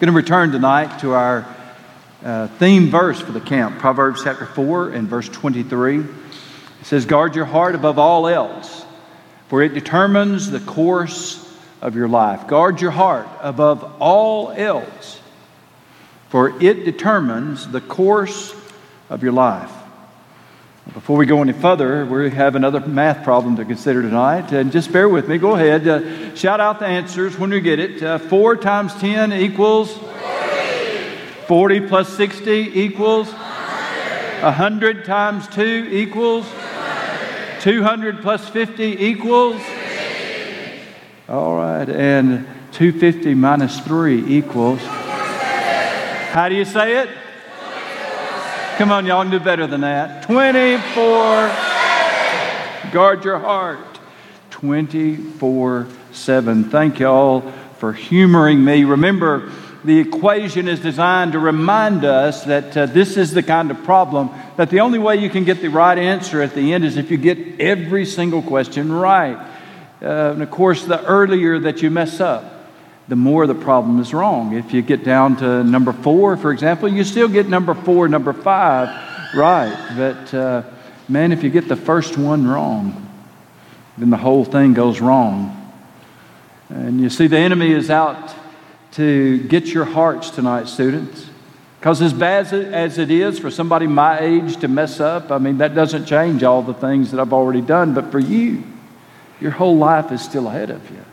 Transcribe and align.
going 0.00 0.12
to 0.12 0.16
return 0.16 0.52
tonight 0.52 1.00
to 1.00 1.12
our 1.12 1.44
uh, 2.22 2.46
theme 2.46 2.88
verse 2.88 3.20
for 3.20 3.32
the 3.32 3.40
camp, 3.40 3.80
Proverbs 3.80 4.22
chapter 4.22 4.46
4 4.46 4.90
and 4.90 5.08
verse 5.08 5.28
23. 5.28 5.98
It 5.98 6.06
says, 6.84 7.04
Guard 7.04 7.34
your 7.34 7.46
heart 7.46 7.74
above 7.74 7.98
all 7.98 8.28
else, 8.28 8.84
for 9.48 9.60
it 9.60 9.74
determines 9.74 10.52
the 10.52 10.60
course 10.60 11.44
of 11.82 11.96
your 11.96 12.06
life. 12.06 12.46
Guard 12.46 12.80
your 12.80 12.92
heart 12.92 13.26
above 13.40 13.96
all 13.98 14.52
else, 14.52 15.20
for 16.28 16.62
it 16.62 16.84
determines 16.84 17.66
the 17.66 17.80
course 17.80 18.54
of 19.10 19.24
your 19.24 19.32
life. 19.32 19.72
Before 20.94 21.18
we 21.18 21.26
go 21.26 21.42
any 21.42 21.52
further, 21.52 22.06
we 22.06 22.30
have 22.30 22.54
another 22.54 22.80
math 22.80 23.22
problem 23.22 23.56
to 23.56 23.64
consider 23.66 24.00
tonight. 24.00 24.52
And 24.52 24.72
just 24.72 24.90
bear 24.90 25.06
with 25.06 25.28
me. 25.28 25.36
Go 25.36 25.54
ahead. 25.54 25.86
Uh, 25.86 26.34
shout 26.34 26.60
out 26.60 26.78
the 26.78 26.86
answers 26.86 27.38
when 27.38 27.52
you 27.52 27.60
get 27.60 27.78
it. 27.78 28.02
Uh, 28.02 28.18
4 28.18 28.56
times 28.56 28.94
10 28.94 29.34
equals 29.34 29.92
40. 29.92 31.46
40 31.46 31.80
plus 31.88 32.08
60 32.16 32.50
equals 32.50 33.28
100. 33.28 34.42
100 34.44 35.04
times 35.04 35.46
2 35.48 35.88
equals 35.92 36.46
200. 36.46 37.60
200 37.60 38.22
plus 38.22 38.48
50 38.48 38.82
equals 38.84 39.60
50. 39.60 40.80
All 41.28 41.54
right. 41.54 41.88
And 41.88 42.46
250 42.72 43.34
minus 43.34 43.78
3 43.80 44.24
equals. 44.26 44.80
How 44.82 46.48
do 46.48 46.54
you 46.54 46.64
say 46.64 47.02
it? 47.02 47.10
Come 48.78 48.92
on, 48.92 49.06
y'all 49.06 49.22
can 49.22 49.32
do 49.32 49.40
better 49.40 49.66
than 49.66 49.80
that. 49.80 50.22
24. 50.22 50.92
Guard 52.92 53.24
your 53.24 53.40
heart. 53.40 53.98
24 54.50 55.88
7. 56.12 56.70
Thank 56.70 57.00
y'all 57.00 57.40
for 57.78 57.92
humoring 57.92 58.64
me. 58.64 58.84
Remember, 58.84 59.50
the 59.82 59.98
equation 59.98 60.68
is 60.68 60.78
designed 60.78 61.32
to 61.32 61.40
remind 61.40 62.04
us 62.04 62.44
that 62.44 62.76
uh, 62.76 62.86
this 62.86 63.16
is 63.16 63.32
the 63.32 63.42
kind 63.42 63.72
of 63.72 63.82
problem 63.82 64.30
that 64.56 64.70
the 64.70 64.78
only 64.78 65.00
way 65.00 65.16
you 65.16 65.28
can 65.28 65.42
get 65.42 65.60
the 65.60 65.66
right 65.66 65.98
answer 65.98 66.40
at 66.40 66.54
the 66.54 66.72
end 66.72 66.84
is 66.84 66.96
if 66.96 67.10
you 67.10 67.16
get 67.16 67.60
every 67.60 68.06
single 68.06 68.42
question 68.42 68.92
right. 68.92 69.38
Uh, 70.00 70.34
and 70.34 70.42
of 70.44 70.52
course, 70.52 70.84
the 70.84 71.04
earlier 71.04 71.58
that 71.58 71.82
you 71.82 71.90
mess 71.90 72.20
up, 72.20 72.57
the 73.08 73.16
more 73.16 73.46
the 73.46 73.54
problem 73.54 74.00
is 74.00 74.12
wrong. 74.12 74.54
If 74.54 74.74
you 74.74 74.82
get 74.82 75.02
down 75.02 75.36
to 75.38 75.64
number 75.64 75.92
four, 75.92 76.36
for 76.36 76.52
example, 76.52 76.88
you 76.88 77.04
still 77.04 77.28
get 77.28 77.48
number 77.48 77.74
four, 77.74 78.06
number 78.06 78.32
five 78.32 78.88
right. 79.34 79.94
But 79.96 80.34
uh, 80.34 80.62
man, 81.08 81.32
if 81.32 81.42
you 81.42 81.50
get 81.50 81.68
the 81.68 81.76
first 81.76 82.18
one 82.18 82.46
wrong, 82.46 83.08
then 83.96 84.10
the 84.10 84.16
whole 84.16 84.44
thing 84.44 84.74
goes 84.74 85.00
wrong. 85.00 85.54
And 86.68 87.00
you 87.00 87.08
see, 87.08 87.26
the 87.26 87.38
enemy 87.38 87.72
is 87.72 87.90
out 87.90 88.34
to 88.92 89.42
get 89.48 89.68
your 89.68 89.86
hearts 89.86 90.30
tonight, 90.30 90.68
students. 90.68 91.26
Because 91.80 92.02
as 92.02 92.12
bad 92.12 92.52
as 92.52 92.98
it 92.98 93.10
is 93.10 93.38
for 93.38 93.50
somebody 93.50 93.86
my 93.86 94.18
age 94.18 94.58
to 94.58 94.68
mess 94.68 95.00
up, 95.00 95.30
I 95.30 95.38
mean, 95.38 95.58
that 95.58 95.74
doesn't 95.74 96.06
change 96.06 96.42
all 96.42 96.62
the 96.62 96.74
things 96.74 97.12
that 97.12 97.20
I've 97.20 97.32
already 97.32 97.60
done. 97.60 97.94
But 97.94 98.10
for 98.10 98.18
you, 98.18 98.64
your 99.40 99.52
whole 99.52 99.78
life 99.78 100.12
is 100.12 100.20
still 100.20 100.48
ahead 100.48 100.70
of 100.70 100.90
you. 100.90 101.04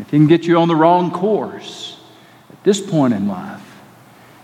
If 0.00 0.10
he 0.10 0.16
can 0.16 0.26
get 0.26 0.44
you 0.44 0.58
on 0.58 0.68
the 0.68 0.76
wrong 0.76 1.10
course 1.10 1.98
at 2.50 2.64
this 2.64 2.80
point 2.80 3.12
in 3.12 3.28
life, 3.28 3.60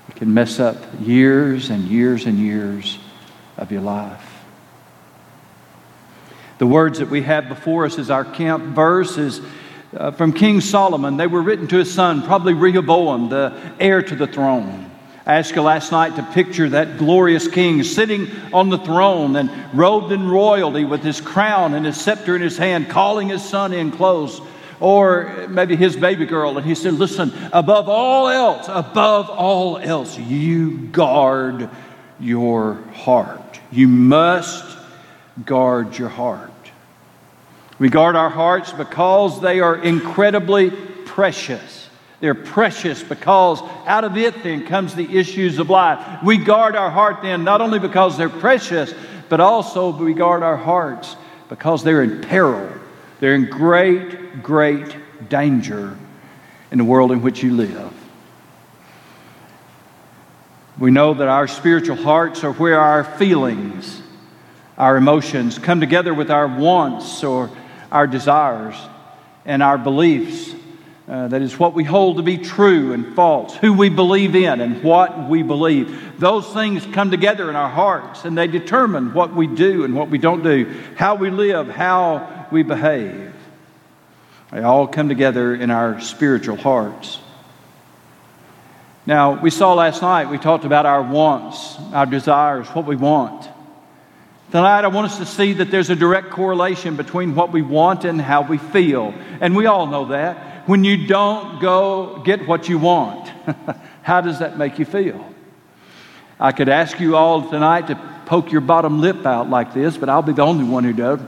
it 0.08 0.16
can 0.16 0.34
mess 0.34 0.60
up 0.60 0.76
years 1.00 1.70
and 1.70 1.84
years 1.84 2.26
and 2.26 2.38
years 2.38 2.98
of 3.56 3.72
your 3.72 3.80
life. 3.80 4.22
The 6.58 6.66
words 6.66 6.98
that 6.98 7.08
we 7.08 7.22
have 7.22 7.48
before 7.48 7.86
us 7.86 7.98
as 7.98 8.10
our 8.10 8.24
camp 8.24 8.64
verse 8.74 9.16
is 9.16 9.40
uh, 9.96 10.10
from 10.10 10.34
King 10.34 10.60
Solomon. 10.60 11.16
They 11.16 11.26
were 11.26 11.42
written 11.42 11.66
to 11.68 11.78
his 11.78 11.92
son, 11.92 12.22
probably 12.22 12.52
Rehoboam, 12.52 13.30
the 13.30 13.58
heir 13.80 14.02
to 14.02 14.14
the 14.14 14.26
throne. 14.26 14.90
I 15.24 15.36
asked 15.36 15.56
you 15.56 15.62
last 15.62 15.90
night 15.90 16.16
to 16.16 16.22
picture 16.22 16.68
that 16.68 16.98
glorious 16.98 17.48
king 17.48 17.82
sitting 17.82 18.28
on 18.52 18.68
the 18.68 18.78
throne 18.78 19.36
and 19.36 19.50
robed 19.72 20.12
in 20.12 20.28
royalty 20.28 20.84
with 20.84 21.02
his 21.02 21.20
crown 21.20 21.74
and 21.74 21.84
his 21.84 22.00
scepter 22.00 22.36
in 22.36 22.42
his 22.42 22.58
hand, 22.58 22.90
calling 22.90 23.28
his 23.28 23.42
son 23.42 23.72
in 23.72 23.90
close 23.90 24.40
or 24.80 25.46
maybe 25.48 25.76
his 25.76 25.96
baby 25.96 26.26
girl, 26.26 26.56
and 26.56 26.66
he 26.66 26.74
said, 26.74 26.94
Listen, 26.94 27.32
above 27.52 27.88
all 27.88 28.28
else, 28.28 28.66
above 28.68 29.30
all 29.30 29.78
else, 29.78 30.18
you 30.18 30.78
guard 30.88 31.68
your 32.20 32.74
heart. 32.92 33.60
You 33.70 33.88
must 33.88 34.64
guard 35.44 35.98
your 35.98 36.08
heart. 36.08 36.50
We 37.78 37.90
guard 37.90 38.16
our 38.16 38.30
hearts 38.30 38.72
because 38.72 39.40
they 39.40 39.60
are 39.60 39.76
incredibly 39.76 40.70
precious. 40.70 41.88
They're 42.20 42.34
precious 42.34 43.02
because 43.02 43.60
out 43.86 44.04
of 44.04 44.16
it 44.16 44.42
then 44.42 44.66
comes 44.66 44.94
the 44.94 45.18
issues 45.18 45.58
of 45.58 45.68
life. 45.68 46.22
We 46.22 46.38
guard 46.38 46.74
our 46.74 46.90
heart 46.90 47.18
then 47.22 47.44
not 47.44 47.60
only 47.60 47.78
because 47.78 48.16
they're 48.16 48.30
precious, 48.30 48.94
but 49.28 49.40
also 49.40 49.90
we 49.90 50.14
guard 50.14 50.42
our 50.42 50.56
hearts 50.56 51.16
because 51.48 51.84
they're 51.84 52.02
in 52.02 52.22
peril 52.22 52.75
they're 53.20 53.34
in 53.34 53.46
great, 53.46 54.42
great 54.42 54.96
danger 55.28 55.96
in 56.70 56.78
the 56.78 56.84
world 56.84 57.12
in 57.12 57.22
which 57.22 57.42
you 57.42 57.54
live. 57.54 57.92
We 60.78 60.90
know 60.90 61.14
that 61.14 61.28
our 61.28 61.48
spiritual 61.48 61.96
hearts 61.96 62.44
are 62.44 62.52
where 62.52 62.78
our 62.78 63.02
feelings, 63.02 64.02
our 64.76 64.96
emotions 64.96 65.58
come 65.58 65.80
together 65.80 66.12
with 66.12 66.30
our 66.30 66.46
wants 66.46 67.24
or 67.24 67.50
our 67.90 68.06
desires 68.06 68.76
and 69.46 69.62
our 69.62 69.78
beliefs. 69.78 70.54
Uh, 71.08 71.28
that 71.28 71.40
is 71.40 71.56
what 71.56 71.72
we 71.72 71.84
hold 71.84 72.16
to 72.16 72.22
be 72.24 72.36
true 72.36 72.92
and 72.92 73.14
false, 73.14 73.54
who 73.54 73.72
we 73.72 73.88
believe 73.88 74.34
in 74.34 74.60
and 74.60 74.82
what 74.82 75.28
we 75.28 75.44
believe. 75.44 76.18
Those 76.18 76.52
things 76.52 76.84
come 76.86 77.12
together 77.12 77.48
in 77.48 77.54
our 77.54 77.68
hearts 77.68 78.24
and 78.24 78.36
they 78.36 78.48
determine 78.48 79.14
what 79.14 79.32
we 79.32 79.46
do 79.46 79.84
and 79.84 79.94
what 79.94 80.10
we 80.10 80.18
don't 80.18 80.42
do, 80.42 80.82
how 80.96 81.14
we 81.14 81.30
live, 81.30 81.68
how 81.68 82.48
we 82.50 82.64
behave. 82.64 83.32
They 84.50 84.62
all 84.62 84.88
come 84.88 85.08
together 85.08 85.54
in 85.54 85.70
our 85.70 86.00
spiritual 86.00 86.56
hearts. 86.56 87.20
Now, 89.06 89.40
we 89.40 89.50
saw 89.50 89.74
last 89.74 90.02
night, 90.02 90.28
we 90.28 90.38
talked 90.38 90.64
about 90.64 90.86
our 90.86 91.02
wants, 91.02 91.76
our 91.92 92.06
desires, 92.06 92.66
what 92.68 92.84
we 92.84 92.96
want. 92.96 93.48
Tonight, 94.50 94.84
I 94.84 94.88
want 94.88 95.12
us 95.12 95.18
to 95.18 95.26
see 95.26 95.52
that 95.54 95.70
there's 95.70 95.90
a 95.90 95.96
direct 95.96 96.30
correlation 96.30 96.96
between 96.96 97.36
what 97.36 97.52
we 97.52 97.62
want 97.62 98.04
and 98.04 98.20
how 98.20 98.42
we 98.42 98.58
feel. 98.58 99.14
And 99.40 99.54
we 99.54 99.66
all 99.66 99.86
know 99.86 100.06
that. 100.06 100.55
When 100.66 100.82
you 100.82 101.06
don't 101.06 101.60
go 101.60 102.20
get 102.24 102.46
what 102.46 102.68
you 102.68 102.78
want, 102.78 103.28
how 104.02 104.20
does 104.20 104.40
that 104.40 104.58
make 104.58 104.78
you 104.80 104.84
feel? 104.84 105.24
I 106.40 106.50
could 106.50 106.68
ask 106.68 106.98
you 106.98 107.16
all 107.16 107.48
tonight 107.48 107.86
to 107.86 107.94
poke 108.26 108.50
your 108.50 108.60
bottom 108.60 109.00
lip 109.00 109.24
out 109.24 109.48
like 109.48 109.72
this, 109.72 109.96
but 109.96 110.08
I'll 110.08 110.22
be 110.22 110.32
the 110.32 110.42
only 110.42 110.64
one 110.64 110.82
who 110.82 110.92
does. 110.92 111.20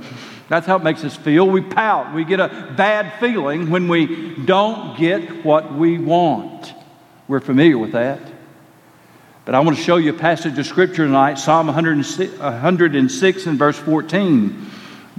That's 0.48 0.66
how 0.66 0.76
it 0.76 0.82
makes 0.82 1.04
us 1.04 1.14
feel. 1.14 1.48
We 1.48 1.60
pout. 1.60 2.14
We 2.14 2.24
get 2.24 2.40
a 2.40 2.74
bad 2.76 3.20
feeling 3.20 3.70
when 3.70 3.86
we 3.86 4.34
don't 4.44 4.98
get 4.98 5.44
what 5.44 5.72
we 5.72 5.98
want. 5.98 6.74
We're 7.28 7.40
familiar 7.40 7.78
with 7.78 7.92
that. 7.92 8.20
But 9.44 9.54
I 9.54 9.60
want 9.60 9.76
to 9.76 9.82
show 9.82 9.96
you 9.96 10.10
a 10.10 10.18
passage 10.18 10.58
of 10.58 10.66
Scripture 10.66 11.06
tonight, 11.06 11.38
Psalm 11.38 11.68
106, 11.68 12.38
106 12.38 13.46
and 13.46 13.58
verse 13.58 13.78
14. 13.78 14.66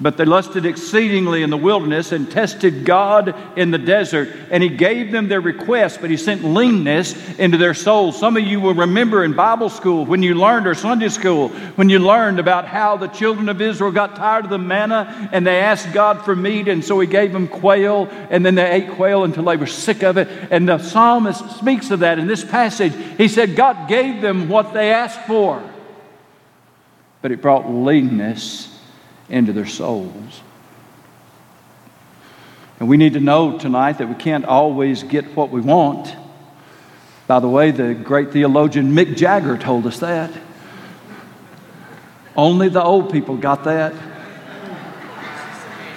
But 0.01 0.15
they 0.15 0.23
lusted 0.23 0.65
exceedingly 0.65 1.43
in 1.43 1.49
the 1.49 1.57
wilderness 1.57 2.13
and 2.13 2.31
tested 2.31 2.85
God 2.85 3.35
in 3.57 3.69
the 3.69 3.77
desert. 3.77 4.29
And 4.49 4.63
He 4.63 4.69
gave 4.69 5.11
them 5.11 5.27
their 5.27 5.41
request, 5.41 5.99
but 5.99 6.09
He 6.09 6.15
sent 6.15 6.45
leanness 6.45 7.37
into 7.37 7.57
their 7.57 7.73
souls. 7.73 8.17
Some 8.17 8.37
of 8.37 8.43
you 8.43 8.61
will 8.61 8.73
remember 8.73 9.25
in 9.25 9.33
Bible 9.33 9.69
school 9.69 10.05
when 10.05 10.23
you 10.23 10.35
learned, 10.35 10.67
or 10.67 10.73
Sunday 10.73 11.09
school, 11.09 11.49
when 11.75 11.89
you 11.89 11.99
learned 11.99 12.39
about 12.39 12.65
how 12.65 12.95
the 12.95 13.09
children 13.09 13.49
of 13.49 13.59
Israel 13.61 13.91
got 13.91 14.15
tired 14.15 14.45
of 14.45 14.51
the 14.51 14.57
manna 14.57 15.29
and 15.33 15.45
they 15.45 15.59
asked 15.59 15.91
God 15.91 16.23
for 16.23 16.33
meat. 16.33 16.69
And 16.69 16.83
so 16.83 16.97
He 17.01 17.07
gave 17.07 17.33
them 17.33 17.49
quail, 17.49 18.07
and 18.29 18.45
then 18.45 18.55
they 18.55 18.71
ate 18.71 18.91
quail 18.91 19.25
until 19.25 19.43
they 19.43 19.57
were 19.57 19.67
sick 19.67 20.01
of 20.03 20.17
it. 20.17 20.29
And 20.49 20.69
the 20.69 20.77
psalmist 20.77 21.57
speaks 21.57 21.91
of 21.91 21.99
that 21.99 22.19
in 22.19 22.27
this 22.27 22.45
passage. 22.45 22.93
He 23.17 23.27
said, 23.27 23.57
God 23.57 23.89
gave 23.89 24.21
them 24.21 24.47
what 24.47 24.73
they 24.73 24.93
asked 24.93 25.27
for, 25.27 25.61
but 27.21 27.33
it 27.33 27.41
brought 27.41 27.69
leanness 27.69 28.78
into 29.29 29.53
their 29.53 29.65
souls. 29.65 30.41
And 32.79 32.87
we 32.87 32.97
need 32.97 33.13
to 33.13 33.19
know 33.19 33.57
tonight 33.57 33.97
that 33.97 34.07
we 34.07 34.15
can't 34.15 34.45
always 34.45 35.03
get 35.03 35.35
what 35.35 35.49
we 35.49 35.61
want. 35.61 36.15
By 37.27 37.39
the 37.39 37.49
way, 37.49 37.71
the 37.71 37.93
great 37.93 38.31
theologian 38.31 38.93
Mick 38.93 39.15
Jagger 39.15 39.57
told 39.57 39.85
us 39.85 39.99
that. 39.99 40.31
Only 42.35 42.69
the 42.69 42.81
old 42.81 43.11
people 43.11 43.35
got 43.35 43.65
that. 43.65 43.93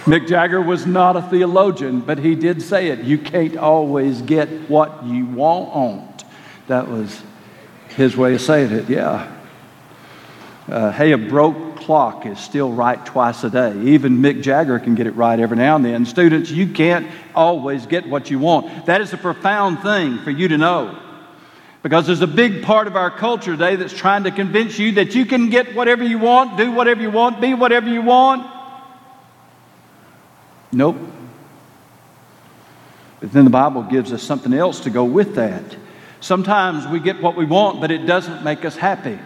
Mick 0.04 0.26
Jagger 0.26 0.60
was 0.60 0.84
not 0.84 1.16
a 1.16 1.22
theologian, 1.22 2.00
but 2.00 2.18
he 2.18 2.34
did 2.34 2.60
say 2.60 2.88
it. 2.88 3.00
You 3.00 3.16
can't 3.16 3.56
always 3.56 4.20
get 4.20 4.48
what 4.68 5.04
you 5.04 5.26
want. 5.26 6.24
That 6.66 6.88
was 6.88 7.22
his 7.90 8.16
way 8.16 8.34
of 8.34 8.40
saying 8.40 8.72
it, 8.72 8.90
yeah. 8.90 9.32
Uh, 10.68 10.90
hey, 10.90 11.12
a 11.12 11.18
broke 11.18 11.71
clock 11.84 12.26
is 12.26 12.38
still 12.38 12.72
right 12.72 13.04
twice 13.04 13.44
a 13.44 13.50
day. 13.50 13.78
Even 13.82 14.18
Mick 14.18 14.42
Jagger 14.42 14.78
can 14.78 14.94
get 14.94 15.06
it 15.06 15.12
right 15.12 15.38
every 15.38 15.56
now 15.56 15.76
and 15.76 15.84
then. 15.84 16.06
Students, 16.06 16.50
you 16.50 16.68
can't 16.68 17.06
always 17.34 17.86
get 17.86 18.08
what 18.08 18.30
you 18.30 18.38
want. 18.38 18.86
That 18.86 19.00
is 19.00 19.12
a 19.12 19.16
profound 19.16 19.80
thing 19.80 20.18
for 20.18 20.30
you 20.30 20.48
to 20.48 20.58
know. 20.58 20.98
Because 21.82 22.06
there's 22.06 22.20
a 22.20 22.28
big 22.28 22.62
part 22.62 22.86
of 22.86 22.94
our 22.94 23.10
culture 23.10 23.52
today 23.52 23.76
that's 23.76 23.92
trying 23.92 24.24
to 24.24 24.30
convince 24.30 24.78
you 24.78 24.92
that 24.92 25.14
you 25.14 25.26
can 25.26 25.50
get 25.50 25.74
whatever 25.74 26.04
you 26.04 26.18
want, 26.18 26.56
do 26.56 26.70
whatever 26.70 27.02
you 27.02 27.10
want, 27.10 27.40
be 27.40 27.54
whatever 27.54 27.88
you 27.88 28.02
want. 28.02 28.46
Nope. 30.70 30.96
But 33.20 33.32
then 33.32 33.44
the 33.44 33.50
Bible 33.50 33.82
gives 33.82 34.12
us 34.12 34.22
something 34.22 34.52
else 34.52 34.80
to 34.80 34.90
go 34.90 35.04
with 35.04 35.34
that. 35.34 35.62
Sometimes 36.20 36.86
we 36.86 37.00
get 37.00 37.20
what 37.20 37.36
we 37.36 37.44
want, 37.44 37.80
but 37.80 37.90
it 37.90 38.06
doesn't 38.06 38.44
make 38.44 38.64
us 38.64 38.76
happy. 38.76 39.18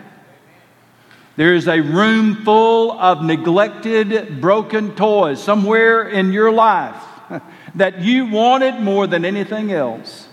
There 1.36 1.54
is 1.54 1.68
a 1.68 1.80
room 1.80 2.44
full 2.44 2.92
of 2.92 3.22
neglected, 3.22 4.40
broken 4.40 4.94
toys 4.94 5.42
somewhere 5.42 6.08
in 6.08 6.32
your 6.32 6.50
life 6.50 7.02
that 7.74 8.00
you 8.00 8.26
wanted 8.26 8.80
more 8.80 9.06
than 9.06 9.24
anything 9.24 9.70
else, 9.70 10.28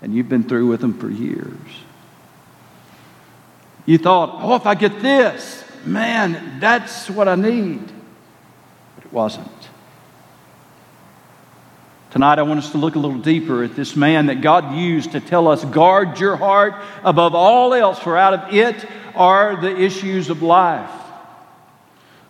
and 0.00 0.14
you've 0.14 0.28
been 0.28 0.44
through 0.44 0.68
with 0.68 0.80
them 0.80 0.96
for 0.96 1.10
years. 1.10 1.58
You 3.84 3.98
thought, 3.98 4.38
oh, 4.42 4.54
if 4.54 4.66
I 4.66 4.74
get 4.74 5.00
this, 5.00 5.64
man, 5.84 6.60
that's 6.60 7.10
what 7.10 7.26
I 7.26 7.34
need. 7.34 7.84
But 8.94 9.06
it 9.06 9.12
wasn't. 9.12 9.48
Tonight, 12.10 12.38
I 12.38 12.42
want 12.42 12.58
us 12.58 12.72
to 12.72 12.78
look 12.78 12.94
a 12.94 12.98
little 12.98 13.18
deeper 13.18 13.62
at 13.62 13.76
this 13.76 13.94
man 13.94 14.26
that 14.26 14.40
God 14.40 14.74
used 14.74 15.12
to 15.12 15.20
tell 15.20 15.46
us 15.46 15.62
guard 15.62 16.18
your 16.18 16.36
heart 16.36 16.74
above 17.04 17.34
all 17.34 17.74
else, 17.74 17.98
for 17.98 18.16
out 18.16 18.32
of 18.32 18.54
it 18.54 18.82
are 19.14 19.60
the 19.60 19.76
issues 19.76 20.30
of 20.30 20.40
life. 20.40 20.90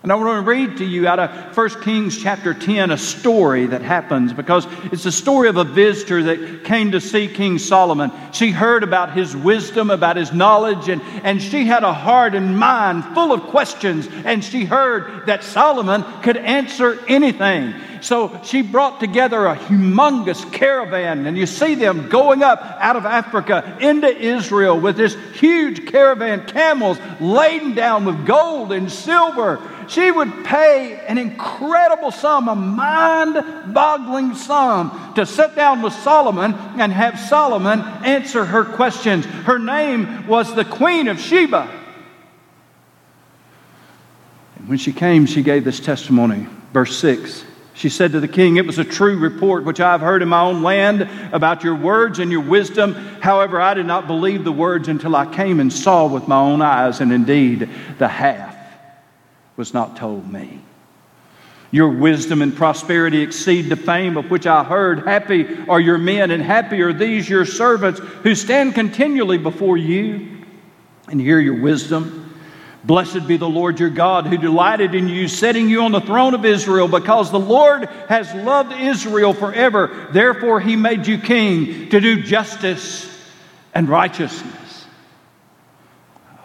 And 0.03 0.11
I 0.11 0.17
want 0.17 0.45
to 0.45 0.49
read 0.49 0.79
to 0.79 0.85
you 0.85 1.07
out 1.07 1.21
of 1.21 1.57
1 1.57 1.83
Kings 1.83 2.21
chapter 2.21 2.55
10 2.55 2.91
a 2.91 2.99
story 2.99 3.67
that 3.67 3.83
happens 3.83 4.33
because 4.33 4.67
it's 4.93 5.05
the 5.05 5.13
story 5.13 5.49
of 5.49 5.57
a 5.57 5.65
visitor 5.65 6.23
that 6.25 6.65
came 6.65 6.93
to 6.93 7.01
see 7.01 7.29
King 7.29 7.59
Solomon. 7.59 8.11
She 8.33 8.51
heard 8.51 8.83
about 8.83 9.13
his 9.13 9.37
wisdom, 9.37 9.91
about 9.91 10.17
his 10.17 10.33
knowledge, 10.33 10.89
and, 10.89 11.03
and 11.23 11.41
she 11.41 11.67
had 11.67 11.85
a 11.85 11.93
heart 11.93 12.35
and 12.35 12.59
mind 12.59 13.05
full 13.15 13.33
of 13.33 13.43
questions. 13.43 14.09
And 14.25 14.43
she 14.43 14.65
heard 14.65 15.27
that 15.27 15.45
Solomon 15.45 16.05
could 16.23 16.37
answer 16.37 16.99
anything. 17.07 17.75
So 18.01 18.41
she 18.45 18.63
brought 18.63 19.01
together 19.01 19.47
a 19.47 19.57
humongous 19.57 20.51
caravan, 20.53 21.27
and 21.27 21.37
you 21.37 21.47
see 21.47 21.75
them 21.75 22.09
going 22.09 22.43
up 22.43 22.61
out 22.79 22.97
of 22.97 23.07
Africa 23.07 23.77
into 23.81 24.09
Israel 24.09 24.79
with 24.79 24.97
this 24.97 25.17
huge 25.35 25.87
caravan, 25.87 26.47
camels 26.47 26.99
laden 27.21 27.75
down 27.75 28.05
with 28.05 28.27
gold 28.27 28.73
and 28.73 28.91
silver. 28.91 29.61
She 29.89 30.11
would 30.11 30.45
pay 30.45 31.01
an 31.07 31.17
incredible 31.17 32.11
sum, 32.11 32.49
a 32.49 32.55
mind 32.55 33.73
boggling 33.73 34.35
sum, 34.35 35.15
to 35.15 35.25
sit 35.25 35.57
down 35.57 35.83
with 35.83 35.95
Solomon 35.95 36.55
and 36.79 36.93
have 36.93 37.19
Solomon 37.19 37.81
answer 38.05 38.45
her 38.45 38.65
questions. 38.65 39.25
Her 39.25 39.59
name 39.59 40.27
was 40.27 40.55
the 40.55 40.65
Queen 40.65 41.09
of 41.09 41.19
Sheba. 41.19 41.71
And 44.57 44.69
when 44.69 44.79
she 44.79 44.93
came, 44.93 45.25
she 45.25 45.43
gave 45.43 45.65
this 45.65 45.81
testimony. 45.81 46.47
Verse 46.73 46.97
6 46.99 47.45
she 47.79 47.89
said 47.89 48.11
to 48.11 48.21
the 48.21 48.27
king, 48.27 48.57
It 48.57 48.67
was 48.67 48.79
a 48.79 48.85
true 48.85 49.17
report 49.17 49.63
which 49.63 49.79
I 49.79 49.93
have 49.93 50.01
heard 50.01 50.21
in 50.21 50.29
my 50.29 50.41
own 50.41 50.65
land 50.65 51.09
about 51.33 51.63
your 51.63 51.77
words 51.77 52.19
and 52.19 52.29
your 52.29 52.41
wisdom. 52.41 52.95
However, 53.21 53.61
I 53.61 53.75
did 53.75 53.87
not 53.87 54.09
believe 54.09 54.43
the 54.43 54.51
words 54.51 54.89
until 54.89 55.15
I 55.15 55.33
came 55.33 55.61
and 55.61 55.73
saw 55.73 56.09
with 56.09 56.27
my 56.27 56.41
own 56.41 56.61
eyes, 56.61 57.01
and 57.01 57.13
indeed 57.13 57.71
the 57.99 58.09
half 58.09 58.57
was 59.57 59.73
not 59.73 59.97
told 59.97 60.29
me. 60.33 60.61
Your 61.71 61.91
wisdom 61.91 62.43
and 62.43 62.57
prosperity 62.57 63.21
exceed 63.21 63.69
the 63.69 63.77
fame 63.77 64.17
of 64.17 64.29
which 64.29 64.47
I 64.49 64.65
heard. 64.65 65.07
Happy 65.07 65.47
are 65.69 65.81
your 65.81 65.99
men, 65.99 66.33
and 66.33 66.43
happy 66.43 66.83
are 66.83 66.93
these 66.93 67.29
your 67.29 67.45
servants 67.45 68.01
who 68.01 68.35
stand 68.35 68.75
continually 68.75 69.39
before 69.39 69.77
you 69.77 70.45
and 71.07 71.21
hear 71.21 71.39
your 71.39 71.61
wisdom. 71.61 72.28
Blessed 72.89 73.29
be 73.29 73.37
the 73.37 73.47
Lord 73.47 73.79
your 73.79 73.91
God 73.91 74.27
who 74.27 74.39
delighted 74.39 74.95
in 74.95 75.09
you, 75.09 75.29
setting 75.29 75.69
you 75.69 75.83
on 75.83 75.93
the 75.93 76.01
throne 76.01 76.33
of 76.33 76.47
Israel, 76.47 76.89
because 76.89 77.31
the 77.31 77.39
Lord 77.39 77.85
has 78.09 78.33
loved 78.35 78.73
Israel 78.73 79.35
forever. 79.35 80.09
Therefore, 80.11 80.59
he 80.59 80.75
made 80.75 81.07
you 81.07 81.19
king 81.19 81.91
to 81.91 82.01
do 82.01 82.23
justice 82.23 83.07
and 83.75 83.91
righteousness. 83.91 84.87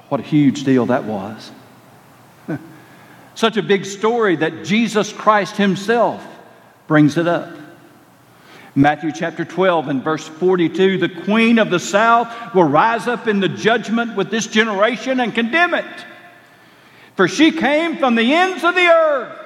What 0.09 0.19
a 0.19 0.23
huge 0.23 0.65
deal 0.65 0.87
that 0.87 1.05
was. 1.05 1.49
Such 3.35 3.55
a 3.55 3.63
big 3.63 3.85
story 3.85 4.35
that 4.35 4.65
Jesus 4.65 5.13
Christ 5.13 5.55
himself 5.55 6.27
brings 6.87 7.15
it 7.15 7.25
up. 7.25 7.55
Matthew 8.75 9.13
chapter 9.13 9.45
12 9.45 9.87
and 9.87 10.03
verse 10.03 10.27
42 10.27 10.97
the 10.97 11.07
queen 11.07 11.57
of 11.57 11.69
the 11.69 11.79
south 11.79 12.53
will 12.53 12.65
rise 12.65 13.07
up 13.07 13.29
in 13.29 13.39
the 13.39 13.47
judgment 13.47 14.17
with 14.17 14.29
this 14.29 14.47
generation 14.47 15.21
and 15.21 15.33
condemn 15.33 15.73
it. 15.73 16.05
For 17.15 17.27
she 17.27 17.51
came 17.51 17.97
from 17.97 18.15
the 18.15 18.33
ends 18.33 18.63
of 18.63 18.75
the 18.75 18.87
earth 18.87 19.39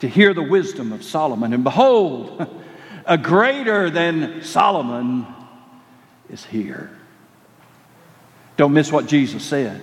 to 0.00 0.08
hear 0.08 0.34
the 0.34 0.42
wisdom 0.42 0.92
of 0.92 1.04
Solomon. 1.04 1.52
And 1.52 1.64
behold, 1.64 2.46
a 3.06 3.16
greater 3.16 3.90
than 3.90 4.42
Solomon 4.42 5.26
is 6.28 6.44
here. 6.44 6.90
Don't 8.56 8.72
miss 8.72 8.90
what 8.90 9.06
Jesus 9.06 9.44
said. 9.44 9.80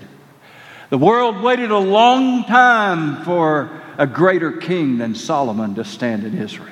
The 0.90 0.98
world 0.98 1.42
waited 1.42 1.72
a 1.72 1.78
long 1.78 2.44
time 2.44 3.24
for 3.24 3.82
a 3.98 4.06
greater 4.06 4.52
king 4.52 4.98
than 4.98 5.16
Solomon 5.16 5.76
to 5.76 5.86
stand 5.86 6.26
in 6.26 6.38
Israel. 6.38 6.68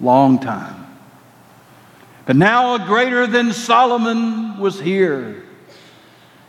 Long 0.00 0.38
time. 0.38 0.86
But 2.24 2.36
now 2.36 2.76
a 2.76 2.86
greater 2.86 3.26
than 3.26 3.52
Solomon 3.52 4.58
was 4.58 4.80
here. 4.80 5.41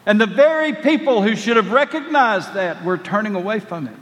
And 0.06 0.20
the 0.20 0.26
very 0.26 0.74
people 0.74 1.22
who 1.22 1.36
should 1.36 1.58
have 1.58 1.72
recognized 1.72 2.54
that 2.56 2.84
were 2.84 2.98
turning 2.98 3.36
away 3.36 3.60
from 3.60 3.88
it. 3.88 3.96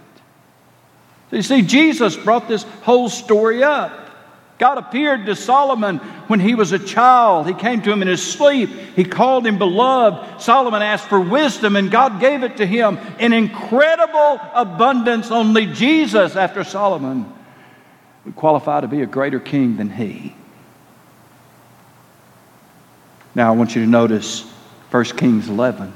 So 1.29 1.35
you 1.37 1.41
see, 1.43 1.61
Jesus 1.61 2.17
brought 2.17 2.47
this 2.47 2.63
whole 2.83 3.07
story 3.07 3.63
up. 3.63 3.99
God 4.57 4.77
appeared 4.77 5.25
to 5.25 5.35
Solomon 5.35 5.97
when 6.27 6.39
he 6.39 6.53
was 6.53 6.71
a 6.71 6.77
child. 6.77 7.47
He 7.47 7.53
came 7.53 7.81
to 7.81 7.91
him 7.91 8.03
in 8.03 8.07
his 8.07 8.21
sleep. 8.21 8.69
He 8.95 9.03
called 9.03 9.45
him 9.45 9.57
beloved. 9.57 10.41
Solomon 10.41 10.83
asked 10.83 11.07
for 11.07 11.19
wisdom, 11.19 11.75
and 11.75 11.89
God 11.89 12.19
gave 12.19 12.43
it 12.43 12.57
to 12.57 12.65
him 12.67 12.99
in 13.17 13.33
incredible 13.33 14.39
abundance. 14.53 15.31
Only 15.31 15.65
Jesus, 15.65 16.35
after 16.35 16.63
Solomon, 16.63 17.31
would 18.23 18.35
qualify 18.35 18.81
to 18.81 18.87
be 18.87 19.01
a 19.01 19.07
greater 19.07 19.39
king 19.39 19.77
than 19.77 19.89
he. 19.89 20.35
Now, 23.33 23.51
I 23.51 23.55
want 23.55 23.75
you 23.75 23.83
to 23.83 23.89
notice 23.89 24.45
1 24.91 25.03
Kings 25.05 25.47
11. 25.47 25.91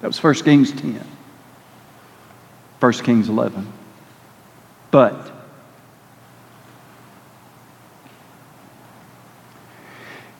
That 0.00 0.06
was 0.06 0.22
1 0.22 0.34
Kings 0.36 0.72
10. 0.72 1.00
1 2.80 2.92
Kings 2.94 3.28
11. 3.28 3.70
But 4.90 5.32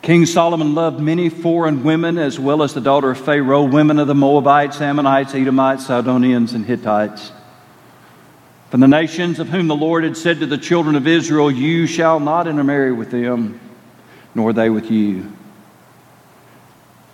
King 0.00 0.26
Solomon 0.26 0.74
loved 0.74 1.00
many 1.00 1.28
foreign 1.28 1.82
women 1.82 2.18
as 2.18 2.38
well 2.38 2.62
as 2.62 2.74
the 2.74 2.80
daughter 2.80 3.10
of 3.10 3.18
Pharaoh, 3.18 3.64
women 3.64 3.98
of 3.98 4.06
the 4.06 4.14
Moabites, 4.14 4.80
Ammonites, 4.80 5.34
Edomites, 5.34 5.86
Sidonians, 5.86 6.52
and 6.52 6.64
Hittites. 6.64 7.32
From 8.70 8.80
the 8.80 8.88
nations 8.88 9.38
of 9.38 9.48
whom 9.48 9.66
the 9.66 9.74
Lord 9.74 10.04
had 10.04 10.16
said 10.16 10.40
to 10.40 10.46
the 10.46 10.58
children 10.58 10.94
of 10.94 11.06
Israel, 11.06 11.50
You 11.50 11.86
shall 11.86 12.20
not 12.20 12.46
intermarry 12.46 12.92
with 12.92 13.10
them, 13.10 13.60
nor 14.34 14.52
they 14.52 14.68
with 14.68 14.90
you. 14.90 15.32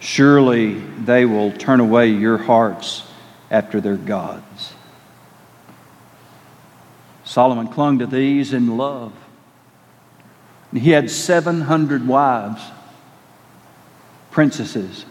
Surely 0.00 0.74
they 0.74 1.26
will 1.26 1.52
turn 1.52 1.78
away 1.78 2.08
your 2.08 2.38
hearts 2.38 3.06
after 3.50 3.82
their 3.82 3.96
gods. 3.96 4.72
Solomon 7.22 7.68
clung 7.68 7.98
to 7.98 8.06
these 8.06 8.54
in 8.54 8.78
love. 8.78 9.12
He 10.72 10.90
had 10.90 11.10
700 11.10 12.08
wives, 12.08 12.62
princesses, 14.30 15.04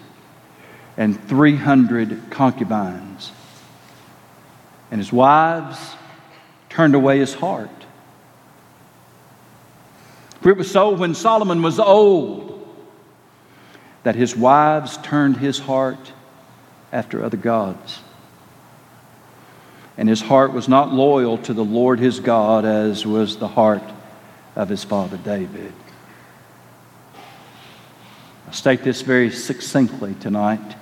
and 0.97 1.21
300 1.27 2.31
concubines. 2.31 3.31
And 4.89 4.99
his 4.99 5.13
wives 5.13 5.77
turned 6.69 6.95
away 6.95 7.19
his 7.19 7.35
heart. 7.35 7.69
For 10.41 10.49
it 10.49 10.57
was 10.57 10.71
so 10.71 10.89
when 10.89 11.13
Solomon 11.13 11.61
was 11.61 11.79
old 11.79 12.58
that 14.03 14.15
his 14.15 14.35
wives 14.35 14.97
turned 14.97 15.37
his 15.37 15.59
heart 15.59 16.13
after 16.91 17.23
other 17.23 17.37
gods. 17.37 17.99
And 19.97 20.07
his 20.07 20.21
heart 20.21 20.53
was 20.53 20.69
not 20.69 20.93
loyal 20.93 21.37
to 21.39 21.53
the 21.53 21.63
Lord 21.63 21.99
his 21.99 22.19
God 22.19 22.65
as 22.65 23.05
was 23.05 23.37
the 23.37 23.47
heart 23.47 23.83
of 24.55 24.69
his 24.69 24.83
father 24.83 25.17
David. 25.17 25.73
I 28.47 28.51
state 28.51 28.83
this 28.83 29.01
very 29.01 29.29
succinctly 29.29 30.15
tonight. 30.15 30.75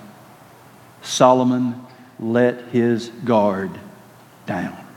Solomon 1.02 1.84
let 2.18 2.60
his 2.68 3.08
guard 3.24 3.70
down. 4.46 4.87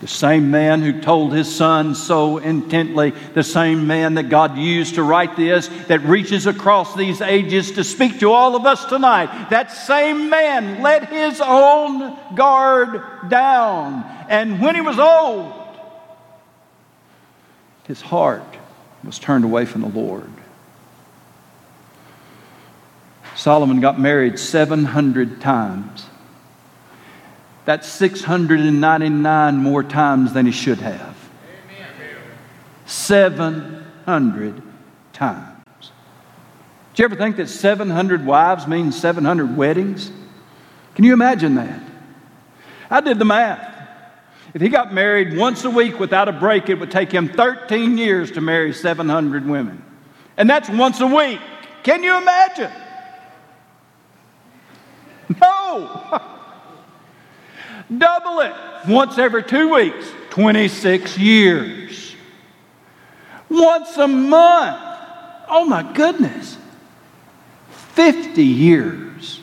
The 0.00 0.06
same 0.06 0.52
man 0.52 0.80
who 0.80 1.00
told 1.00 1.32
his 1.32 1.52
son 1.52 1.96
so 1.96 2.38
intently, 2.38 3.10
the 3.34 3.42
same 3.42 3.88
man 3.88 4.14
that 4.14 4.28
God 4.28 4.56
used 4.56 4.94
to 4.94 5.02
write 5.02 5.34
this, 5.34 5.66
that 5.88 6.02
reaches 6.02 6.46
across 6.46 6.94
these 6.94 7.20
ages 7.20 7.72
to 7.72 7.82
speak 7.82 8.20
to 8.20 8.30
all 8.30 8.54
of 8.54 8.64
us 8.64 8.84
tonight, 8.84 9.50
that 9.50 9.72
same 9.72 10.30
man 10.30 10.82
let 10.82 11.08
his 11.08 11.40
own 11.40 12.16
guard 12.36 13.28
down. 13.28 14.04
And 14.28 14.60
when 14.60 14.76
he 14.76 14.80
was 14.80 15.00
old, 15.00 15.52
his 17.88 18.00
heart 18.00 18.56
was 19.02 19.18
turned 19.18 19.44
away 19.44 19.64
from 19.64 19.80
the 19.80 19.88
Lord. 19.88 20.30
Solomon 23.34 23.80
got 23.80 23.98
married 23.98 24.38
700 24.38 25.40
times. 25.40 26.07
That's 27.68 27.86
699 27.86 29.56
more 29.58 29.82
times 29.82 30.32
than 30.32 30.46
he 30.46 30.52
should 30.52 30.78
have. 30.78 31.14
700 32.86 34.62
times. 35.12 35.90
Do 36.94 37.02
you 37.02 37.04
ever 37.04 37.14
think 37.14 37.36
that 37.36 37.50
700 37.50 38.24
wives 38.24 38.66
means 38.66 38.98
700 38.98 39.54
weddings? 39.54 40.10
Can 40.94 41.04
you 41.04 41.12
imagine 41.12 41.56
that? 41.56 41.82
I 42.88 43.02
did 43.02 43.18
the 43.18 43.26
math. 43.26 43.70
If 44.54 44.62
he 44.62 44.70
got 44.70 44.94
married 44.94 45.36
once 45.36 45.62
a 45.66 45.70
week 45.70 46.00
without 46.00 46.26
a 46.26 46.32
break, 46.32 46.70
it 46.70 46.76
would 46.76 46.90
take 46.90 47.12
him 47.12 47.28
13 47.28 47.98
years 47.98 48.30
to 48.30 48.40
marry 48.40 48.72
700 48.72 49.46
women. 49.46 49.84
And 50.38 50.48
that's 50.48 50.70
once 50.70 51.00
a 51.00 51.06
week. 51.06 51.40
Can 51.82 52.02
you 52.02 52.16
imagine? 52.16 52.72
No! 55.42 56.22
Double 57.96 58.40
it 58.40 58.54
once 58.86 59.18
every 59.18 59.42
two 59.42 59.74
weeks, 59.74 60.06
26 60.30 61.18
years. 61.18 62.14
Once 63.48 63.96
a 63.96 64.06
month. 64.06 64.78
Oh 65.48 65.64
my 65.64 65.82
goodness. 65.94 66.58
50 67.94 68.44
years 68.44 69.40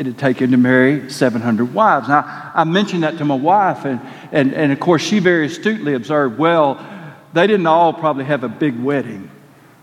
it'd 0.00 0.16
take 0.16 0.40
him 0.40 0.50
to 0.50 0.56
marry 0.56 1.10
700 1.10 1.74
wives. 1.74 2.08
Now, 2.08 2.52
I 2.54 2.64
mentioned 2.64 3.02
that 3.02 3.18
to 3.18 3.24
my 3.26 3.34
wife, 3.34 3.84
and, 3.84 4.00
and, 4.32 4.54
and 4.54 4.72
of 4.72 4.80
course, 4.80 5.02
she 5.02 5.18
very 5.18 5.44
astutely 5.44 5.92
observed 5.92 6.38
well, 6.38 6.82
they 7.34 7.46
didn't 7.46 7.66
all 7.66 7.92
probably 7.92 8.24
have 8.24 8.42
a 8.42 8.48
big 8.48 8.82
wedding. 8.82 9.30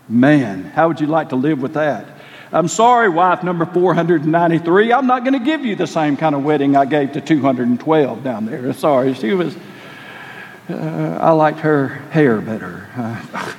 Man, 0.08 0.64
how 0.64 0.88
would 0.88 1.00
you 1.00 1.06
like 1.06 1.28
to 1.28 1.36
live 1.36 1.62
with 1.62 1.74
that? 1.74 2.17
I'm 2.50 2.68
sorry, 2.68 3.10
wife 3.10 3.42
number 3.42 3.66
493, 3.66 4.92
I'm 4.92 5.06
not 5.06 5.22
going 5.22 5.38
to 5.38 5.44
give 5.44 5.66
you 5.66 5.76
the 5.76 5.86
same 5.86 6.16
kind 6.16 6.34
of 6.34 6.42
wedding 6.42 6.76
I 6.76 6.86
gave 6.86 7.12
to 7.12 7.20
212 7.20 8.24
down 8.24 8.46
there. 8.46 8.72
Sorry, 8.72 9.12
she 9.12 9.32
was, 9.32 9.54
uh, 10.70 11.18
I 11.20 11.32
liked 11.32 11.60
her 11.60 11.88
hair 11.88 12.40
better. 12.40 12.88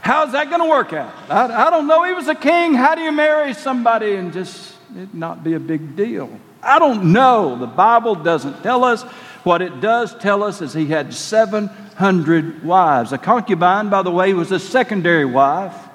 How's 0.00 0.32
that 0.32 0.48
going 0.48 0.62
to 0.62 0.68
work 0.68 0.92
out? 0.92 1.12
I, 1.28 1.66
I 1.66 1.70
don't 1.70 1.88
know. 1.88 2.04
He 2.04 2.12
was 2.12 2.28
a 2.28 2.34
king. 2.34 2.72
How 2.74 2.94
do 2.94 3.02
you 3.02 3.12
marry 3.12 3.52
somebody 3.52 4.14
and 4.14 4.32
just 4.32 4.74
it 4.96 5.12
not 5.12 5.42
be 5.42 5.54
a 5.54 5.60
big 5.60 5.96
deal? 5.96 6.30
I 6.62 6.78
don't 6.78 7.12
know. 7.12 7.56
The 7.58 7.66
Bible 7.66 8.14
doesn't 8.14 8.62
tell 8.62 8.84
us. 8.84 9.02
What 9.42 9.60
it 9.60 9.80
does 9.80 10.14
tell 10.18 10.42
us 10.42 10.62
is 10.62 10.72
he 10.72 10.86
had 10.86 11.12
700 11.12 12.64
wives. 12.64 13.12
A 13.12 13.18
concubine, 13.18 13.90
by 13.90 14.02
the 14.02 14.10
way, 14.10 14.34
was 14.34 14.52
a 14.52 14.58
secondary 14.58 15.24
wife. 15.24 15.87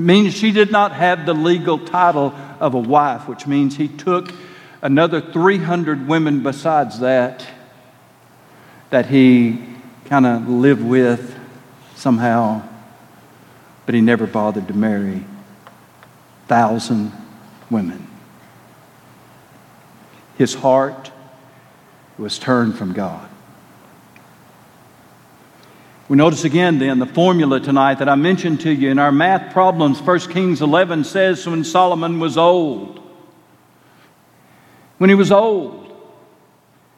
It 0.00 0.04
means 0.04 0.32
she 0.32 0.50
did 0.50 0.72
not 0.72 0.92
have 0.92 1.26
the 1.26 1.34
legal 1.34 1.78
title 1.78 2.34
of 2.58 2.72
a 2.72 2.78
wife, 2.78 3.28
which 3.28 3.46
means 3.46 3.76
he 3.76 3.86
took 3.86 4.32
another 4.80 5.20
300 5.20 6.08
women 6.08 6.42
besides 6.42 7.00
that 7.00 7.46
that 8.88 9.04
he 9.04 9.62
kind 10.06 10.24
of 10.24 10.48
lived 10.48 10.82
with 10.82 11.38
somehow, 11.96 12.62
but 13.84 13.94
he 13.94 14.00
never 14.00 14.26
bothered 14.26 14.68
to 14.68 14.74
marry 14.74 15.22
thousand 16.48 17.12
women. 17.70 18.08
His 20.38 20.54
heart 20.54 21.12
was 22.16 22.38
turned 22.38 22.78
from 22.78 22.94
God. 22.94 23.29
We 26.10 26.16
notice 26.16 26.42
again 26.42 26.80
then 26.80 26.98
the 26.98 27.06
formula 27.06 27.60
tonight 27.60 28.00
that 28.00 28.08
I 28.08 28.16
mentioned 28.16 28.62
to 28.62 28.74
you 28.74 28.90
in 28.90 28.98
our 28.98 29.12
math 29.12 29.52
problems. 29.52 30.02
1 30.02 30.18
Kings 30.32 30.60
11 30.60 31.04
says 31.04 31.46
when 31.46 31.62
Solomon 31.62 32.18
was 32.18 32.36
old. 32.36 33.00
When 34.98 35.08
he 35.08 35.14
was 35.14 35.30
old, 35.30 35.79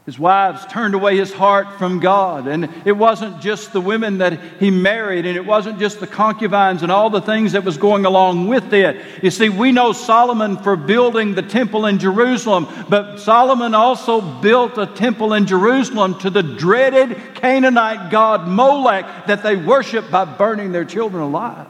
his 0.04 0.18
wives 0.18 0.66
turned 0.66 0.94
away 0.94 1.16
his 1.16 1.32
heart 1.32 1.78
from 1.78 2.00
God. 2.00 2.49
And 2.49 2.68
it 2.85 2.92
wasn't 2.92 3.40
just 3.40 3.73
the 3.73 3.80
women 3.80 4.18
that 4.18 4.40
he 4.59 4.68
married, 4.68 5.26
and 5.26 5.37
it 5.37 5.47
wasn't 5.47 5.78
just 5.78 6.00
the 6.00 6.09
concubines 6.09 6.82
and 6.82 6.90
all 6.90 7.09
the 7.09 7.21
things 7.21 7.52
that 7.52 7.62
was 7.62 7.76
going 7.76 8.04
along 8.04 8.49
with 8.49 8.73
it. 8.73 9.00
You 9.23 9.30
see, 9.30 9.49
we 9.49 9.71
know 9.71 9.92
Solomon 9.92 10.56
for 10.56 10.75
building 10.75 11.37
the 11.37 11.42
temple 11.42 11.87
in 11.87 12.00
Jerusalem, 12.00 12.66
but 12.88 13.18
Solomon 13.18 13.75
also 13.75 14.21
built 14.21 14.76
a 14.76 14.87
temple 14.87 15.35
in 15.35 15.47
Jerusalem 15.47 16.18
to 16.18 16.30
the 16.30 16.42
dreaded 16.42 17.16
Canaanite 17.35 18.11
god 18.11 18.49
Molech 18.49 19.26
that 19.26 19.44
they 19.44 19.54
worshiped 19.54 20.11
by 20.11 20.25
burning 20.25 20.73
their 20.73 20.85
children 20.85 21.23
alive. 21.23 21.68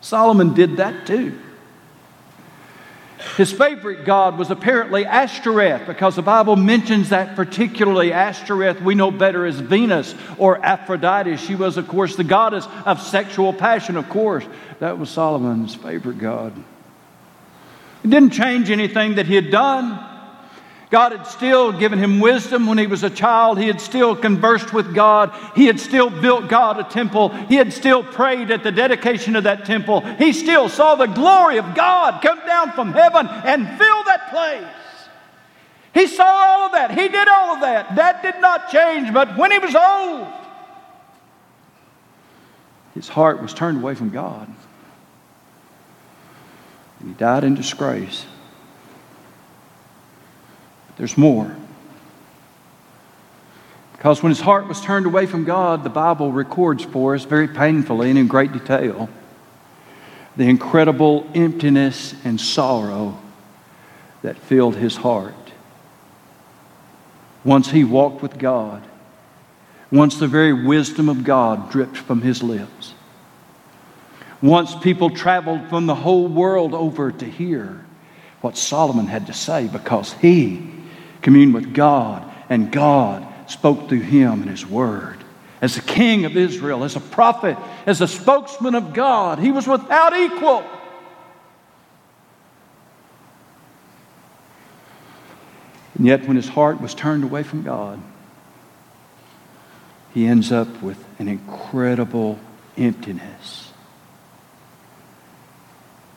Solomon 0.00 0.54
did 0.54 0.78
that 0.78 1.06
too. 1.06 1.38
His 3.36 3.52
favorite 3.52 4.04
god 4.04 4.38
was 4.38 4.50
apparently 4.50 5.04
Ashtoreth 5.04 5.86
because 5.86 6.16
the 6.16 6.22
Bible 6.22 6.56
mentions 6.56 7.10
that 7.10 7.36
particularly. 7.36 8.12
Ashtoreth, 8.12 8.80
we 8.80 8.94
know 8.94 9.10
better 9.10 9.44
as 9.46 9.58
Venus 9.58 10.14
or 10.38 10.64
Aphrodite. 10.64 11.36
She 11.36 11.54
was, 11.54 11.76
of 11.76 11.88
course, 11.88 12.16
the 12.16 12.24
goddess 12.24 12.66
of 12.84 13.02
sexual 13.02 13.52
passion, 13.52 13.96
of 13.96 14.08
course. 14.08 14.44
That 14.80 14.98
was 14.98 15.10
Solomon's 15.10 15.74
favorite 15.74 16.18
god. 16.18 16.52
It 18.04 18.10
didn't 18.10 18.30
change 18.30 18.70
anything 18.70 19.16
that 19.16 19.26
he 19.26 19.34
had 19.34 19.50
done. 19.50 20.17
God 20.90 21.12
had 21.12 21.26
still 21.26 21.70
given 21.70 21.98
him 21.98 22.18
wisdom 22.18 22.66
when 22.66 22.78
he 22.78 22.86
was 22.86 23.02
a 23.02 23.10
child. 23.10 23.58
He 23.58 23.66
had 23.66 23.80
still 23.80 24.16
conversed 24.16 24.72
with 24.72 24.94
God. 24.94 25.34
He 25.54 25.66
had 25.66 25.78
still 25.78 26.08
built 26.08 26.48
God 26.48 26.78
a 26.78 26.84
temple. 26.84 27.28
He 27.28 27.56
had 27.56 27.74
still 27.74 28.02
prayed 28.02 28.50
at 28.50 28.62
the 28.62 28.72
dedication 28.72 29.36
of 29.36 29.44
that 29.44 29.66
temple. 29.66 30.00
He 30.00 30.32
still 30.32 30.70
saw 30.70 30.94
the 30.94 31.06
glory 31.06 31.58
of 31.58 31.74
God 31.74 32.22
come 32.22 32.38
down 32.46 32.72
from 32.72 32.92
heaven 32.92 33.26
and 33.26 33.68
fill 33.78 34.04
that 34.04 34.30
place. 34.30 34.74
He 35.92 36.06
saw 36.06 36.24
all 36.24 36.66
of 36.66 36.72
that. 36.72 36.90
He 36.92 37.08
did 37.08 37.28
all 37.28 37.54
of 37.56 37.60
that. 37.60 37.96
That 37.96 38.22
did 38.22 38.40
not 38.40 38.70
change. 38.70 39.12
But 39.12 39.36
when 39.36 39.50
he 39.50 39.58
was 39.58 39.74
old, 39.74 40.26
his 42.94 43.08
heart 43.08 43.42
was 43.42 43.52
turned 43.52 43.82
away 43.82 43.94
from 43.94 44.08
God. 44.08 44.48
And 47.00 47.08
he 47.08 47.14
died 47.14 47.44
in 47.44 47.54
disgrace. 47.54 48.24
There's 50.98 51.16
more. 51.16 51.56
Because 53.92 54.22
when 54.22 54.30
his 54.30 54.40
heart 54.40 54.68
was 54.68 54.80
turned 54.80 55.06
away 55.06 55.26
from 55.26 55.44
God, 55.44 55.82
the 55.82 55.90
Bible 55.90 56.30
records 56.30 56.84
for 56.84 57.14
us 57.14 57.24
very 57.24 57.48
painfully 57.48 58.10
and 58.10 58.18
in 58.18 58.28
great 58.28 58.52
detail 58.52 59.08
the 60.36 60.48
incredible 60.48 61.28
emptiness 61.34 62.14
and 62.24 62.40
sorrow 62.40 63.18
that 64.22 64.38
filled 64.38 64.76
his 64.76 64.94
heart. 64.94 65.34
Once 67.42 67.72
he 67.72 67.82
walked 67.82 68.22
with 68.22 68.38
God, 68.38 68.84
once 69.90 70.16
the 70.16 70.28
very 70.28 70.52
wisdom 70.52 71.08
of 71.08 71.24
God 71.24 71.72
dripped 71.72 71.96
from 71.96 72.22
his 72.22 72.40
lips, 72.40 72.94
once 74.40 74.76
people 74.76 75.10
traveled 75.10 75.68
from 75.68 75.86
the 75.86 75.94
whole 75.96 76.28
world 76.28 76.72
over 76.72 77.10
to 77.10 77.24
hear 77.24 77.84
what 78.40 78.56
Solomon 78.56 79.08
had 79.08 79.26
to 79.26 79.32
say 79.32 79.66
because 79.66 80.12
he 80.12 80.77
communed 81.22 81.54
with 81.54 81.74
God, 81.74 82.30
and 82.48 82.70
God 82.70 83.26
spoke 83.50 83.88
through 83.88 84.00
him 84.00 84.42
and 84.42 84.50
his 84.50 84.66
word. 84.66 85.18
As 85.60 85.74
the 85.74 85.82
king 85.82 86.24
of 86.24 86.36
Israel, 86.36 86.84
as 86.84 86.94
a 86.94 87.00
prophet, 87.00 87.56
as 87.86 88.00
a 88.00 88.08
spokesman 88.08 88.74
of 88.74 88.94
God, 88.94 89.38
he 89.38 89.50
was 89.50 89.66
without 89.66 90.16
equal. 90.16 90.64
And 95.96 96.06
yet, 96.06 96.26
when 96.28 96.36
his 96.36 96.48
heart 96.48 96.80
was 96.80 96.94
turned 96.94 97.24
away 97.24 97.42
from 97.42 97.64
God, 97.64 98.00
he 100.14 100.26
ends 100.26 100.52
up 100.52 100.80
with 100.80 101.02
an 101.18 101.26
incredible 101.26 102.38
emptiness. 102.76 103.72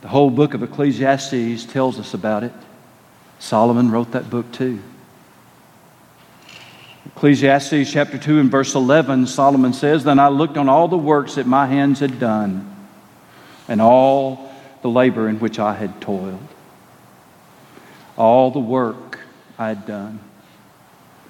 The 0.02 0.08
whole 0.08 0.30
book 0.30 0.54
of 0.54 0.62
Ecclesiastes 0.62 1.66
tells 1.66 2.00
us 2.00 2.14
about 2.14 2.44
it. 2.44 2.54
Solomon 3.40 3.90
wrote 3.90 4.12
that 4.12 4.30
book 4.30 4.52
too. 4.52 4.82
Ecclesiastes 7.22 7.92
chapter 7.92 8.18
2 8.18 8.40
and 8.40 8.50
verse 8.50 8.74
11, 8.74 9.28
Solomon 9.28 9.74
says, 9.74 10.04
Then 10.04 10.18
I 10.18 10.30
looked 10.30 10.58
on 10.58 10.68
all 10.68 10.88
the 10.88 10.98
works 10.98 11.36
that 11.36 11.46
my 11.46 11.68
hands 11.68 12.00
had 12.00 12.20
done, 12.20 12.76
and 13.68 13.80
all 13.80 14.52
the 14.82 14.90
labor 14.90 15.30
in 15.30 15.40
which 15.40 15.60
I 15.60 15.76
had 15.76 16.02
toiled. 16.02 16.48
all 18.18 18.50
the 18.50 18.58
work 18.58 19.20
I 19.60 19.68
had 19.68 19.86
done, 19.86 20.20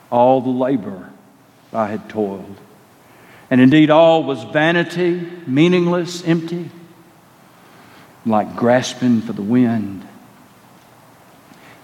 all 0.09 0.39
the 0.39 0.49
labor 0.49 1.09
I 1.73 1.87
had 1.87 2.07
toiled. 2.07 2.55
And 3.49 3.59
indeed, 3.59 3.89
all 3.89 4.23
was 4.23 4.45
vanity, 4.45 5.29
meaningless, 5.45 6.23
empty, 6.23 6.69
like 8.25 8.55
grasping 8.55 9.19
for 9.19 9.33
the 9.33 9.41
wind. 9.41 10.07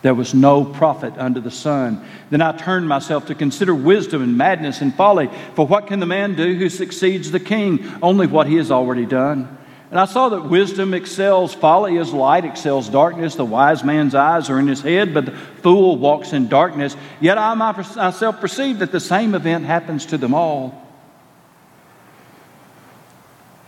There 0.07 0.15
was 0.15 0.33
no 0.33 0.63
profit 0.63 1.15
under 1.17 1.41
the 1.41 1.51
sun. 1.51 2.01
Then 2.29 2.41
I 2.41 2.55
turned 2.55 2.87
myself 2.87 3.25
to 3.25 3.35
consider 3.35 3.75
wisdom 3.75 4.23
and 4.23 4.37
madness 4.37 4.79
and 4.79 4.95
folly. 4.95 5.29
For 5.53 5.67
what 5.67 5.87
can 5.87 5.99
the 5.99 6.05
man 6.05 6.33
do 6.33 6.55
who 6.55 6.69
succeeds 6.69 7.29
the 7.29 7.41
king? 7.41 7.85
Only 8.01 8.25
what 8.25 8.47
he 8.47 8.55
has 8.55 8.71
already 8.71 9.05
done. 9.05 9.57
And 9.91 9.99
I 9.99 10.05
saw 10.05 10.29
that 10.29 10.45
wisdom 10.45 10.93
excels 10.93 11.53
folly 11.53 11.97
as 11.97 12.13
light 12.13 12.45
excels 12.45 12.87
darkness. 12.87 13.35
The 13.35 13.43
wise 13.43 13.83
man's 13.83 14.15
eyes 14.15 14.49
are 14.49 14.59
in 14.59 14.67
his 14.69 14.79
head, 14.79 15.13
but 15.13 15.25
the 15.25 15.31
fool 15.33 15.97
walks 15.97 16.31
in 16.31 16.47
darkness. 16.47 16.95
Yet 17.19 17.37
I 17.37 17.53
myself 17.55 18.39
perceive 18.39 18.79
that 18.79 18.93
the 18.93 19.01
same 19.01 19.35
event 19.35 19.65
happens 19.65 20.05
to 20.05 20.17
them 20.17 20.33
all. 20.33 20.87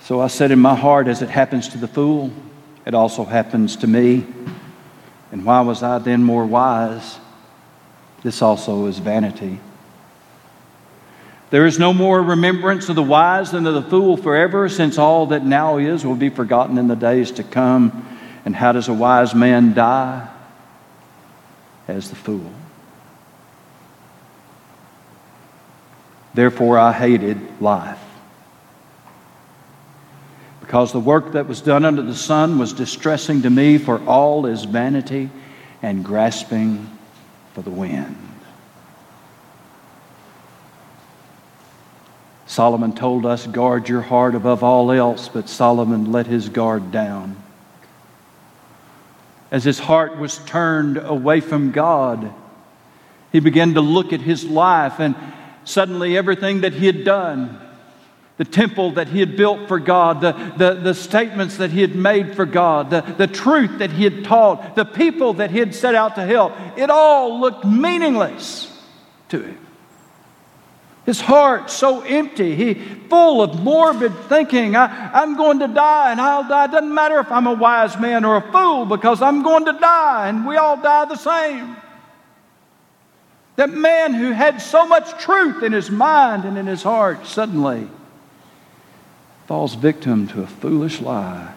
So 0.03 0.21
I 0.21 0.27
said 0.27 0.51
in 0.51 0.59
my 0.59 0.75
heart, 0.75 1.09
as 1.09 1.21
it 1.21 1.29
happens 1.29 1.67
to 1.67 1.77
the 1.77 1.89
fool, 1.89 2.31
it 2.85 2.93
also 2.93 3.25
happens 3.25 3.75
to 3.75 3.87
me. 3.87 4.25
And 5.31 5.45
why 5.45 5.61
was 5.61 5.83
I 5.83 5.99
then 5.99 6.23
more 6.23 6.45
wise? 6.45 7.19
This 8.23 8.41
also 8.41 8.87
is 8.87 8.97
vanity. 8.97 9.59
There 11.49 11.65
is 11.65 11.79
no 11.79 11.93
more 11.93 12.21
remembrance 12.21 12.89
of 12.89 12.95
the 12.95 13.03
wise 13.03 13.51
than 13.51 13.65
of 13.65 13.73
the 13.73 13.81
fool 13.81 14.17
forever, 14.17 14.69
since 14.69 14.97
all 14.97 15.27
that 15.27 15.43
now 15.43 15.77
is 15.77 16.05
will 16.05 16.15
be 16.15 16.29
forgotten 16.29 16.77
in 16.77 16.87
the 16.87 16.95
days 16.95 17.31
to 17.31 17.43
come. 17.43 18.05
And 18.45 18.55
how 18.55 18.71
does 18.71 18.87
a 18.87 18.93
wise 18.93 19.33
man 19.33 19.73
die? 19.73 20.27
As 21.87 22.09
the 22.09 22.15
fool. 22.15 22.51
Therefore, 26.35 26.77
I 26.77 26.93
hated 26.93 27.39
life. 27.59 27.99
Because 30.69 30.91
the 30.91 30.99
work 30.99 31.31
that 31.31 31.47
was 31.47 31.61
done 31.61 31.83
under 31.83 32.03
the 32.03 32.13
sun 32.13 32.59
was 32.59 32.73
distressing 32.73 33.41
to 33.41 33.49
me, 33.49 33.79
for 33.79 33.99
all 34.05 34.45
is 34.45 34.65
vanity 34.65 35.31
and 35.81 36.05
grasping 36.05 36.95
for 37.55 37.63
the 37.63 37.71
wind. 37.71 38.15
Solomon 42.45 42.93
told 42.93 43.25
us, 43.25 43.47
guard 43.47 43.89
your 43.89 44.03
heart 44.03 44.35
above 44.35 44.61
all 44.61 44.91
else, 44.91 45.27
but 45.27 45.49
Solomon 45.49 46.11
let 46.11 46.27
his 46.27 46.49
guard 46.49 46.91
down. 46.91 47.35
As 49.49 49.63
his 49.63 49.79
heart 49.79 50.19
was 50.19 50.37
turned 50.37 50.97
away 50.97 51.39
from 51.39 51.71
God, 51.71 52.31
he 53.31 53.39
began 53.39 53.73
to 53.73 53.81
look 53.81 54.13
at 54.13 54.21
his 54.21 54.45
life, 54.45 54.99
and 54.99 55.15
suddenly 55.63 56.15
everything 56.15 56.61
that 56.61 56.73
he 56.73 56.85
had 56.85 57.03
done, 57.03 57.59
the 58.39 58.45
temple 58.45 58.91
that 58.91 59.09
he 59.09 59.19
had 59.19 59.35
built 59.35 59.67
for 59.67 59.79
God, 59.79 60.21
the, 60.21 60.31
the, 60.55 60.73
the 60.75 60.93
statements 60.93 61.57
that 61.57 61.71
he 61.71 61.81
had 61.81 61.93
made 61.93 62.37
for 62.37 62.45
God, 62.45 62.89
the, 62.89 63.01
the 63.01 63.27
truth 63.27 63.79
that 63.79 63.91
he 63.91 64.05
had 64.05 64.23
taught, 64.23 64.77
the 64.77 64.85
people 64.85 65.33
that 65.33 65.51
he 65.51 65.59
had 65.59 65.75
set 65.75 65.93
out 65.93 66.15
to 66.15 66.25
help, 66.25 66.53
it 66.77 66.89
all 66.89 67.41
looked 67.41 67.65
meaningless 67.65 68.71
to 69.27 69.41
him. 69.41 69.57
His 71.05 71.19
heart 71.19 71.69
so 71.69 71.99
empty, 71.99 72.55
he 72.55 72.75
full 72.75 73.41
of 73.41 73.61
morbid 73.61 74.15
thinking. 74.29 74.73
I, 74.73 75.21
am 75.21 75.35
going 75.35 75.59
to 75.59 75.67
die 75.67 76.11
and 76.11 76.21
I'll 76.21 76.47
die. 76.47 76.65
It 76.65 76.71
doesn't 76.71 76.93
matter 76.93 77.19
if 77.19 77.29
I'm 77.29 77.45
a 77.45 77.53
wise 77.53 77.99
man 77.99 78.23
or 78.23 78.37
a 78.37 78.51
fool 78.53 78.85
because 78.85 79.21
I'm 79.21 79.43
going 79.43 79.65
to 79.65 79.73
die 79.73 80.29
and 80.29 80.47
we 80.47 80.55
all 80.55 80.77
die 80.77 81.03
the 81.03 81.17
same. 81.17 81.75
That 83.57 83.71
man 83.71 84.13
who 84.13 84.31
had 84.31 84.61
so 84.61 84.87
much 84.87 85.21
truth 85.21 85.61
in 85.61 85.73
his 85.73 85.91
mind 85.91 86.45
and 86.45 86.57
in 86.57 86.67
his 86.67 86.83
heart 86.83 87.27
suddenly 87.27 87.89
falls 89.49 89.73
victim 89.73 90.27
to 90.27 90.43
a 90.43 90.45
foolish 90.45 91.01
lie. 91.01 91.51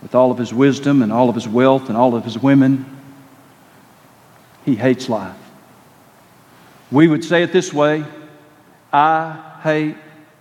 With 0.00 0.14
all 0.14 0.30
of 0.30 0.38
his 0.38 0.54
wisdom 0.54 1.02
and 1.02 1.12
all 1.12 1.28
of 1.28 1.34
his 1.34 1.46
wealth 1.46 1.90
and 1.90 1.98
all 1.98 2.14
of 2.14 2.24
his 2.24 2.38
women, 2.38 2.86
he 4.64 4.76
hates 4.76 5.10
life. 5.10 5.36
We 6.90 7.06
would 7.06 7.22
say 7.22 7.42
it 7.42 7.52
this 7.52 7.70
way 7.70 8.02
I 8.90 9.58
hate 9.62 9.96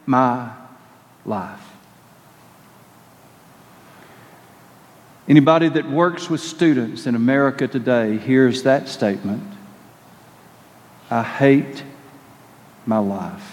my 0.05 0.49
life. 1.25 1.69
Anybody 5.27 5.67
that 5.67 5.91
works 5.91 6.29
with 6.29 6.39
students 6.39 7.05
in 7.05 7.15
America 7.15 7.67
today 7.67 8.17
hears 8.17 8.63
that 8.63 8.87
statement 8.87 9.43
I 11.11 11.21
hate 11.21 11.83
my 12.85 12.99
life. 12.99 13.52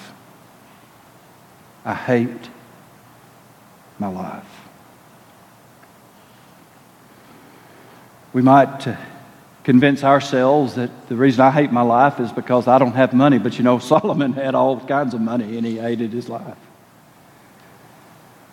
I 1.84 1.94
hate 1.94 2.50
my 3.98 4.08
life. 4.08 4.44
We 8.32 8.42
might 8.42 8.86
uh, 8.86 8.96
convince 9.64 10.04
ourselves 10.04 10.74
that 10.76 11.08
the 11.08 11.16
reason 11.16 11.40
I 11.40 11.50
hate 11.50 11.72
my 11.72 11.82
life 11.82 12.20
is 12.20 12.32
because 12.32 12.68
I 12.68 12.78
don't 12.78 12.92
have 12.92 13.12
money. 13.12 13.38
But 13.38 13.58
you 13.58 13.64
know, 13.64 13.78
Solomon 13.92 14.32
had 14.32 14.54
all 14.54 14.80
kinds 14.80 15.14
of 15.14 15.20
money 15.20 15.56
and 15.56 15.66
he 15.66 15.78
hated 15.78 16.12
his 16.12 16.28
life. 16.28 16.56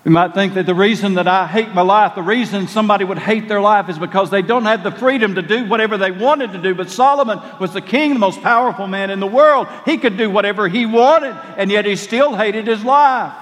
We 0.07 0.13
might 0.13 0.33
think 0.33 0.53
that 0.53 0.65
the 0.65 0.73
reason 0.73 1.15
that 1.15 1.27
I 1.27 1.45
hate 1.45 1.73
my 1.73 1.81
life, 1.81 2.15
the 2.15 2.23
reason 2.23 2.69
somebody 2.69 3.03
would 3.03 3.19
hate 3.19 3.49
their 3.49 3.59
life 3.59 3.89
is 3.89 3.99
because 3.99 4.29
they 4.29 4.41
don't 4.41 4.63
have 4.63 4.81
the 4.81 4.89
freedom 4.89 5.35
to 5.35 5.41
do 5.41 5.65
whatever 5.65 5.97
they 5.97 6.11
wanted 6.11 6.53
to 6.53 6.59
do. 6.59 6.73
But 6.73 6.89
Solomon 6.89 7.41
was 7.59 7.73
the 7.73 7.81
king, 7.81 8.13
the 8.13 8.19
most 8.19 8.41
powerful 8.41 8.87
man 8.87 9.09
in 9.09 9.19
the 9.19 9.27
world. 9.27 9.67
He 9.83 9.97
could 9.97 10.15
do 10.15 10.29
whatever 10.29 10.69
he 10.69 10.85
wanted, 10.85 11.35
and 11.57 11.69
yet 11.69 11.83
he 11.83 11.97
still 11.97 12.33
hated 12.33 12.67
his 12.67 12.85
life. 12.85 13.33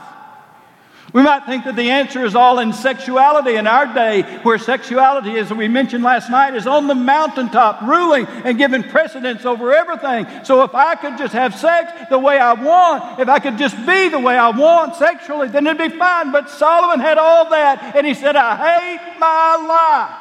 We 1.15 1.23
might 1.23 1.45
think 1.45 1.63
that 1.63 1.78
the 1.78 1.91
answer 1.91 2.25
is 2.25 2.36
all 2.36 2.60
in 2.60 2.73
sexuality 2.73 3.56
in 3.56 3.67
our 3.67 3.86
day, 3.93 4.23
where 4.43 4.58
sexuality, 4.58 5.38
as 5.38 5.49
we 5.49 5.69
mentioned 5.69 6.04
last 6.04 6.30
night, 6.30 6.56
is 6.56 6.67
on 6.67 6.88
the 6.88 6.93
mountaintop, 6.93 7.84
ruling 7.84 8.25
and 8.25 8.58
giving 8.58 8.84
precedence 8.84 9.45
over 9.45 9.73
everything. 9.73 10.28
So 10.43 10.63
if 10.63 10.75
I 10.75 10.95
could 10.95 11.17
just 11.17 11.32
have 11.32 11.56
sex 11.56 12.10
the 12.10 12.19
way 12.19 12.38
I 12.38 12.51
want, 12.51 13.21
if 13.21 13.30
I 13.30 13.39
could 13.39 13.58
just 13.58 13.78
be 13.86 14.10
the 14.10 14.19
way 14.19 14.38
I 14.38 14.49
want 14.49 14.97
sexually, 14.97 15.47
then 15.47 15.65
it'd 15.65 15.78
be 15.78 15.97
fine. 15.97 16.34
But 16.34 16.49
Solomon 16.49 16.99
had 16.99 17.17
all 17.17 17.49
that, 17.49 17.95
and 17.95 18.06
he 18.06 18.13
said, 18.13 18.36
I 18.36 18.58
hate 18.58 19.17
my 19.17 19.56
life. 19.69 20.19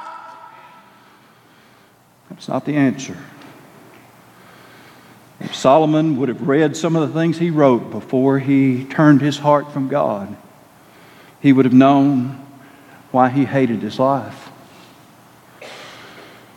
That's 2.30 2.46
not 2.46 2.64
the 2.64 2.76
answer. 2.76 3.16
If 5.40 5.56
Solomon 5.56 6.18
would 6.18 6.28
have 6.28 6.46
read 6.46 6.76
some 6.76 6.94
of 6.94 7.08
the 7.08 7.18
things 7.18 7.36
he 7.36 7.50
wrote 7.50 7.90
before 7.90 8.38
he 8.38 8.84
turned 8.84 9.22
his 9.22 9.38
heart 9.38 9.72
from 9.72 9.88
God, 9.88 10.36
he 11.44 11.52
would 11.52 11.66
have 11.66 11.74
known 11.74 12.42
why 13.10 13.28
he 13.28 13.44
hated 13.44 13.82
his 13.82 13.98
life. 13.98 14.48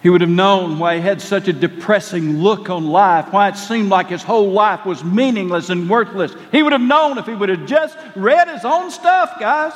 He 0.02 0.10
would 0.10 0.22
have 0.22 0.30
known 0.30 0.80
why 0.80 0.96
he 0.96 1.02
had 1.02 1.22
such 1.22 1.50
a 1.50 1.54
depressing 1.54 2.42
look 2.42 2.70
on 2.70 2.88
life, 2.88 3.34
why 3.34 3.50
it 3.50 3.58
seemed 3.58 3.90
like 3.90 4.08
his 4.08 4.24
whole 4.24 4.50
life 4.50 4.86
was 4.86 5.04
meaningless 5.04 5.70
and 5.70 5.90
worthless. 5.90 6.34
He 6.54 6.64
would 6.64 6.72
have 6.72 6.80
known 6.80 7.18
if 7.18 7.26
he 7.26 7.36
would 7.36 7.50
have 7.50 7.66
just 7.66 7.98
read 8.16 8.48
his 8.48 8.64
own 8.64 8.90
stuff, 8.90 9.38
guys. 9.42 9.74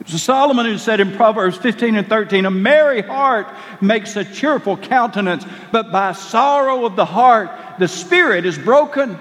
It 0.00 0.10
was 0.10 0.22
Solomon 0.22 0.64
who 0.64 0.78
said 0.78 0.98
in 0.98 1.12
Proverbs 1.12 1.58
15 1.58 1.96
and 1.96 2.08
13, 2.08 2.46
A 2.46 2.50
merry 2.50 3.02
heart 3.02 3.48
makes 3.82 4.16
a 4.16 4.24
cheerful 4.24 4.78
countenance, 4.78 5.44
but 5.72 5.92
by 5.92 6.12
sorrow 6.12 6.86
of 6.86 6.96
the 6.96 7.04
heart 7.04 7.50
the 7.78 7.86
spirit 7.86 8.46
is 8.46 8.56
broken. 8.56 9.18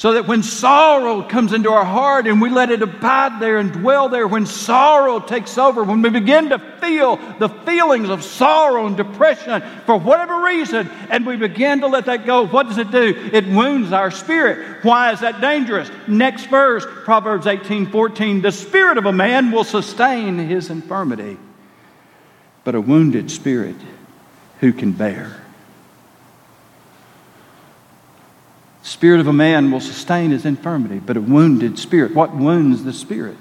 So 0.00 0.14
that 0.14 0.26
when 0.26 0.42
sorrow 0.42 1.20
comes 1.20 1.52
into 1.52 1.68
our 1.68 1.84
heart 1.84 2.26
and 2.26 2.40
we 2.40 2.48
let 2.48 2.70
it 2.70 2.80
abide 2.80 3.38
there 3.38 3.58
and 3.58 3.70
dwell 3.70 4.08
there, 4.08 4.26
when 4.26 4.46
sorrow 4.46 5.20
takes 5.20 5.58
over, 5.58 5.84
when 5.84 6.00
we 6.00 6.08
begin 6.08 6.48
to 6.48 6.58
feel 6.58 7.16
the 7.38 7.50
feelings 7.50 8.08
of 8.08 8.24
sorrow 8.24 8.86
and 8.86 8.96
depression 8.96 9.60
for 9.84 9.98
whatever 9.98 10.42
reason, 10.42 10.88
and 11.10 11.26
we 11.26 11.36
begin 11.36 11.82
to 11.82 11.86
let 11.86 12.06
that 12.06 12.24
go, 12.24 12.46
what 12.46 12.66
does 12.66 12.78
it 12.78 12.90
do? 12.90 13.30
It 13.30 13.46
wounds 13.46 13.92
our 13.92 14.10
spirit. 14.10 14.82
Why 14.82 15.12
is 15.12 15.20
that 15.20 15.42
dangerous? 15.42 15.90
Next 16.08 16.46
verse, 16.46 16.86
Proverbs 17.04 17.46
18 17.46 17.90
14. 17.90 18.40
The 18.40 18.52
spirit 18.52 18.96
of 18.96 19.04
a 19.04 19.12
man 19.12 19.50
will 19.50 19.64
sustain 19.64 20.38
his 20.38 20.70
infirmity, 20.70 21.36
but 22.64 22.74
a 22.74 22.80
wounded 22.80 23.30
spirit 23.30 23.76
who 24.60 24.72
can 24.72 24.92
bear? 24.92 25.39
Spirit 28.90 29.20
of 29.20 29.28
a 29.28 29.32
man 29.32 29.70
will 29.70 29.78
sustain 29.78 30.32
his 30.32 30.44
infirmity, 30.44 30.98
but 30.98 31.16
a 31.16 31.20
wounded 31.20 31.78
spirit, 31.78 32.12
what 32.12 32.34
wounds 32.34 32.82
the 32.82 32.92
spirit? 32.92 33.36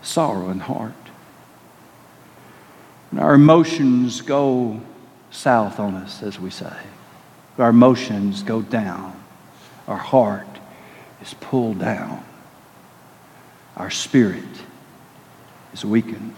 Sorrow 0.00 0.48
and 0.48 0.62
heart. 0.62 0.92
And 3.10 3.18
our 3.18 3.34
emotions 3.34 4.20
go 4.20 4.80
south 5.32 5.80
on 5.80 5.96
us, 5.96 6.22
as 6.22 6.38
we 6.38 6.50
say. 6.50 6.72
Our 7.58 7.70
emotions 7.70 8.44
go 8.44 8.62
down. 8.62 9.20
Our 9.88 9.96
heart 9.96 10.46
is 11.20 11.34
pulled 11.34 11.80
down. 11.80 12.24
our 13.76 13.90
spirit 13.90 14.44
is 15.72 15.84
weakened. 15.84 16.36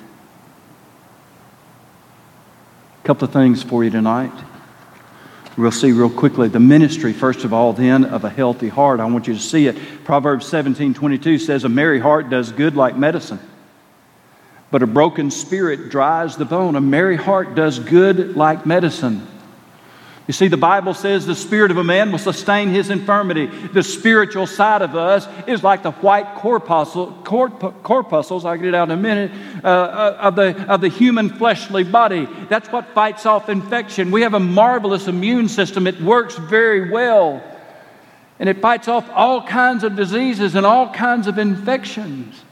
A 3.03 3.07
couple 3.07 3.29
of 3.29 3.35
things 3.35 3.63
for 3.63 3.85
you 3.85 3.91
tonight. 3.91 4.33
We'll 5.57 5.71
see 5.71 5.93
real 5.93 6.11
quickly 6.11 6.49
the 6.49 6.61
ministry, 6.61 7.13
first 7.13 7.45
of 7.45 7.53
all, 7.53 7.73
then, 7.73 8.05
of 8.05 8.25
a 8.25 8.31
healthy 8.31 8.69
heart. 8.69 8.99
I 8.99 9.05
want 9.05 9.29
you 9.29 9.35
to 9.35 9.41
see 9.41 9.67
it. 9.69 9.77
Proverbs 10.05 10.47
17 10.47 10.95
22 10.95 11.39
says, 11.39 11.65
A 11.65 11.69
merry 11.69 12.01
heart 12.01 12.29
does 12.29 12.51
good 12.51 12.77
like 12.77 12.97
medicine, 12.97 13.39
but 14.71 14.83
a 14.83 14.87
broken 14.87 15.31
spirit 15.31 15.91
dries 15.91 16.37
the 16.37 16.45
bone. 16.45 16.75
A 16.75 16.81
merry 16.81 17.17
heart 17.17 17.55
does 17.55 17.79
good 17.79 18.37
like 18.37 18.67
medicine. 18.67 19.27
You 20.27 20.33
see, 20.33 20.49
the 20.49 20.57
Bible 20.57 20.95
says 20.95 21.27
the 21.27 21.35
spirit 21.35 21.71
of 21.71 21.77
a 21.77 21.85
man 21.85 22.11
will 22.11 22.19
sustain 22.19 22.71
his 22.71 22.89
infirmity. 22.89 23.45
The 23.47 23.83
spiritual 23.83 24.47
side 24.47 24.81
of 24.81 24.97
us 24.97 25.29
is 25.47 25.63
like 25.63 25.83
the 25.83 25.91
white 25.91 26.37
corpuscle, 26.37 27.13
corpuscles, 27.23 28.47
I'll 28.47 28.57
get 28.57 28.69
it 28.69 28.75
out 28.75 28.89
in 28.91 28.99
a 28.99 29.03
minute, 29.03 29.33
uh, 29.63 29.67
uh, 29.67 30.19
of, 30.21 30.37
the, 30.37 30.59
of 30.73 30.81
the 30.81 30.89
human 30.89 31.29
fleshly 31.29 31.85
body. 31.85 32.27
That's 32.49 32.71
what 32.71 32.95
fights 32.95 33.27
off 33.27 33.51
infection. 33.51 34.11
We 34.11 34.23
have 34.23 34.33
a 34.33 34.41
marvelous 34.41 35.09
immune 35.09 35.49
system, 35.49 35.87
it 35.87 36.01
works 36.01 36.37
very 36.37 36.91
well. 36.91 37.43
And 38.39 38.49
it 38.49 38.63
fights 38.63 38.89
off 38.89 39.09
all 39.13 39.47
kinds 39.47 39.85
of 39.85 39.95
diseases 39.95 40.55
and 40.55 40.65
all 40.65 40.91
kinds 40.93 41.27
of 41.27 41.37
infections. 41.37 42.43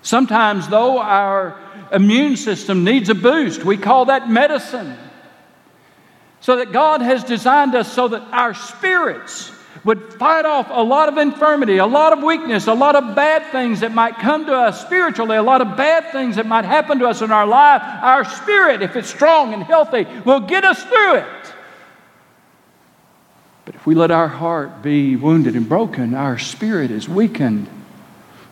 Sometimes, 0.00 0.66
though, 0.66 0.98
our 0.98 1.60
immune 1.92 2.38
system 2.38 2.84
needs 2.84 3.10
a 3.10 3.14
boost. 3.14 3.64
We 3.64 3.76
call 3.76 4.06
that 4.06 4.30
medicine. 4.30 4.96
So 6.42 6.56
that 6.56 6.72
God 6.72 7.00
has 7.00 7.24
designed 7.24 7.74
us 7.74 7.90
so 7.92 8.08
that 8.08 8.22
our 8.32 8.52
spirits 8.52 9.50
would 9.84 10.14
fight 10.14 10.44
off 10.44 10.68
a 10.70 10.82
lot 10.82 11.08
of 11.08 11.18
infirmity, 11.18 11.78
a 11.78 11.86
lot 11.86 12.12
of 12.12 12.22
weakness, 12.22 12.66
a 12.66 12.74
lot 12.74 12.94
of 12.94 13.16
bad 13.16 13.50
things 13.50 13.80
that 13.80 13.92
might 13.92 14.16
come 14.16 14.46
to 14.46 14.54
us 14.54 14.80
spiritually, 14.80 15.36
a 15.36 15.42
lot 15.42 15.60
of 15.60 15.76
bad 15.76 16.12
things 16.12 16.36
that 16.36 16.46
might 16.46 16.64
happen 16.64 16.98
to 17.00 17.06
us 17.06 17.22
in 17.22 17.32
our 17.32 17.46
life. 17.46 17.82
Our 17.82 18.24
spirit, 18.24 18.82
if 18.82 18.94
it's 18.94 19.08
strong 19.08 19.54
and 19.54 19.62
healthy, 19.62 20.06
will 20.24 20.40
get 20.40 20.64
us 20.64 20.82
through 20.82 21.16
it. 21.16 21.54
But 23.64 23.74
if 23.74 23.86
we 23.86 23.94
let 23.94 24.10
our 24.10 24.28
heart 24.28 24.82
be 24.82 25.16
wounded 25.16 25.56
and 25.56 25.68
broken, 25.68 26.14
our 26.14 26.38
spirit 26.38 26.90
is 26.90 27.08
weakened. 27.08 27.68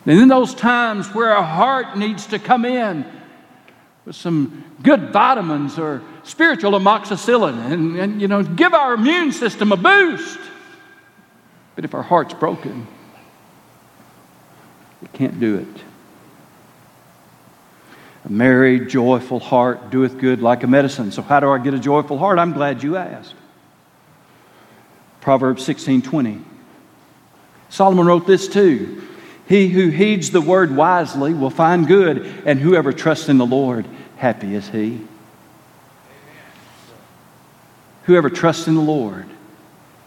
And 0.05 0.19
in 0.19 0.27
those 0.27 0.53
times 0.53 1.07
where 1.13 1.31
our 1.31 1.43
heart 1.43 1.97
needs 1.97 2.27
to 2.27 2.39
come 2.39 2.65
in 2.65 3.05
with 4.05 4.15
some 4.15 4.63
good 4.81 5.11
vitamins 5.11 5.77
or 5.77 6.01
spiritual 6.23 6.71
amoxicillin 6.71 7.71
and, 7.71 7.97
and, 7.97 8.21
you 8.21 8.27
know, 8.27 8.43
give 8.43 8.73
our 8.73 8.93
immune 8.93 9.31
system 9.31 9.71
a 9.71 9.77
boost. 9.77 10.39
But 11.75 11.85
if 11.85 11.93
our 11.93 12.03
heart's 12.03 12.33
broken, 12.33 12.87
it 15.01 15.13
can't 15.13 15.39
do 15.39 15.57
it. 15.57 15.83
A 18.25 18.31
merry, 18.31 18.85
joyful 18.85 19.39
heart 19.39 19.89
doeth 19.89 20.19
good 20.19 20.41
like 20.41 20.63
a 20.63 20.67
medicine. 20.67 21.11
So, 21.11 21.21
how 21.21 21.39
do 21.39 21.49
I 21.49 21.57
get 21.57 21.73
a 21.73 21.79
joyful 21.79 22.19
heart? 22.19 22.37
I'm 22.37 22.53
glad 22.53 22.83
you 22.83 22.97
asked. 22.97 23.33
Proverbs 25.21 25.63
16 25.65 26.03
20. 26.03 26.41
Solomon 27.69 28.05
wrote 28.05 28.27
this 28.27 28.47
too. 28.47 29.07
He 29.47 29.69
who 29.69 29.89
heeds 29.89 30.31
the 30.31 30.41
word 30.41 30.75
wisely 30.75 31.33
will 31.33 31.49
find 31.49 31.87
good, 31.87 32.43
and 32.45 32.59
whoever 32.59 32.93
trusts 32.93 33.27
in 33.27 33.37
the 33.37 33.45
Lord, 33.45 33.85
happy 34.17 34.53
is 34.55 34.69
he. 34.69 35.01
Whoever 38.03 38.29
trusts 38.29 38.67
in 38.67 38.75
the 38.75 38.81
Lord, 38.81 39.25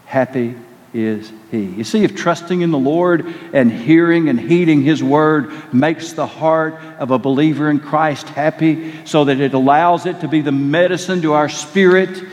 happy 0.05 0.55
is 0.93 1.31
he. 1.51 1.63
You 1.63 1.83
see, 1.83 2.03
if 2.03 2.15
trusting 2.15 2.61
in 2.61 2.71
the 2.71 2.77
Lord 2.77 3.33
and 3.53 3.71
hearing 3.71 4.29
and 4.29 4.39
heeding 4.39 4.81
his 4.81 5.03
word 5.03 5.73
makes 5.73 6.13
the 6.13 6.27
heart 6.27 6.75
of 6.99 7.11
a 7.11 7.19
believer 7.19 7.69
in 7.69 7.79
Christ 7.79 8.29
happy, 8.29 9.05
so 9.05 9.25
that 9.25 9.39
it 9.39 9.53
allows 9.53 10.05
it 10.05 10.21
to 10.21 10.27
be 10.27 10.41
the 10.41 10.51
medicine 10.51 11.21
to 11.21 11.33
our 11.33 11.49
spirit 11.49 12.23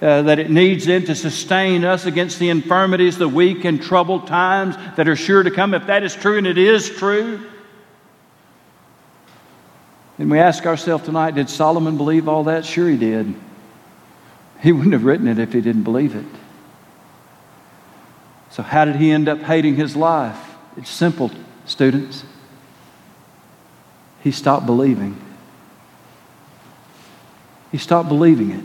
uh, 0.00 0.22
that 0.22 0.38
it 0.38 0.50
needs 0.50 0.88
in 0.88 1.06
to 1.06 1.14
sustain 1.14 1.84
us 1.84 2.04
against 2.04 2.38
the 2.38 2.50
infirmities, 2.50 3.16
the 3.16 3.28
weak 3.28 3.64
and 3.64 3.82
troubled 3.82 4.26
times 4.26 4.76
that 4.96 5.08
are 5.08 5.16
sure 5.16 5.42
to 5.42 5.50
come, 5.50 5.72
if 5.72 5.86
that 5.86 6.02
is 6.02 6.14
true, 6.14 6.38
and 6.38 6.46
it 6.46 6.58
is 6.58 6.90
true. 6.90 7.40
then 10.18 10.28
we 10.28 10.38
ask 10.38 10.66
ourselves 10.66 11.04
tonight, 11.04 11.34
did 11.34 11.48
Solomon 11.48 11.96
believe 11.96 12.28
all 12.28 12.44
that? 12.44 12.64
Sure, 12.64 12.88
he 12.88 12.96
did. 12.96 13.34
He 14.62 14.72
wouldn't 14.72 14.92
have 14.92 15.04
written 15.04 15.28
it 15.28 15.38
if 15.38 15.52
he 15.52 15.60
didn't 15.60 15.82
believe 15.82 16.14
it. 16.14 16.24
So, 18.50 18.62
how 18.62 18.84
did 18.84 18.96
he 18.96 19.10
end 19.10 19.28
up 19.28 19.40
hating 19.40 19.76
his 19.76 19.96
life? 19.96 20.38
It's 20.76 20.90
simple, 20.90 21.30
students. 21.66 22.24
He 24.22 24.30
stopped 24.32 24.66
believing. 24.66 25.16
He 27.70 27.78
stopped 27.78 28.08
believing 28.08 28.50
it. 28.50 28.64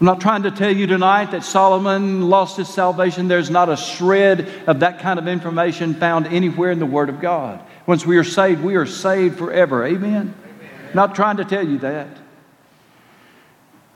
I'm 0.00 0.04
not 0.04 0.20
trying 0.20 0.44
to 0.44 0.50
tell 0.50 0.70
you 0.70 0.86
tonight 0.86 1.32
that 1.32 1.42
Solomon 1.42 2.28
lost 2.28 2.56
his 2.56 2.68
salvation. 2.68 3.26
There's 3.26 3.50
not 3.50 3.68
a 3.68 3.76
shred 3.76 4.48
of 4.68 4.80
that 4.80 5.00
kind 5.00 5.18
of 5.18 5.26
information 5.26 5.94
found 5.94 6.28
anywhere 6.28 6.70
in 6.70 6.78
the 6.78 6.86
Word 6.86 7.08
of 7.08 7.20
God. 7.20 7.60
Once 7.86 8.06
we 8.06 8.16
are 8.16 8.24
saved, 8.24 8.62
we 8.62 8.76
are 8.76 8.86
saved 8.86 9.38
forever. 9.38 9.84
Amen? 9.84 10.34
Amen. 10.44 10.90
Not 10.94 11.16
trying 11.16 11.38
to 11.38 11.44
tell 11.44 11.66
you 11.66 11.78
that. 11.78 12.08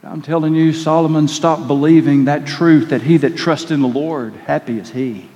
I'm 0.05 0.21
telling 0.21 0.55
you, 0.55 0.73
Solomon 0.73 1.29
stopped 1.29 1.69
believing 1.69 2.25
that 2.25 2.45
truth 2.45 2.89
that 2.89 3.03
he 3.03 3.19
that 3.19 3.37
trusts 3.37 3.71
in 3.71 3.81
the 3.81 3.89
Lord, 3.89 4.35
happy 4.35 4.79
is 4.79 4.91
he. 4.91 5.29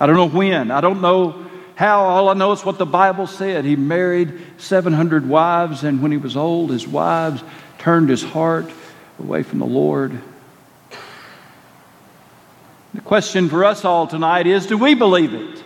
I 0.00 0.06
don't 0.06 0.16
know 0.16 0.28
when. 0.28 0.72
I 0.72 0.80
don't 0.80 1.00
know 1.00 1.46
how. 1.76 2.00
All 2.00 2.28
I 2.28 2.34
know 2.34 2.50
is 2.50 2.64
what 2.64 2.78
the 2.78 2.86
Bible 2.86 3.28
said. 3.28 3.64
He 3.64 3.76
married 3.76 4.40
700 4.58 5.28
wives, 5.28 5.84
and 5.84 6.02
when 6.02 6.10
he 6.10 6.18
was 6.18 6.36
old, 6.36 6.70
his 6.70 6.88
wives 6.88 7.42
turned 7.78 8.08
his 8.10 8.24
heart 8.24 8.68
away 9.20 9.44
from 9.44 9.60
the 9.60 9.66
Lord. 9.66 10.20
The 12.94 13.00
question 13.00 13.48
for 13.48 13.64
us 13.64 13.84
all 13.84 14.08
tonight 14.08 14.48
is 14.48 14.66
do 14.66 14.76
we 14.76 14.94
believe 14.94 15.34
it? 15.34 15.62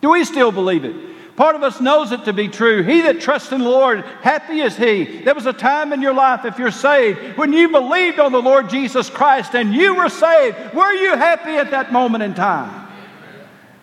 Do 0.00 0.10
we 0.10 0.24
still 0.24 0.52
believe 0.52 0.84
it? 0.84 0.94
Part 1.36 1.56
of 1.56 1.64
us 1.64 1.80
knows 1.80 2.12
it 2.12 2.24
to 2.26 2.32
be 2.32 2.46
true. 2.46 2.84
He 2.84 3.00
that 3.02 3.20
trusts 3.20 3.50
in 3.50 3.60
the 3.60 3.68
Lord, 3.68 4.04
happy 4.22 4.60
is 4.60 4.76
he. 4.76 5.18
There 5.22 5.34
was 5.34 5.46
a 5.46 5.52
time 5.52 5.92
in 5.92 6.00
your 6.00 6.14
life, 6.14 6.44
if 6.44 6.58
you're 6.58 6.70
saved, 6.70 7.36
when 7.36 7.52
you 7.52 7.68
believed 7.70 8.20
on 8.20 8.30
the 8.30 8.40
Lord 8.40 8.70
Jesus 8.70 9.10
Christ 9.10 9.54
and 9.54 9.74
you 9.74 9.96
were 9.96 10.08
saved. 10.08 10.74
Were 10.74 10.92
you 10.92 11.16
happy 11.16 11.56
at 11.56 11.72
that 11.72 11.92
moment 11.92 12.22
in 12.22 12.34
time? 12.34 12.88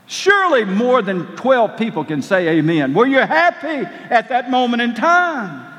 Surely 0.07 0.63
more 0.63 1.01
than 1.01 1.25
12 1.35 1.77
people 1.77 2.05
can 2.05 2.21
say 2.21 2.47
amen. 2.57 2.93
Were 2.93 3.05
you 3.05 3.19
happy 3.19 3.87
at 4.09 4.29
that 4.29 4.49
moment 4.49 4.81
in 4.81 4.95
time 4.95 5.73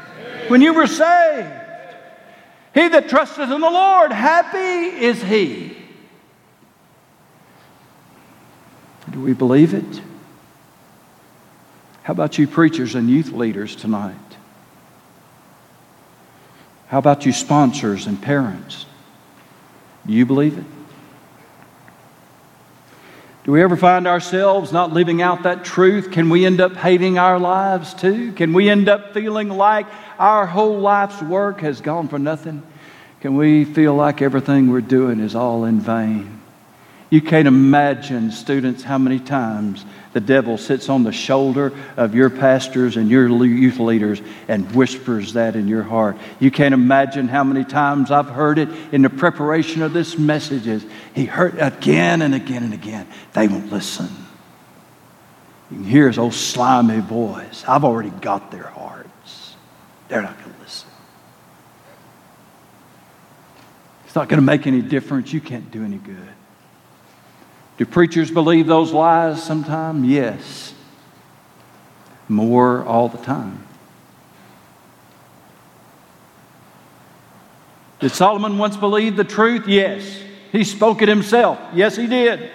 when 0.49 0.61
you 0.61 0.75
were 0.75 0.87
saved? 0.87 1.53
He 2.75 2.89
that 2.89 3.09
trusteth 3.09 3.51
in 3.51 3.61
the 3.61 3.71
Lord, 3.71 4.13
happy 4.13 5.05
is 5.05 5.23
he. 5.23 5.77
Do 9.11 9.21
we 9.21 9.33
believe 9.33 9.73
it? 9.73 10.03
How 12.03 12.13
about 12.13 12.37
you 12.39 12.47
preachers 12.47 12.95
and 12.95 13.09
youth 13.09 13.31
leaders 13.31 13.77
tonight? 13.77 14.17
How 16.89 16.99
about 16.99 17.25
you 17.25 17.33
sponsors 17.33 18.07
and 18.07 18.21
parents? 18.21 18.87
Do 20.07 20.13
you 20.13 20.27
believe 20.27 20.59
it? 20.59 20.65
Do 23.45 23.53
we 23.53 23.63
ever 23.63 23.77
find 23.77 24.07
ourselves 24.07 24.73
not 24.73 24.93
living 24.93 25.23
out 25.23 25.45
that 25.45 25.65
truth? 25.65 26.11
Can 26.13 26.29
we 26.29 26.45
end 26.45 26.61
up 26.61 26.77
hating 26.77 27.19
our 27.19 27.39
lives 27.39 27.95
too? 27.95 28.33
Can 28.33 28.53
we 28.53 28.69
end 28.69 28.89
up 28.89 29.15
feeling 29.15 29.49
like 29.49 29.87
our 30.19 30.47
whole 30.47 30.79
life's 30.79 31.21
work 31.23 31.61
has 31.61 31.81
gone 31.81 32.09
for 32.09 32.19
nothing? 32.19 32.63
Can 33.21 33.37
we 33.37 33.65
feel 33.65 33.95
like 33.95 34.23
everything 34.23 34.71
we're 34.71 34.81
doing 34.81 35.19
is 35.19 35.35
all 35.35 35.65
in 35.65 35.81
vain? 35.81 36.42
You 37.13 37.21
can't 37.21 37.47
imagine, 37.47 38.31
students, 38.31 38.83
how 38.83 38.97
many 38.97 39.21
times 39.21 39.85
the 40.15 40.21
devil 40.21 40.57
sits 40.57 40.89
on 40.89 41.03
the 41.03 41.13
shoulder 41.13 41.71
of 41.99 42.15
your 42.15 42.31
pastors 42.31 42.97
and 42.97 43.11
your 43.11 43.29
youth 43.45 43.79
leaders 43.79 44.23
and 44.49 44.75
whispers 44.75 45.35
that 45.35 45.55
in 45.55 45.69
your 45.69 45.83
heart. 45.83 46.17
You 46.41 46.51
can't 46.51 46.73
imagine 46.73 47.29
how 47.29 47.45
many 47.45 47.67
times 47.67 48.11
I've 48.11 48.31
heard 48.31 48.59
it 48.59 48.71
in 48.93 49.03
the 49.03 49.11
preparation 49.11 49.83
of 49.83 49.93
this 49.93 50.17
messages. 50.17 50.87
He 51.15 51.27
heard 51.27 51.59
again 51.59 52.23
and 52.23 52.35
again 52.35 52.63
and 52.63 52.73
again. 52.73 53.07
They 53.35 53.47
won't 53.47 53.71
listen. 53.71 54.09
You 55.71 55.77
can 55.77 55.85
hear 55.85 56.07
his 56.07 56.17
old 56.17 56.33
slimy 56.33 57.01
voice. 57.01 57.63
I've 57.69 57.85
already 57.85 58.09
got 58.09 58.51
their 58.51 58.69
hearts. 58.69 59.55
They're 60.09 60.23
not 60.23 60.39
going 60.43 60.55
to 60.55 60.61
listen. 60.63 60.89
It's 64.07 64.15
not 64.15 64.31
going 64.31 64.41
to 64.41 64.47
make 64.47 64.67
any 64.67 64.81
difference. 64.81 65.31
You 65.31 65.43
can't 65.43 65.71
do 65.71 65.85
any 65.85 65.99
good. 65.99 66.37
Do 67.77 67.87
preachers 67.87 68.31
believe 68.31 68.67
those 68.67 68.93
lies 68.93 69.43
sometimes? 69.43 70.07
Yes. 70.07 70.75
More 72.29 72.85
all 72.85 73.09
the 73.09 73.19
time. 73.19 73.67
Did 78.01 78.11
Solomon 78.11 78.59
once 78.59 78.77
believe 78.77 79.17
the 79.17 79.25
truth? 79.25 79.69
Yes. 79.69 80.21
He 80.51 80.65
spoke 80.65 81.03
it 81.03 81.09
himself. 81.09 81.59
Yes, 81.73 81.97
he 81.97 82.07
did. 82.07 82.51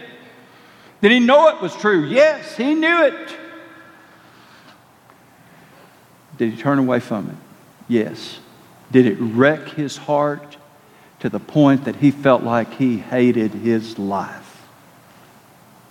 Did 1.01 1.11
he 1.11 1.19
know 1.19 1.49
it 1.49 1.61
was 1.61 1.75
true? 1.75 2.05
Yes, 2.05 2.55
he 2.55 2.75
knew 2.75 3.03
it. 3.03 3.37
Did 6.37 6.51
he 6.53 6.61
turn 6.61 6.79
away 6.79 6.99
from 6.99 7.29
it? 7.29 7.35
Yes. 7.87 8.39
Did 8.91 9.05
it 9.05 9.17
wreck 9.19 9.69
his 9.69 9.97
heart 9.97 10.57
to 11.19 11.29
the 11.29 11.39
point 11.39 11.85
that 11.85 11.95
he 11.97 12.11
felt 12.11 12.43
like 12.43 12.73
he 12.73 12.97
hated 12.97 13.51
his 13.51 13.97
life? 13.97 14.46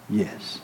Yes. 0.09 0.61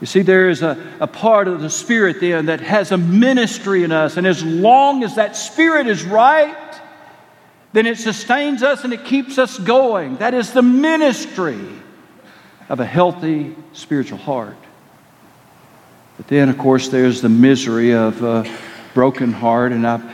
You 0.00 0.06
see, 0.06 0.22
there 0.22 0.50
is 0.50 0.62
a, 0.62 0.76
a 1.00 1.06
part 1.06 1.48
of 1.48 1.60
the 1.60 1.70
Spirit 1.70 2.20
then 2.20 2.46
that 2.46 2.60
has 2.60 2.92
a 2.92 2.98
ministry 2.98 3.84
in 3.84 3.92
us, 3.92 4.16
and 4.16 4.26
as 4.26 4.44
long 4.44 5.02
as 5.02 5.14
that 5.14 5.36
Spirit 5.36 5.86
is 5.86 6.04
right, 6.04 6.80
then 7.72 7.86
it 7.86 7.98
sustains 7.98 8.62
us 8.62 8.84
and 8.84 8.92
it 8.92 9.04
keeps 9.04 9.38
us 9.38 9.58
going. 9.58 10.16
That 10.16 10.34
is 10.34 10.52
the 10.52 10.62
ministry 10.62 11.60
of 12.68 12.80
a 12.80 12.86
healthy 12.86 13.56
spiritual 13.72 14.18
heart. 14.18 14.56
But 16.16 16.28
then, 16.28 16.48
of 16.48 16.58
course, 16.58 16.88
there's 16.88 17.20
the 17.20 17.28
misery 17.28 17.94
of 17.94 18.22
a 18.22 18.48
broken 18.94 19.32
heart, 19.32 19.72
and 19.72 19.86
I've 19.86 20.04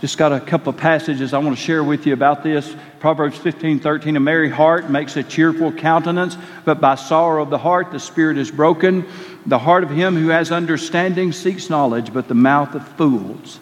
just 0.00 0.16
got 0.16 0.32
a 0.32 0.40
couple 0.40 0.70
of 0.70 0.78
passages 0.78 1.34
I 1.34 1.38
want 1.38 1.56
to 1.56 1.62
share 1.62 1.84
with 1.84 2.06
you 2.06 2.14
about 2.14 2.42
this. 2.42 2.74
Proverbs 3.00 3.36
15 3.36 3.80
13, 3.80 4.16
a 4.16 4.20
merry 4.20 4.48
heart 4.48 4.88
makes 4.88 5.16
a 5.16 5.22
cheerful 5.22 5.72
countenance, 5.72 6.38
but 6.64 6.80
by 6.80 6.94
sorrow 6.94 7.42
of 7.42 7.50
the 7.50 7.58
heart 7.58 7.92
the 7.92 8.00
spirit 8.00 8.38
is 8.38 8.50
broken. 8.50 9.06
The 9.44 9.58
heart 9.58 9.84
of 9.84 9.90
him 9.90 10.16
who 10.16 10.28
has 10.28 10.50
understanding 10.50 11.32
seeks 11.32 11.68
knowledge, 11.68 12.14
but 12.14 12.28
the 12.28 12.34
mouth 12.34 12.74
of 12.74 12.88
fools 12.96 13.60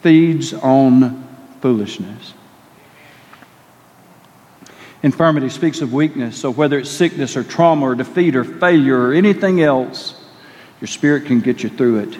feeds 0.00 0.54
on 0.54 1.26
foolishness. 1.60 2.32
Infirmity 5.02 5.50
speaks 5.50 5.82
of 5.82 5.92
weakness, 5.92 6.38
so 6.38 6.50
whether 6.50 6.78
it's 6.78 6.90
sickness 6.90 7.36
or 7.36 7.44
trauma 7.44 7.86
or 7.86 7.94
defeat 7.94 8.34
or 8.34 8.44
failure 8.44 8.98
or 8.98 9.12
anything 9.12 9.60
else, 9.60 10.14
your 10.80 10.88
spirit 10.88 11.26
can 11.26 11.40
get 11.40 11.62
you 11.62 11.68
through 11.68 11.98
it. 11.98 12.18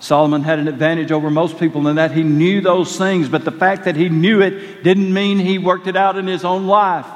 Solomon 0.00 0.42
had 0.42 0.58
an 0.58 0.68
advantage 0.68 1.10
over 1.10 1.30
most 1.30 1.58
people 1.58 1.88
in 1.88 1.96
that 1.96 2.12
he 2.12 2.22
knew 2.22 2.60
those 2.60 2.96
things, 2.96 3.28
but 3.28 3.44
the 3.44 3.50
fact 3.50 3.84
that 3.84 3.96
he 3.96 4.08
knew 4.08 4.40
it 4.40 4.84
didn't 4.84 5.12
mean 5.12 5.38
he 5.38 5.58
worked 5.58 5.88
it 5.88 5.96
out 5.96 6.16
in 6.16 6.26
his 6.26 6.44
own 6.44 6.66
life. 6.66 7.06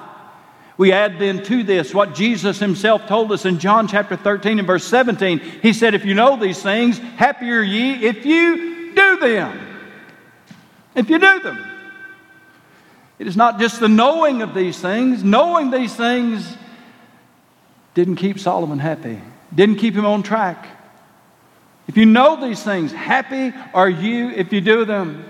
We 0.76 0.92
add 0.92 1.18
then 1.18 1.44
to 1.44 1.62
this 1.62 1.94
what 1.94 2.14
Jesus 2.14 2.58
himself 2.58 3.06
told 3.06 3.30
us 3.30 3.44
in 3.44 3.60
John 3.60 3.86
chapter 3.86 4.16
13 4.16 4.58
and 4.58 4.66
verse 4.66 4.84
17. 4.84 5.38
He 5.38 5.72
said, 5.72 5.94
If 5.94 6.04
you 6.04 6.14
know 6.14 6.36
these 6.36 6.60
things, 6.60 6.98
happier 6.98 7.60
ye 7.60 8.04
if 8.04 8.26
you 8.26 8.92
do 8.94 9.18
them. 9.18 9.60
If 10.94 11.08
you 11.08 11.18
do 11.18 11.40
them. 11.40 11.64
It 13.18 13.28
is 13.28 13.36
not 13.36 13.60
just 13.60 13.78
the 13.78 13.88
knowing 13.88 14.42
of 14.42 14.54
these 14.54 14.80
things, 14.80 15.22
knowing 15.22 15.70
these 15.70 15.94
things 15.94 16.56
didn't 17.94 18.16
keep 18.16 18.40
Solomon 18.40 18.80
happy, 18.80 19.20
didn't 19.54 19.76
keep 19.76 19.94
him 19.94 20.06
on 20.06 20.24
track. 20.24 20.66
If 21.88 21.96
you 21.96 22.06
know 22.06 22.40
these 22.40 22.62
things, 22.62 22.92
happy 22.92 23.52
are 23.74 23.88
you 23.88 24.30
if 24.30 24.52
you 24.52 24.60
do 24.60 24.84
them. 24.84 25.24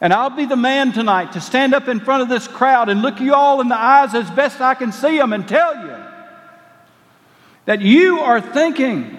And 0.00 0.12
I'll 0.12 0.30
be 0.30 0.46
the 0.46 0.56
man 0.56 0.92
tonight 0.92 1.32
to 1.32 1.40
stand 1.40 1.74
up 1.74 1.88
in 1.88 2.00
front 2.00 2.22
of 2.22 2.28
this 2.28 2.48
crowd 2.48 2.88
and 2.88 3.02
look 3.02 3.20
you 3.20 3.34
all 3.34 3.60
in 3.60 3.68
the 3.68 3.78
eyes 3.78 4.14
as 4.14 4.30
best 4.30 4.60
I 4.60 4.74
can 4.74 4.92
see 4.92 5.18
them 5.18 5.32
and 5.32 5.46
tell 5.46 5.74
you 5.74 5.96
that 7.66 7.82
you 7.82 8.20
are 8.20 8.40
thinking 8.40 9.16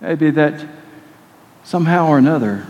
maybe 0.00 0.30
that 0.30 0.64
somehow 1.64 2.08
or 2.08 2.18
another 2.18 2.66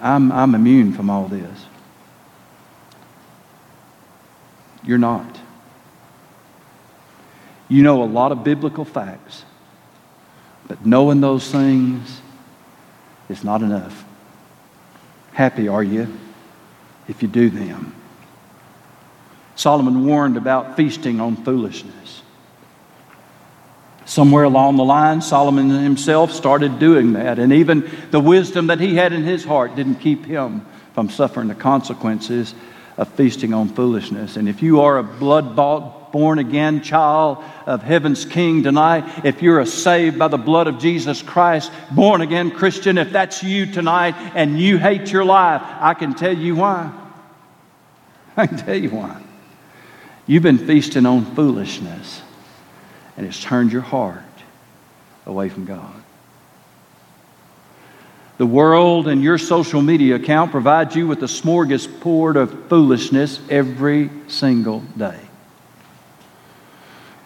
I'm, 0.00 0.32
I'm 0.32 0.54
immune 0.54 0.92
from 0.92 1.10
all 1.10 1.28
this. 1.28 1.66
You're 4.82 4.98
not. 4.98 5.38
You 7.68 7.82
know 7.82 8.02
a 8.02 8.04
lot 8.04 8.32
of 8.32 8.42
biblical 8.42 8.84
facts. 8.84 9.44
But 10.70 10.86
knowing 10.86 11.20
those 11.20 11.50
things 11.50 12.20
is 13.28 13.42
not 13.42 13.60
enough. 13.60 14.04
Happy 15.32 15.66
are 15.66 15.82
you 15.82 16.06
if 17.08 17.22
you 17.22 17.28
do 17.28 17.50
them. 17.50 17.92
Solomon 19.56 20.06
warned 20.06 20.36
about 20.36 20.76
feasting 20.76 21.20
on 21.20 21.34
foolishness. 21.34 22.22
Somewhere 24.04 24.44
along 24.44 24.76
the 24.76 24.84
line, 24.84 25.22
Solomon 25.22 25.70
himself 25.70 26.30
started 26.30 26.78
doing 26.78 27.14
that, 27.14 27.40
and 27.40 27.52
even 27.52 27.90
the 28.12 28.20
wisdom 28.20 28.68
that 28.68 28.78
he 28.78 28.94
had 28.94 29.12
in 29.12 29.24
his 29.24 29.44
heart 29.44 29.74
didn't 29.74 29.96
keep 29.96 30.24
him 30.24 30.64
from 30.94 31.10
suffering 31.10 31.48
the 31.48 31.56
consequences 31.56 32.54
of 33.00 33.08
feasting 33.14 33.54
on 33.54 33.70
foolishness. 33.70 34.36
And 34.36 34.46
if 34.46 34.60
you 34.60 34.82
are 34.82 34.98
a 34.98 35.02
blood 35.02 35.56
bought, 35.56 36.12
born 36.12 36.38
again 36.38 36.82
child 36.82 37.42
of 37.64 37.82
heaven's 37.82 38.26
king 38.26 38.62
tonight, 38.62 39.24
if 39.24 39.40
you're 39.40 39.60
a 39.60 39.64
saved 39.64 40.18
by 40.18 40.28
the 40.28 40.36
blood 40.36 40.66
of 40.66 40.78
Jesus 40.78 41.22
Christ, 41.22 41.72
born 41.90 42.20
again 42.20 42.50
Christian, 42.50 42.98
if 42.98 43.10
that's 43.10 43.42
you 43.42 43.64
tonight 43.64 44.16
and 44.34 44.60
you 44.60 44.76
hate 44.76 45.10
your 45.10 45.24
life, 45.24 45.62
I 45.64 45.94
can 45.94 46.12
tell 46.12 46.36
you 46.36 46.56
why. 46.56 46.92
I 48.36 48.46
can 48.46 48.58
tell 48.58 48.76
you 48.76 48.90
why. 48.90 49.22
You've 50.26 50.42
been 50.42 50.58
feasting 50.58 51.06
on 51.06 51.24
foolishness, 51.34 52.20
and 53.16 53.26
it's 53.26 53.42
turned 53.42 53.72
your 53.72 53.80
heart 53.80 54.20
away 55.24 55.48
from 55.48 55.64
God. 55.64 55.99
The 58.40 58.46
world 58.46 59.06
and 59.06 59.22
your 59.22 59.36
social 59.36 59.82
media 59.82 60.14
account 60.14 60.50
provide 60.50 60.96
you 60.96 61.06
with 61.06 61.22
a 61.22 61.26
smorgasbord 61.26 62.36
of 62.36 62.70
foolishness 62.70 63.38
every 63.50 64.08
single 64.28 64.80
day. 64.96 65.20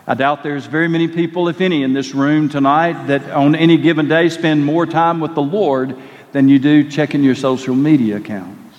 I 0.09 0.15
doubt 0.15 0.43
there's 0.43 0.67
very 0.67 0.89
many 0.89 1.07
people, 1.07 1.47
if 1.47 1.61
any, 1.61 1.85
in 1.85 1.93
this 1.93 2.17
room 2.17 2.49
tonight 2.49 3.07
that 3.07 3.31
on 3.31 3.55
any 3.55 3.77
given 3.77 4.09
day 4.09 4.29
spend 4.29 4.65
more 4.65 4.87
time 4.87 5.21
with 5.21 5.37
the 5.37 5.41
Lord 5.41 5.97
than 6.33 6.49
you 6.49 6.59
do 6.59 6.91
checking 6.91 7.23
your 7.23 7.37
social 7.37 7.77
media 7.77 8.17
accounts. 8.17 8.77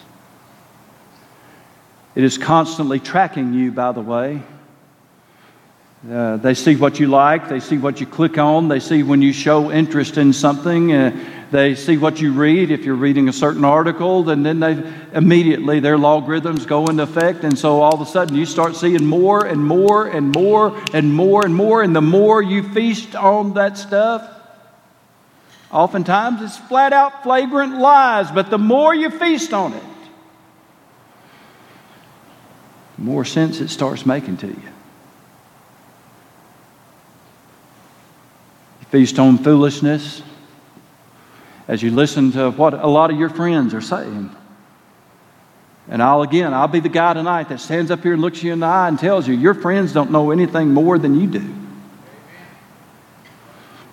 It 2.16 2.26
is 2.26 2.38
constantly 2.38 3.00
tracking 3.00 3.54
you, 3.54 3.72
by 3.72 3.94
the 3.94 4.02
way. 4.02 4.42
Uh, 6.12 6.36
they 6.38 6.54
see 6.54 6.76
what 6.76 7.00
you 7.00 7.08
like, 7.08 7.50
they 7.50 7.60
see 7.60 7.78
what 7.78 8.00
you 8.00 8.06
click 8.06 8.38
on, 8.38 8.68
they 8.68 8.80
see 8.80 9.02
when 9.02 9.24
you 9.24 9.34
show 9.34 9.72
interest 9.72 10.18
in 10.18 10.34
something. 10.34 10.94
Uh, 10.94 11.18
they 11.56 11.74
see 11.74 11.96
what 11.96 12.20
you 12.20 12.34
read. 12.34 12.70
If 12.70 12.84
you're 12.84 12.96
reading 12.96 13.30
a 13.30 13.34
certain 13.34 13.64
article, 13.64 14.30
and 14.30 14.46
then 14.46 14.60
they 14.60 14.84
immediately 15.14 15.80
their 15.80 15.98
logarithms 15.98 16.66
go 16.66 16.88
into 16.88 17.04
effect. 17.04 17.46
And 17.46 17.58
so 17.58 17.82
all 17.82 17.94
of 17.94 18.02
a 18.02 18.06
sudden 18.06 18.36
you 18.36 18.46
start 18.46 18.76
seeing 18.76 19.06
more 19.06 19.46
and 19.46 19.66
more 19.66 20.06
and 20.06 20.34
more 20.36 20.78
and 20.94 21.14
more 21.14 21.46
and 21.46 21.56
more. 21.56 21.82
And 21.82 21.96
the 21.96 22.02
more 22.02 22.42
you 22.42 22.62
feast 22.74 23.16
on 23.16 23.54
that 23.54 23.78
stuff, 23.78 24.30
oftentimes 25.72 26.42
it's 26.42 26.58
flat 26.58 26.92
out 26.92 27.24
flagrant 27.24 27.80
lies. 27.80 28.30
But 28.32 28.50
the 28.50 28.58
more 28.58 28.94
you 28.94 29.10
feast 29.10 29.54
on 29.54 29.72
it, 29.72 29.84
the 32.98 33.04
more 33.04 33.24
sense 33.24 33.62
it 33.62 33.70
starts 33.70 34.06
making 34.06 34.38
to 34.38 34.48
you. 34.48 34.54
You 38.82 38.88
feast 38.92 39.20
on 39.20 39.38
foolishness 39.38 40.22
as 41.68 41.82
you 41.82 41.92
listen 41.92 42.32
to 42.34 42.52
what 42.52 42.74
a 42.74 42.88
lot 42.88 43.12
of 43.12 43.18
your 43.18 43.30
friends 43.30 43.74
are 43.74 43.82
saying. 43.82 44.36
And 45.88 46.02
I'll 46.02 46.24
again, 46.24 46.54
I'll 46.54 46.68
be 46.68 46.80
the 46.80 46.90
guy 46.90 47.14
tonight 47.14 47.50
that 47.50 47.60
stands 47.60 47.92
up 47.92 48.02
here 48.02 48.14
and 48.14 48.22
looks 48.22 48.42
you 48.42 48.54
in 48.54 48.60
the 48.60 48.66
eye 48.66 48.88
and 48.88 48.98
tells 48.98 49.28
you 49.28 49.36
your 49.36 49.54
friends 49.54 49.94
don't 49.94 50.12
know 50.12 50.32
anything 50.32 50.74
more 50.74 50.98
than 50.98 51.20
you 51.20 51.28
do. 51.28 51.40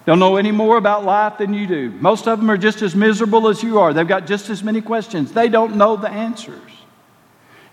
They 0.04 0.10
don't 0.10 0.18
know 0.18 0.36
any 0.36 0.50
more 0.50 0.78
about 0.78 1.04
life 1.04 1.38
than 1.38 1.54
you 1.54 1.66
do. 1.66 1.90
Most 1.90 2.26
of 2.26 2.40
them 2.40 2.50
are 2.50 2.56
just 2.56 2.82
as 2.82 2.96
miserable 2.96 3.46
as 3.46 3.62
you 3.62 3.78
are. 3.78 3.92
They've 3.92 4.08
got 4.08 4.26
just 4.26 4.50
as 4.50 4.62
many 4.62 4.80
questions. 4.80 5.32
They 5.32 5.48
don't 5.48 5.76
know 5.76 5.96
the 5.96 6.08
answers. 6.08 6.58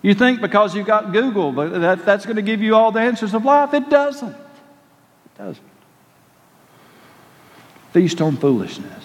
You 0.02 0.14
think 0.14 0.40
because 0.40 0.74
you've 0.74 0.86
got 0.86 1.12
Google 1.12 1.52
that 1.52 2.04
that's 2.04 2.24
going 2.24 2.36
to 2.36 2.42
give 2.42 2.62
you 2.62 2.74
all 2.74 2.92
the 2.92 3.00
answers 3.00 3.34
of 3.34 3.44
life. 3.44 3.74
It 3.74 3.90
doesn't. 3.90 4.30
It 4.30 5.38
doesn't. 5.38 5.66
Feast 7.92 8.20
on 8.20 8.36
foolishness. 8.36 9.04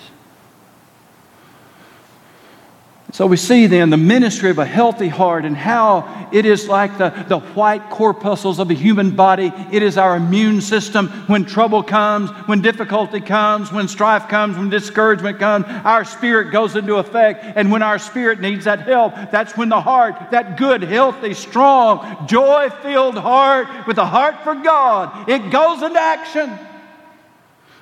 So 3.16 3.26
we 3.28 3.38
see 3.38 3.68
then 3.68 3.92
the 3.92 3.96
ministry 3.96 4.50
of 4.50 4.58
a 4.58 4.66
healthy 4.66 5.08
heart 5.08 5.46
and 5.46 5.56
how 5.56 6.28
it 6.34 6.46
is 6.46 6.68
like 6.68 6.98
the, 6.98 7.12
the 7.30 7.40
white 7.40 7.90
corpuscles 7.90 8.60
of 8.60 8.70
a 8.70 8.74
human 8.74 9.12
body. 9.16 9.54
It 9.72 9.84
is 9.84 9.98
our 9.98 10.18
immune 10.18 10.60
system. 10.60 11.08
When 11.28 11.46
trouble 11.46 11.82
comes, 11.82 12.30
when 12.46 12.62
difficulty 12.62 13.22
comes, 13.22 13.72
when 13.72 13.88
strife 13.88 14.28
comes, 14.28 14.58
when 14.58 14.70
discouragement 14.70 15.40
comes, 15.40 15.64
our 15.86 16.04
spirit 16.04 16.52
goes 16.52 16.76
into 16.76 16.96
effect. 16.96 17.42
And 17.56 17.72
when 17.72 17.82
our 17.82 18.00
spirit 18.00 18.42
needs 18.42 18.66
that 18.66 18.82
help, 18.82 19.16
that's 19.32 19.56
when 19.56 19.70
the 19.70 19.80
heart, 19.80 20.32
that 20.32 20.58
good, 20.58 20.84
healthy, 20.84 21.34
strong, 21.36 22.28
joy 22.28 22.70
filled 22.82 23.18
heart 23.18 23.88
with 23.88 23.98
a 23.98 24.06
heart 24.06 24.44
for 24.44 24.56
God, 24.56 25.30
it 25.30 25.52
goes 25.52 25.82
into 25.84 26.02
action. 26.02 26.52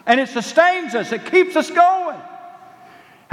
And 0.05 0.19
it 0.19 0.29
sustains 0.29 0.93
us, 0.93 1.11
it 1.11 1.25
keeps 1.25 1.55
us 1.55 1.71
going. 1.71 2.21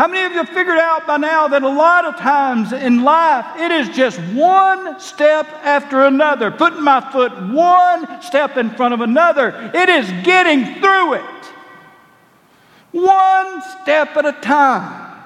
How 0.00 0.08
many 0.08 0.24
of 0.24 0.32
you 0.32 0.54
figured 0.54 0.78
out 0.78 1.06
by 1.06 1.18
now 1.18 1.46
that 1.48 1.62
a 1.62 1.68
lot 1.68 2.06
of 2.06 2.16
times 2.16 2.72
in 2.72 3.04
life 3.04 3.60
it 3.60 3.70
is 3.70 3.90
just 3.90 4.18
one 4.32 4.98
step 4.98 5.46
after 5.62 6.04
another, 6.04 6.50
putting 6.50 6.82
my 6.82 7.02
foot 7.12 7.30
one 7.52 8.22
step 8.22 8.56
in 8.56 8.70
front 8.70 8.94
of 8.94 9.02
another? 9.02 9.70
It 9.74 9.90
is 9.90 10.10
getting 10.24 10.80
through 10.80 11.16
it. 11.16 11.44
One 12.92 13.60
step 13.82 14.16
at 14.16 14.24
a 14.24 14.32
time. 14.40 15.20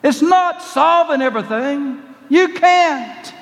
It's 0.00 0.22
not 0.22 0.62
solving 0.62 1.20
everything. 1.20 2.04
You 2.28 2.50
can't. 2.50 3.34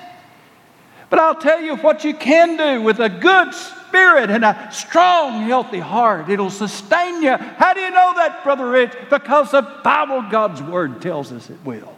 But 1.11 1.19
I'll 1.19 1.35
tell 1.35 1.61
you 1.61 1.77
what 1.77 2.03
you 2.03 2.15
can 2.15 2.57
do 2.57 2.81
with 2.83 2.99
a 2.99 3.11
good 3.11 3.53
spirit 3.95 4.29
and 4.29 4.45
a 4.45 4.69
strong, 4.73 5.43
healthy 5.43 5.79
heart. 5.79 6.29
It'll 6.29 6.51
sustain 6.51 7.23
you. 7.23 7.37
How 7.37 7.73
do 7.75 7.81
you 7.81 7.91
know 7.91 8.13
that, 8.17 8.43
Brother 8.43 8.69
Rich? 8.69 8.93
Because 9.09 9.53
the 9.53 9.63
Bible, 9.63 10.23
God's 10.31 10.61
Word, 10.61 11.01
tells 11.01 11.31
us 11.31 11.49
it 11.49 11.59
will. 11.65 11.95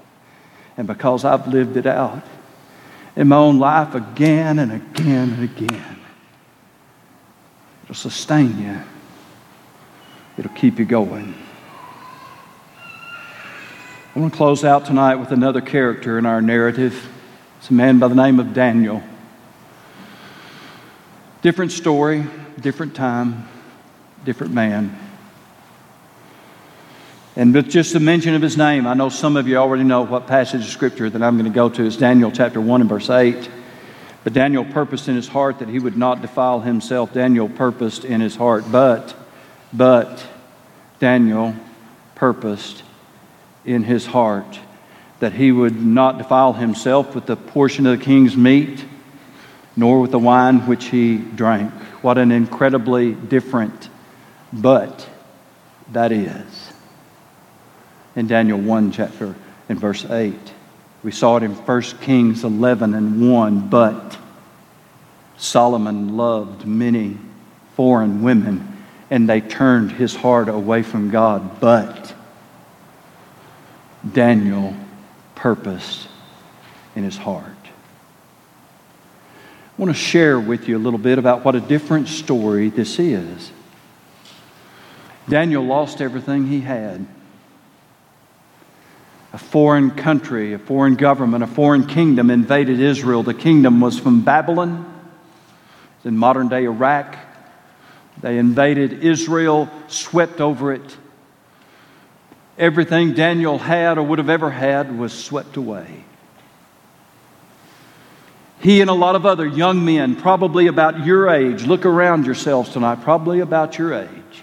And 0.76 0.86
because 0.86 1.24
I've 1.24 1.48
lived 1.48 1.78
it 1.78 1.86
out 1.86 2.22
in 3.16 3.28
my 3.28 3.36
own 3.36 3.58
life 3.58 3.94
again 3.94 4.58
and 4.58 4.72
again 4.72 5.32
and 5.32 5.44
again. 5.44 5.96
It'll 7.84 7.94
sustain 7.94 8.58
you, 8.58 8.78
it'll 10.36 10.54
keep 10.54 10.78
you 10.78 10.84
going. 10.84 11.34
I 14.14 14.18
want 14.18 14.32
to 14.32 14.36
close 14.36 14.64
out 14.64 14.84
tonight 14.84 15.14
with 15.16 15.30
another 15.32 15.62
character 15.62 16.18
in 16.18 16.26
our 16.26 16.42
narrative. 16.42 17.08
It's 17.58 17.70
a 17.70 17.74
man 17.74 17.98
by 17.98 18.08
the 18.08 18.14
name 18.14 18.38
of 18.38 18.52
Daniel. 18.52 19.02
Different 21.46 21.70
story, 21.70 22.26
different 22.60 22.96
time, 22.96 23.48
different 24.24 24.52
man. 24.52 24.98
And 27.36 27.54
with 27.54 27.70
just 27.70 27.92
the 27.92 28.00
mention 28.00 28.34
of 28.34 28.42
his 28.42 28.56
name, 28.56 28.84
I 28.84 28.94
know 28.94 29.10
some 29.10 29.36
of 29.36 29.46
you 29.46 29.56
already 29.56 29.84
know 29.84 30.02
what 30.02 30.26
passage 30.26 30.62
of 30.62 30.66
scripture 30.66 31.08
that 31.08 31.22
I'm 31.22 31.38
going 31.38 31.48
to 31.48 31.54
go 31.54 31.68
to. 31.68 31.84
is 31.84 31.96
Daniel 31.96 32.32
chapter 32.32 32.60
1 32.60 32.80
and 32.80 32.90
verse 32.90 33.08
8. 33.10 33.48
But 34.24 34.32
Daniel 34.32 34.64
purposed 34.64 35.06
in 35.06 35.14
his 35.14 35.28
heart 35.28 35.60
that 35.60 35.68
he 35.68 35.78
would 35.78 35.96
not 35.96 36.20
defile 36.20 36.62
himself. 36.62 37.12
Daniel 37.12 37.48
purposed 37.48 38.04
in 38.04 38.20
his 38.20 38.34
heart, 38.34 38.64
but, 38.72 39.14
but, 39.72 40.26
Daniel 40.98 41.54
purposed 42.16 42.82
in 43.64 43.84
his 43.84 44.04
heart 44.04 44.58
that 45.20 45.32
he 45.32 45.52
would 45.52 45.80
not 45.80 46.18
defile 46.18 46.54
himself 46.54 47.14
with 47.14 47.26
the 47.26 47.36
portion 47.36 47.86
of 47.86 47.96
the 47.96 48.04
king's 48.04 48.36
meat 48.36 48.84
nor 49.76 50.00
with 50.00 50.10
the 50.10 50.18
wine 50.18 50.66
which 50.66 50.86
he 50.86 51.18
drank. 51.18 51.72
What 52.02 52.18
an 52.18 52.32
incredibly 52.32 53.12
different 53.12 53.90
but 54.52 55.08
that 55.92 56.12
is. 56.12 56.72
In 58.14 58.26
Daniel 58.26 58.58
1, 58.58 58.92
chapter 58.92 59.34
in 59.68 59.78
verse 59.78 60.04
8. 60.04 60.34
We 61.02 61.12
saw 61.12 61.36
it 61.36 61.42
in 61.42 61.54
1 61.54 61.82
Kings 62.00 62.42
11 62.42 62.94
and 62.94 63.30
1. 63.30 63.68
But 63.68 64.18
Solomon 65.36 66.16
loved 66.16 66.66
many 66.66 67.18
foreign 67.74 68.22
women, 68.22 68.82
and 69.10 69.28
they 69.28 69.40
turned 69.40 69.92
his 69.92 70.16
heart 70.16 70.48
away 70.48 70.82
from 70.82 71.10
God. 71.10 71.60
But 71.60 72.14
Daniel 74.10 74.74
purposed 75.34 76.08
in 76.94 77.04
his 77.04 77.18
heart. 77.18 77.55
I 79.76 79.82
want 79.82 79.94
to 79.94 80.00
share 80.00 80.40
with 80.40 80.68
you 80.68 80.78
a 80.78 80.80
little 80.80 80.98
bit 80.98 81.18
about 81.18 81.44
what 81.44 81.54
a 81.54 81.60
different 81.60 82.08
story 82.08 82.70
this 82.70 82.98
is. 82.98 83.52
Daniel 85.28 85.62
lost 85.62 86.00
everything 86.00 86.46
he 86.46 86.60
had 86.60 87.06
a 89.34 89.38
foreign 89.38 89.90
country, 89.90 90.54
a 90.54 90.58
foreign 90.58 90.94
government, 90.94 91.44
a 91.44 91.46
foreign 91.46 91.86
kingdom 91.86 92.30
invaded 92.30 92.80
Israel. 92.80 93.22
The 93.22 93.34
kingdom 93.34 93.82
was 93.82 93.98
from 93.98 94.22
Babylon, 94.22 94.90
in 96.06 96.16
modern 96.16 96.48
day 96.48 96.64
Iraq. 96.64 97.18
They 98.22 98.38
invaded 98.38 99.04
Israel, 99.04 99.68
swept 99.88 100.40
over 100.40 100.72
it. 100.72 100.96
Everything 102.56 103.12
Daniel 103.12 103.58
had 103.58 103.98
or 103.98 104.04
would 104.04 104.18
have 104.18 104.30
ever 104.30 104.50
had 104.50 104.98
was 104.98 105.12
swept 105.12 105.58
away. 105.58 106.04
He 108.66 108.80
and 108.80 108.90
a 108.90 108.94
lot 108.94 109.14
of 109.14 109.24
other 109.24 109.46
young 109.46 109.84
men, 109.84 110.16
probably 110.16 110.66
about 110.66 111.06
your 111.06 111.30
age, 111.30 111.64
look 111.64 111.86
around 111.86 112.26
yourselves 112.26 112.68
tonight, 112.70 113.00
probably 113.00 113.38
about 113.38 113.78
your 113.78 113.94
age. 113.94 114.42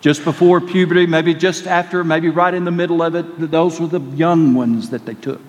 Just 0.00 0.22
before 0.22 0.60
puberty, 0.60 1.06
maybe 1.06 1.34
just 1.34 1.66
after, 1.66 2.04
maybe 2.04 2.28
right 2.28 2.54
in 2.54 2.64
the 2.64 2.70
middle 2.70 3.02
of 3.02 3.16
it, 3.16 3.50
those 3.50 3.80
were 3.80 3.88
the 3.88 3.98
young 3.98 4.54
ones 4.54 4.90
that 4.90 5.06
they 5.06 5.14
took. 5.14 5.40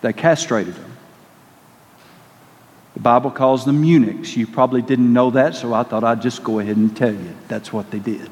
They 0.00 0.14
castrated 0.14 0.76
them. 0.76 0.96
The 2.94 3.00
Bible 3.00 3.32
calls 3.32 3.66
them 3.66 3.84
eunuchs. 3.84 4.34
You 4.34 4.46
probably 4.46 4.80
didn't 4.80 5.12
know 5.12 5.30
that, 5.32 5.56
so 5.56 5.74
I 5.74 5.82
thought 5.82 6.04
I'd 6.04 6.22
just 6.22 6.42
go 6.42 6.58
ahead 6.58 6.78
and 6.78 6.96
tell 6.96 7.12
you 7.12 7.36
that's 7.48 7.70
what 7.70 7.90
they 7.90 7.98
did. 7.98 8.30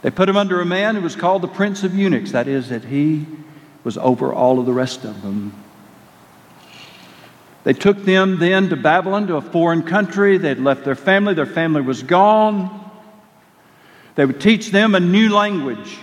They 0.00 0.10
put 0.10 0.30
him 0.30 0.38
under 0.38 0.62
a 0.62 0.64
man 0.64 0.94
who 0.94 1.02
was 1.02 1.14
called 1.14 1.42
the 1.42 1.48
Prince 1.48 1.84
of 1.84 1.94
Eunuchs. 1.94 2.32
That 2.32 2.48
is, 2.48 2.70
that 2.70 2.86
he 2.86 3.26
was 3.84 3.96
over 3.98 4.32
all 4.32 4.58
of 4.58 4.66
the 4.66 4.72
rest 4.72 5.04
of 5.04 5.22
them. 5.22 5.52
They 7.64 7.72
took 7.72 8.04
them 8.04 8.38
then 8.38 8.68
to 8.70 8.76
Babylon, 8.76 9.26
to 9.26 9.36
a 9.36 9.42
foreign 9.42 9.82
country. 9.82 10.38
They'd 10.38 10.58
left 10.58 10.84
their 10.84 10.94
family, 10.94 11.34
their 11.34 11.46
family 11.46 11.82
was 11.82 12.02
gone. 12.02 12.90
They 14.14 14.24
would 14.24 14.40
teach 14.40 14.70
them 14.70 14.94
a 14.94 15.00
new 15.00 15.32
language, 15.32 15.96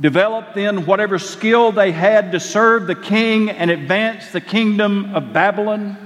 develop 0.00 0.54
then 0.54 0.86
whatever 0.86 1.18
skill 1.18 1.72
they 1.72 1.92
had 1.92 2.32
to 2.32 2.40
serve 2.40 2.86
the 2.86 2.94
king 2.94 3.50
and 3.50 3.70
advance 3.70 4.30
the 4.30 4.40
kingdom 4.40 5.14
of 5.14 5.32
Babylon. 5.32 5.96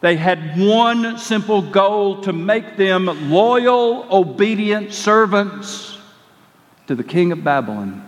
They 0.00 0.16
had 0.16 0.58
one 0.58 1.18
simple 1.18 1.60
goal 1.60 2.22
to 2.22 2.32
make 2.32 2.76
them 2.76 3.30
loyal, 3.30 4.06
obedient 4.10 4.92
servants 4.92 5.98
to 6.86 6.94
the 6.94 7.04
king 7.04 7.32
of 7.32 7.42
Babylon. 7.42 8.07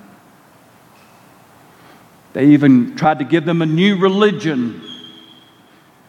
They 2.33 2.49
even 2.49 2.97
tried 2.97 3.19
to 3.19 3.25
give 3.25 3.45
them 3.45 3.63
a 3.63 3.67
new 3.67 3.97
religion 3.97 4.83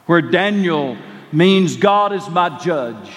where 0.06 0.22
Daniel 0.22 0.98
means 1.32 1.78
God 1.78 2.14
is 2.14 2.28
my 2.30 2.58
judge. 2.60 3.10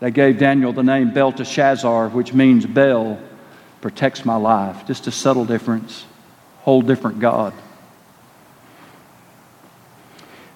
They 0.00 0.10
gave 0.10 0.38
Daniel 0.38 0.72
the 0.72 0.82
name 0.82 1.12
Belteshazzar, 1.12 2.08
which 2.10 2.34
means 2.34 2.66
Bel 2.66 3.18
protects 3.80 4.24
my 4.24 4.36
life. 4.36 4.86
Just 4.86 5.06
a 5.06 5.10
subtle 5.10 5.44
difference, 5.44 6.04
whole 6.60 6.82
different 6.82 7.20
God. 7.20 7.54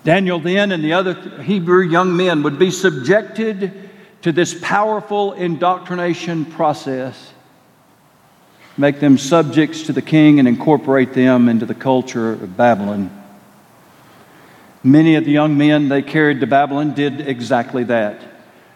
Daniel 0.05 0.39
then 0.39 0.71
and 0.71 0.85
the 0.85 0.93
other 0.93 1.15
Hebrew 1.43 1.83
young 1.83 2.17
men 2.17 2.45
would 2.45 2.61
be 2.61 2.71
subjected 2.71 3.91
to 4.23 4.31
this 4.31 4.57
powerful 4.61 5.33
indoctrination 5.33 6.45
process 6.45 7.33
make 8.77 9.01
them 9.01 9.19
subjects 9.19 9.85
to 9.85 9.93
the 9.93 10.03
king, 10.03 10.39
and 10.39 10.47
incorporate 10.47 11.15
them 11.15 11.49
into 11.49 11.67
the 11.67 11.75
culture 11.75 12.33
of 12.33 12.57
Babylon. 12.57 13.11
Many 14.83 15.17
of 15.17 15.25
the 15.25 15.33
young 15.33 15.57
men 15.59 15.89
they 15.89 16.03
carried 16.03 16.41
to 16.41 16.47
Babylon 16.47 16.95
did 16.95 17.27
exactly 17.27 17.85
that. 17.85 18.21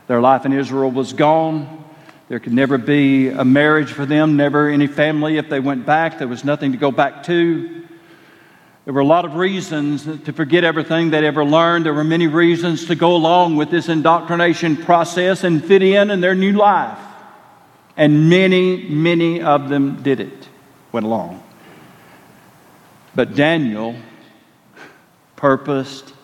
Their 0.07 0.21
life 0.21 0.45
in 0.45 0.53
Israel 0.53 0.91
was 0.91 1.13
gone. 1.13 1.85
There 2.29 2.41
could 2.41 2.53
never 2.53 2.79
be 2.79 3.29
a 3.29 3.45
marriage 3.45 3.93
for 3.93 4.07
them, 4.07 4.37
never 4.37 4.69
any 4.69 4.87
family. 4.87 5.37
If 5.37 5.49
they 5.49 5.61
went 5.61 5.87
back, 5.87 6.19
there 6.19 6.29
was 6.29 6.45
nothing 6.45 6.73
to 6.73 6.79
go 6.79 6.91
back 6.91 7.25
to. 7.25 7.87
There 8.85 8.95
were 8.95 9.01
a 9.01 9.07
lot 9.07 9.25
of 9.25 9.37
reasons 9.37 10.05
to 10.05 10.33
forget 10.33 10.65
everything 10.65 11.11
they'd 11.11 11.25
ever 11.25 11.45
learned. 11.45 11.87
There 11.87 11.95
were 11.95 12.03
many 12.03 12.27
reasons 12.27 12.87
to 12.87 12.95
go 12.95 13.15
along 13.15 13.57
with 13.57 13.71
this 13.71 13.89
indoctrination 13.89 14.79
process 14.79 15.45
and 15.45 15.65
fit 15.65 15.83
in 15.83 16.11
in 16.11 16.21
their 16.21 16.35
new 16.35 16.53
life. 16.53 16.99
And 18.01 18.31
many, 18.31 18.89
many 18.89 19.43
of 19.43 19.69
them 19.69 20.03
did 20.03 20.21
it, 20.21 20.49
went 20.91 21.05
along. 21.05 21.43
But 23.15 23.35
Daniel 23.35 23.95
purposed 25.37 26.15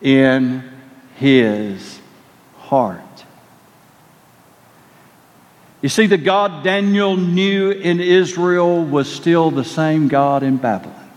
in 0.00 0.62
his 1.16 2.00
heart. 2.56 3.02
You 5.82 5.90
see, 5.90 6.06
the 6.06 6.16
God 6.16 6.64
Daniel 6.64 7.18
knew 7.18 7.72
in 7.72 8.00
Israel 8.00 8.82
was 8.82 9.12
still 9.12 9.50
the 9.50 9.64
same 9.64 10.08
God 10.08 10.42
in 10.42 10.56
Babylon. 10.56 11.10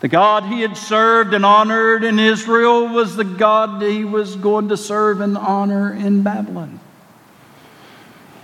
The 0.00 0.08
God 0.08 0.42
he 0.46 0.62
had 0.62 0.76
served 0.76 1.34
and 1.34 1.46
honored 1.46 2.02
in 2.02 2.18
Israel 2.18 2.88
was 2.88 3.14
the 3.14 3.22
God 3.22 3.80
he 3.80 4.04
was 4.04 4.34
going 4.34 4.70
to 4.70 4.76
serve 4.76 5.20
and 5.20 5.38
honor 5.38 5.94
in 5.94 6.22
Babylon. 6.24 6.80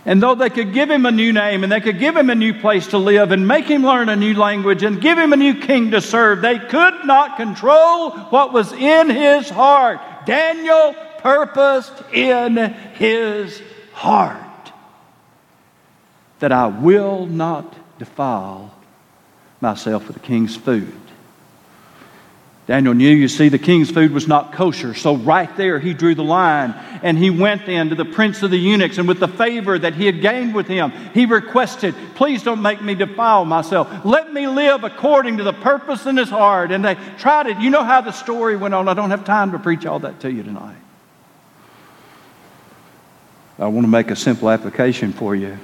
And 0.07 0.23
though 0.23 0.35
they 0.35 0.49
could 0.49 0.73
give 0.73 0.91
him 0.91 1.05
a 1.05 1.11
new 1.11 1.33
name 1.33 1.63
and 1.63 1.71
they 1.71 1.81
could 1.81 1.99
give 1.99 2.17
him 2.17 2.31
a 2.31 2.35
new 2.35 2.55
place 2.55 2.87
to 2.89 2.99
live 2.99 3.33
and 3.33 3.47
make 3.47 3.67
him 3.67 3.85
learn 3.85 4.09
a 4.09 4.17
new 4.17 4.35
language 4.35 4.83
and 4.83 5.01
give 5.01 5.19
him 5.19 5.33
a 5.33 5.37
new 5.37 5.61
king 5.61 5.91
to 5.91 6.01
serve, 6.01 6.41
they 6.41 6.59
could 6.59 7.05
not 7.05 7.37
control 7.37 8.11
what 8.11 8.53
was 8.53 8.73
in 8.73 9.11
his 9.11 9.51
heart. 9.51 10.01
Daniel 10.25 10.95
purposed 11.19 12.03
in 12.13 12.57
his 12.95 13.63
heart 13.93 14.73
that 16.39 16.53
I 16.53 16.67
will 16.69 17.27
not 17.27 17.77
defile 17.99 18.75
myself 19.61 20.07
with 20.07 20.17
the 20.17 20.27
king's 20.27 20.57
food. 20.57 21.00
Daniel 22.71 22.95
knew, 22.95 23.11
you 23.11 23.27
see, 23.27 23.49
the 23.49 23.59
king's 23.59 23.91
food 23.91 24.13
was 24.13 24.29
not 24.29 24.53
kosher. 24.53 24.95
So, 24.95 25.17
right 25.17 25.57
there, 25.57 25.81
he 25.81 25.93
drew 25.93 26.15
the 26.15 26.23
line. 26.23 26.73
And 27.03 27.19
he 27.19 27.29
went 27.29 27.67
then 27.67 27.89
to 27.89 27.97
the 27.97 28.05
prince 28.05 28.45
of 28.45 28.53
the 28.53 28.59
eunuchs, 28.59 28.97
and 28.97 29.09
with 29.09 29.19
the 29.19 29.27
favor 29.27 29.77
that 29.77 29.95
he 29.95 30.07
had 30.07 30.21
gained 30.21 30.55
with 30.55 30.69
him, 30.69 30.93
he 31.13 31.27
requested, 31.27 31.97
Please 32.15 32.45
don't 32.45 32.63
make 32.63 32.81
me 32.81 32.95
defile 32.95 33.45
myself. 33.45 34.05
Let 34.05 34.33
me 34.33 34.47
live 34.47 34.85
according 34.85 35.39
to 35.39 35.43
the 35.43 35.53
purpose 35.53 36.07
in 36.07 36.17
his 36.17 36.31
heart. 36.31 36.71
And 36.71 36.85
they 36.85 36.95
tried 37.19 37.49
it. 37.49 37.59
You 37.59 37.71
know 37.71 37.83
how 37.83 38.03
the 38.03 38.13
story 38.13 38.55
went 38.55 38.73
on. 38.73 38.87
I 38.87 38.95
don't 38.95 39.11
have 39.11 39.25
time 39.25 39.51
to 39.51 39.59
preach 39.59 39.85
all 39.85 39.99
that 39.99 40.21
to 40.21 40.31
you 40.31 40.45
tonight. 40.45 40.79
I 43.59 43.67
want 43.67 43.85
to 43.85 43.91
make 43.91 44.13
a 44.13 44.17
simple 44.17 44.49
application 44.49 45.13
for 45.13 45.35
you. 45.35 45.59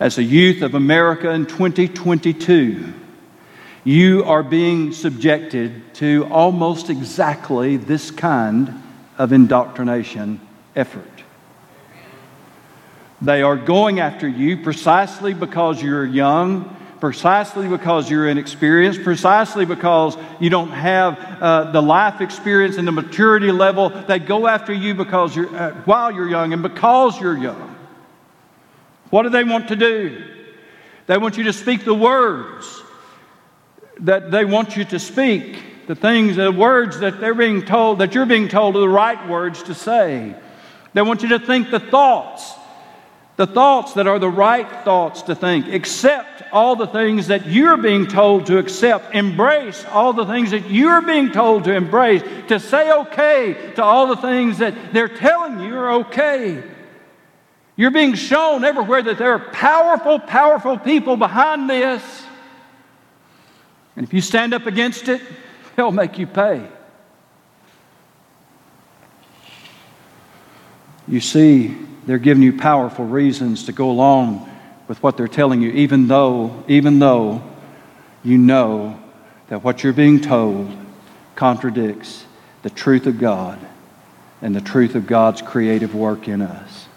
As 0.00 0.18
a 0.18 0.24
youth 0.24 0.62
of 0.62 0.74
America 0.74 1.30
in 1.30 1.46
2022, 1.46 2.94
you 3.86 4.24
are 4.24 4.42
being 4.42 4.90
subjected 4.90 5.94
to 5.94 6.24
almost 6.24 6.90
exactly 6.90 7.76
this 7.76 8.10
kind 8.10 8.82
of 9.16 9.32
indoctrination 9.32 10.40
effort. 10.74 11.08
They 13.22 13.42
are 13.42 13.56
going 13.56 14.00
after 14.00 14.26
you 14.26 14.56
precisely 14.56 15.34
because 15.34 15.80
you're 15.80 16.04
young, 16.04 16.76
precisely 16.98 17.68
because 17.68 18.10
you're 18.10 18.28
inexperienced, 18.28 19.04
precisely 19.04 19.64
because 19.64 20.16
you 20.40 20.50
don't 20.50 20.72
have 20.72 21.16
uh, 21.40 21.70
the 21.70 21.80
life 21.80 22.20
experience 22.20 22.78
and 22.78 22.88
the 22.88 22.92
maturity 22.92 23.52
level. 23.52 23.90
They 23.90 24.18
go 24.18 24.48
after 24.48 24.72
you 24.72 24.94
because 24.94 25.36
you're, 25.36 25.54
uh, 25.56 25.70
while 25.84 26.10
you're 26.10 26.28
young 26.28 26.52
and 26.52 26.60
because 26.60 27.20
you're 27.20 27.38
young. 27.38 27.76
What 29.10 29.22
do 29.22 29.28
they 29.28 29.44
want 29.44 29.68
to 29.68 29.76
do? 29.76 30.24
They 31.06 31.18
want 31.18 31.36
you 31.36 31.44
to 31.44 31.52
speak 31.52 31.84
the 31.84 31.94
words 31.94 32.75
that 34.00 34.30
they 34.30 34.44
want 34.44 34.76
you 34.76 34.84
to 34.84 34.98
speak, 34.98 35.86
the 35.86 35.94
things, 35.94 36.36
the 36.36 36.52
words 36.52 37.00
that 37.00 37.20
they're 37.20 37.34
being 37.34 37.62
told, 37.64 38.00
that 38.00 38.14
you're 38.14 38.26
being 38.26 38.48
told 38.48 38.76
are 38.76 38.80
the 38.80 38.88
right 38.88 39.28
words 39.28 39.62
to 39.64 39.74
say. 39.74 40.34
They 40.92 41.02
want 41.02 41.22
you 41.22 41.28
to 41.30 41.38
think 41.38 41.70
the 41.70 41.80
thoughts, 41.80 42.52
the 43.36 43.46
thoughts 43.46 43.94
that 43.94 44.06
are 44.06 44.18
the 44.18 44.30
right 44.30 44.68
thoughts 44.84 45.22
to 45.22 45.34
think. 45.34 45.68
Accept 45.68 46.42
all 46.52 46.76
the 46.76 46.86
things 46.86 47.28
that 47.28 47.46
you're 47.46 47.76
being 47.76 48.06
told 48.06 48.46
to 48.46 48.58
accept. 48.58 49.14
Embrace 49.14 49.84
all 49.86 50.12
the 50.12 50.26
things 50.26 50.50
that 50.50 50.70
you're 50.70 51.02
being 51.02 51.30
told 51.32 51.64
to 51.64 51.74
embrace. 51.74 52.22
To 52.48 52.58
say 52.58 52.90
okay 52.90 53.72
to 53.76 53.82
all 53.82 54.06
the 54.06 54.16
things 54.16 54.58
that 54.58 54.92
they're 54.92 55.08
telling 55.08 55.60
you 55.60 55.76
are 55.76 55.92
okay. 55.92 56.62
You're 57.76 57.90
being 57.90 58.14
shown 58.14 58.64
everywhere 58.64 59.02
that 59.02 59.18
there 59.18 59.32
are 59.32 59.50
powerful, 59.52 60.18
powerful 60.18 60.78
people 60.78 61.16
behind 61.16 61.68
this 61.68 62.25
and 63.96 64.06
if 64.06 64.12
you 64.12 64.20
stand 64.20 64.52
up 64.52 64.66
against 64.66 65.08
it, 65.08 65.22
they'll 65.74 65.90
make 65.90 66.18
you 66.18 66.26
pay. 66.26 66.66
You 71.08 71.20
see, 71.20 71.76
they're 72.04 72.18
giving 72.18 72.42
you 72.42 72.56
powerful 72.56 73.04
reasons 73.04 73.64
to 73.64 73.72
go 73.72 73.90
along 73.90 74.50
with 74.88 75.02
what 75.02 75.16
they're 75.16 75.28
telling 75.28 75.62
you, 75.62 75.70
even 75.72 76.08
though, 76.08 76.64
even 76.68 76.98
though 76.98 77.42
you 78.22 78.38
know 78.38 79.00
that 79.48 79.62
what 79.62 79.82
you're 79.82 79.92
being 79.92 80.20
told 80.20 80.74
contradicts 81.34 82.24
the 82.62 82.70
truth 82.70 83.06
of 83.06 83.18
God 83.18 83.58
and 84.42 84.54
the 84.54 84.60
truth 84.60 84.94
of 84.94 85.06
God's 85.06 85.42
creative 85.42 85.94
work 85.94 86.28
in 86.28 86.42
us. 86.42 86.88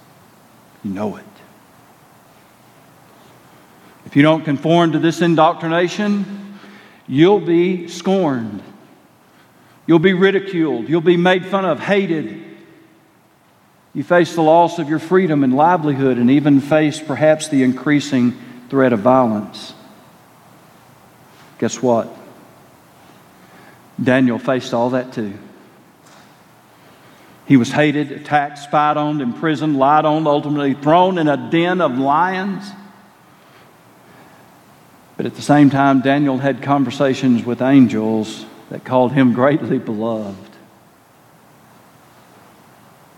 You 0.83 0.91
know 0.91 1.15
it. 1.15 1.25
If 4.05 4.15
you 4.15 4.23
don't 4.23 4.43
conform 4.43 4.93
to 4.93 4.99
this 4.99 5.21
indoctrination, 5.21 6.48
you'll 7.09 7.41
be 7.41 7.89
scorned. 7.89 8.63
You'll 9.85 9.99
be 9.99 10.13
ridiculed. 10.13 10.87
You'll 10.87 11.01
be 11.01 11.17
made 11.17 11.45
fun 11.45 11.65
of, 11.65 11.79
hated. 11.79 12.45
You 13.93 14.03
face 14.03 14.35
the 14.35 14.43
loss 14.43 14.77
of 14.79 14.87
your 14.87 14.99
freedom 14.99 15.43
and 15.43 15.55
livelihood, 15.55 16.17
and 16.17 16.29
even 16.29 16.61
face 16.61 17.01
perhaps 17.01 17.49
the 17.49 17.63
increasing 17.63 18.39
threat 18.69 18.93
of 18.93 18.99
violence. 18.99 19.73
Guess 21.57 21.81
what? 21.81 22.07
Daniel 24.01 24.39
faced 24.39 24.73
all 24.73 24.91
that 24.91 25.11
too. 25.11 25.33
He 27.47 27.57
was 27.57 27.71
hated, 27.71 28.11
attacked, 28.11 28.59
spied 28.59 28.95
on, 28.95 29.21
imprisoned, 29.21 29.75
lied 29.75 30.05
on, 30.05 30.27
ultimately 30.27 30.75
thrown 30.75 31.17
in 31.17 31.27
a 31.27 31.49
den 31.49 31.81
of 31.81 31.97
lions. 31.97 32.63
But 35.19 35.25
at 35.25 35.35
the 35.35 35.41
same 35.41 35.69
time, 35.69 35.99
Daniel 35.99 36.37
had 36.37 36.61
conversations 36.61 37.43
with 37.43 37.61
angels 37.61 38.45
that 38.69 38.85
called 38.85 39.11
him 39.11 39.33
greatly 39.33 39.77
beloved. 39.77 40.48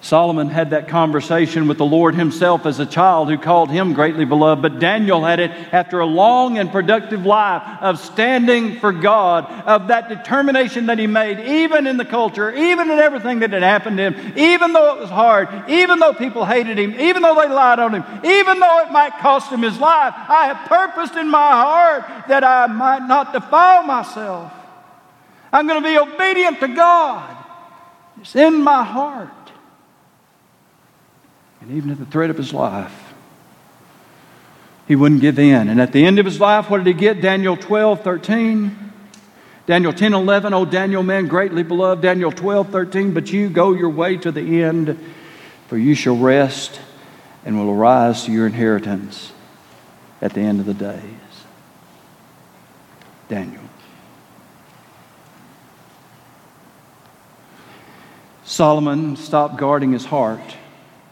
Solomon 0.04 0.49
had 0.49 0.72
that 0.72 0.88
conversation 0.88 1.68
with 1.68 1.78
the 1.78 1.86
Lord 1.86 2.16
himself 2.16 2.66
as 2.66 2.80
a 2.80 2.88
child 2.88 3.30
who 3.30 3.38
called 3.38 3.70
him 3.70 3.93
greatly 3.93 4.26
beloved, 4.26 4.60
but 4.60 4.80
Daniel 4.80 5.24
had 5.24 5.39
it 5.39 5.52
after 5.72 5.99
a 5.99 6.08
long 6.08 6.58
and 6.58 6.72
productive 6.72 7.24
life 7.24 7.62
of 7.82 7.99
standing 7.99 8.80
for 8.80 8.91
God, 8.91 9.45
of 9.68 9.89
that 9.89 10.10
determination 10.10 10.88
that 10.88 10.97
he 10.97 11.06
made, 11.06 11.39
even 11.39 11.86
in 11.86 11.97
the 11.97 12.06
culture, 12.06 12.52
even 12.52 12.89
in 12.89 12.97
everything 12.97 13.39
that 13.39 13.52
had 13.52 13.62
happened 13.62 13.97
to 13.97 14.10
him, 14.10 14.34
even 14.36 14.74
though 14.74 14.95
it 14.95 15.02
was 15.02 15.12
hard, 15.12 15.70
even 15.70 15.99
though 15.99 16.14
people 16.14 16.45
hated 16.45 16.80
him, 16.80 16.99
even 16.99 17.22
though 17.22 17.36
they 17.36 17.47
lied 17.47 17.78
on 17.78 17.93
him, 17.93 18.04
even 18.26 18.60
though 18.60 18.80
it 18.80 18.91
might 18.91 19.14
cost 19.20 19.52
him 19.52 19.62
his 19.62 19.78
life. 19.78 20.16
I 20.16 20.52
have 20.52 20.68
purposed 20.68 21.16
in 21.16 21.30
my 21.30 21.52
heart 21.52 22.28
that 22.28 22.43
I 22.43 22.66
might 22.66 23.08
not 23.08 23.34
defile 23.34 23.84
myself. 23.84 24.52
I'm 25.54 25.68
going 25.68 25.84
to 25.84 25.88
be 25.88 25.97
obedient 25.97 26.60
to 26.62 26.70
God. 26.70 27.38
It's 28.20 28.36
in 28.36 28.64
my 28.64 28.84
heart 28.84 29.30
and 31.62 31.72
even 31.72 31.91
at 31.91 31.99
the 31.99 32.05
threat 32.05 32.30
of 32.30 32.38
his 32.38 32.53
life, 32.53 33.14
he 34.88 34.95
wouldn't 34.95 35.22
give 35.22 35.39
in. 35.39 35.70
And 35.70 35.80
at 35.80 35.93
the 35.93 36.05
end 36.05 36.20
of 36.20 36.26
his 36.26 36.39
life, 36.39 36.70
what 36.70 36.84
did 36.84 36.88
he 36.88 36.93
get? 36.93 37.22
Daniel 37.22 37.55
12, 37.55 38.01
13. 38.01 38.91
Daniel 39.68 39.93
10, 39.93 40.14
11. 40.14 40.53
Oh, 40.53 40.66
Daniel, 40.66 41.03
man, 41.03 41.28
greatly 41.28 41.64
beloved. 41.64 42.01
Daniel 42.01 42.32
12, 42.32 42.70
13. 42.70 43.14
But 43.14 43.32
you 43.32 43.49
go 43.49 43.74
your 43.74 43.89
way 43.89 44.18
to 44.18 44.32
the 44.32 44.64
end, 44.64 44.99
for 45.68 45.78
you 45.78 45.95
shall 45.95 46.18
rest 46.18 46.82
and 47.45 47.57
will 47.57 47.72
arise 47.72 48.26
to 48.26 48.32
your 48.32 48.47
inheritance 48.47 49.32
at 50.22 50.34
the 50.34 50.41
end 50.41 50.59
of 50.59 50.66
the 50.66 50.74
days. 50.74 51.03
Daniel. 53.30 53.62
Solomon 58.43 59.16
stopped 59.16 59.55
guarding 59.55 59.93
his 59.93 60.03
heart 60.03 60.57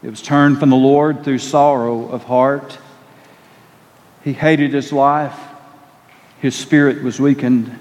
it 0.02 0.08
was 0.08 0.22
turned 0.22 0.58
from 0.58 0.70
the 0.70 0.76
Lord 0.76 1.24
through 1.24 1.38
sorrow 1.38 2.08
of 2.08 2.24
heart. 2.24 2.78
He 4.24 4.32
hated 4.32 4.72
his 4.72 4.92
life. 4.92 5.38
His 6.40 6.54
spirit 6.54 7.02
was 7.02 7.20
weakened. 7.20 7.78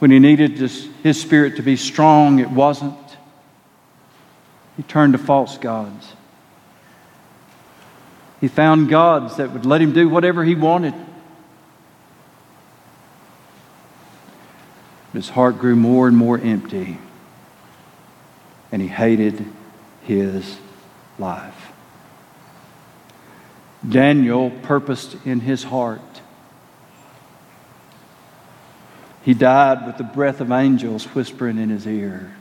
When 0.00 0.10
he 0.10 0.18
needed 0.18 0.58
his 0.58 1.20
spirit 1.20 1.56
to 1.56 1.62
be 1.62 1.76
strong, 1.76 2.40
it 2.40 2.50
wasn't. 2.50 2.96
He 4.76 4.82
turned 4.82 5.12
to 5.12 5.18
false 5.18 5.58
gods. 5.58 6.12
He 8.40 8.48
found 8.48 8.88
gods 8.88 9.36
that 9.36 9.52
would 9.52 9.64
let 9.64 9.80
him 9.80 9.92
do 9.92 10.08
whatever 10.08 10.42
he 10.42 10.56
wanted. 10.56 10.94
His 15.12 15.28
heart 15.28 15.58
grew 15.58 15.76
more 15.76 16.08
and 16.08 16.16
more 16.16 16.38
empty, 16.38 16.98
and 18.72 18.82
he 18.82 18.88
hated 18.88 19.44
his 20.04 20.56
life. 21.22 21.72
Daniel 23.88 24.50
purposed 24.50 25.16
in 25.24 25.40
his 25.40 25.64
heart. 25.64 26.00
He 29.24 29.32
died 29.32 29.86
with 29.86 29.96
the 29.96 30.04
breath 30.04 30.40
of 30.40 30.50
angels 30.50 31.04
whispering 31.06 31.56
in 31.56 31.70
his 31.70 31.86
ear, 31.86 32.34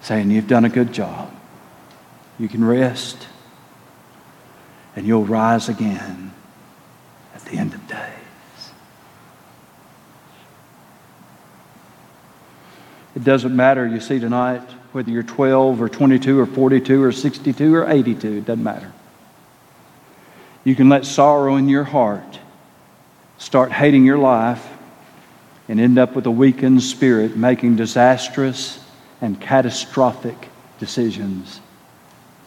saying, 0.00 0.30
You've 0.30 0.48
done 0.48 0.64
a 0.64 0.70
good 0.70 0.92
job. 0.92 1.32
You 2.38 2.48
can 2.48 2.64
rest, 2.64 3.26
and 4.96 5.06
you'll 5.06 5.24
rise 5.24 5.68
again 5.68 6.32
at 7.34 7.42
the 7.42 7.58
end 7.58 7.74
of 7.74 7.86
days. 7.86 8.00
It 13.14 13.24
doesn't 13.24 13.54
matter, 13.54 13.86
you 13.86 14.00
see, 14.00 14.18
tonight 14.18 14.62
whether 14.98 15.12
you're 15.12 15.22
12 15.22 15.80
or 15.80 15.88
22 15.88 16.40
or 16.40 16.44
42 16.44 17.04
or 17.04 17.12
62 17.12 17.72
or 17.72 17.88
82, 17.88 18.38
it 18.38 18.44
doesn't 18.44 18.64
matter. 18.64 18.92
You 20.64 20.74
can 20.74 20.88
let 20.88 21.06
sorrow 21.06 21.54
in 21.54 21.68
your 21.68 21.84
heart 21.84 22.40
start 23.38 23.70
hating 23.70 24.04
your 24.04 24.18
life 24.18 24.66
and 25.68 25.78
end 25.78 26.00
up 26.00 26.16
with 26.16 26.26
a 26.26 26.32
weakened 26.32 26.82
spirit 26.82 27.36
making 27.36 27.76
disastrous 27.76 28.84
and 29.20 29.40
catastrophic 29.40 30.48
decisions. 30.80 31.60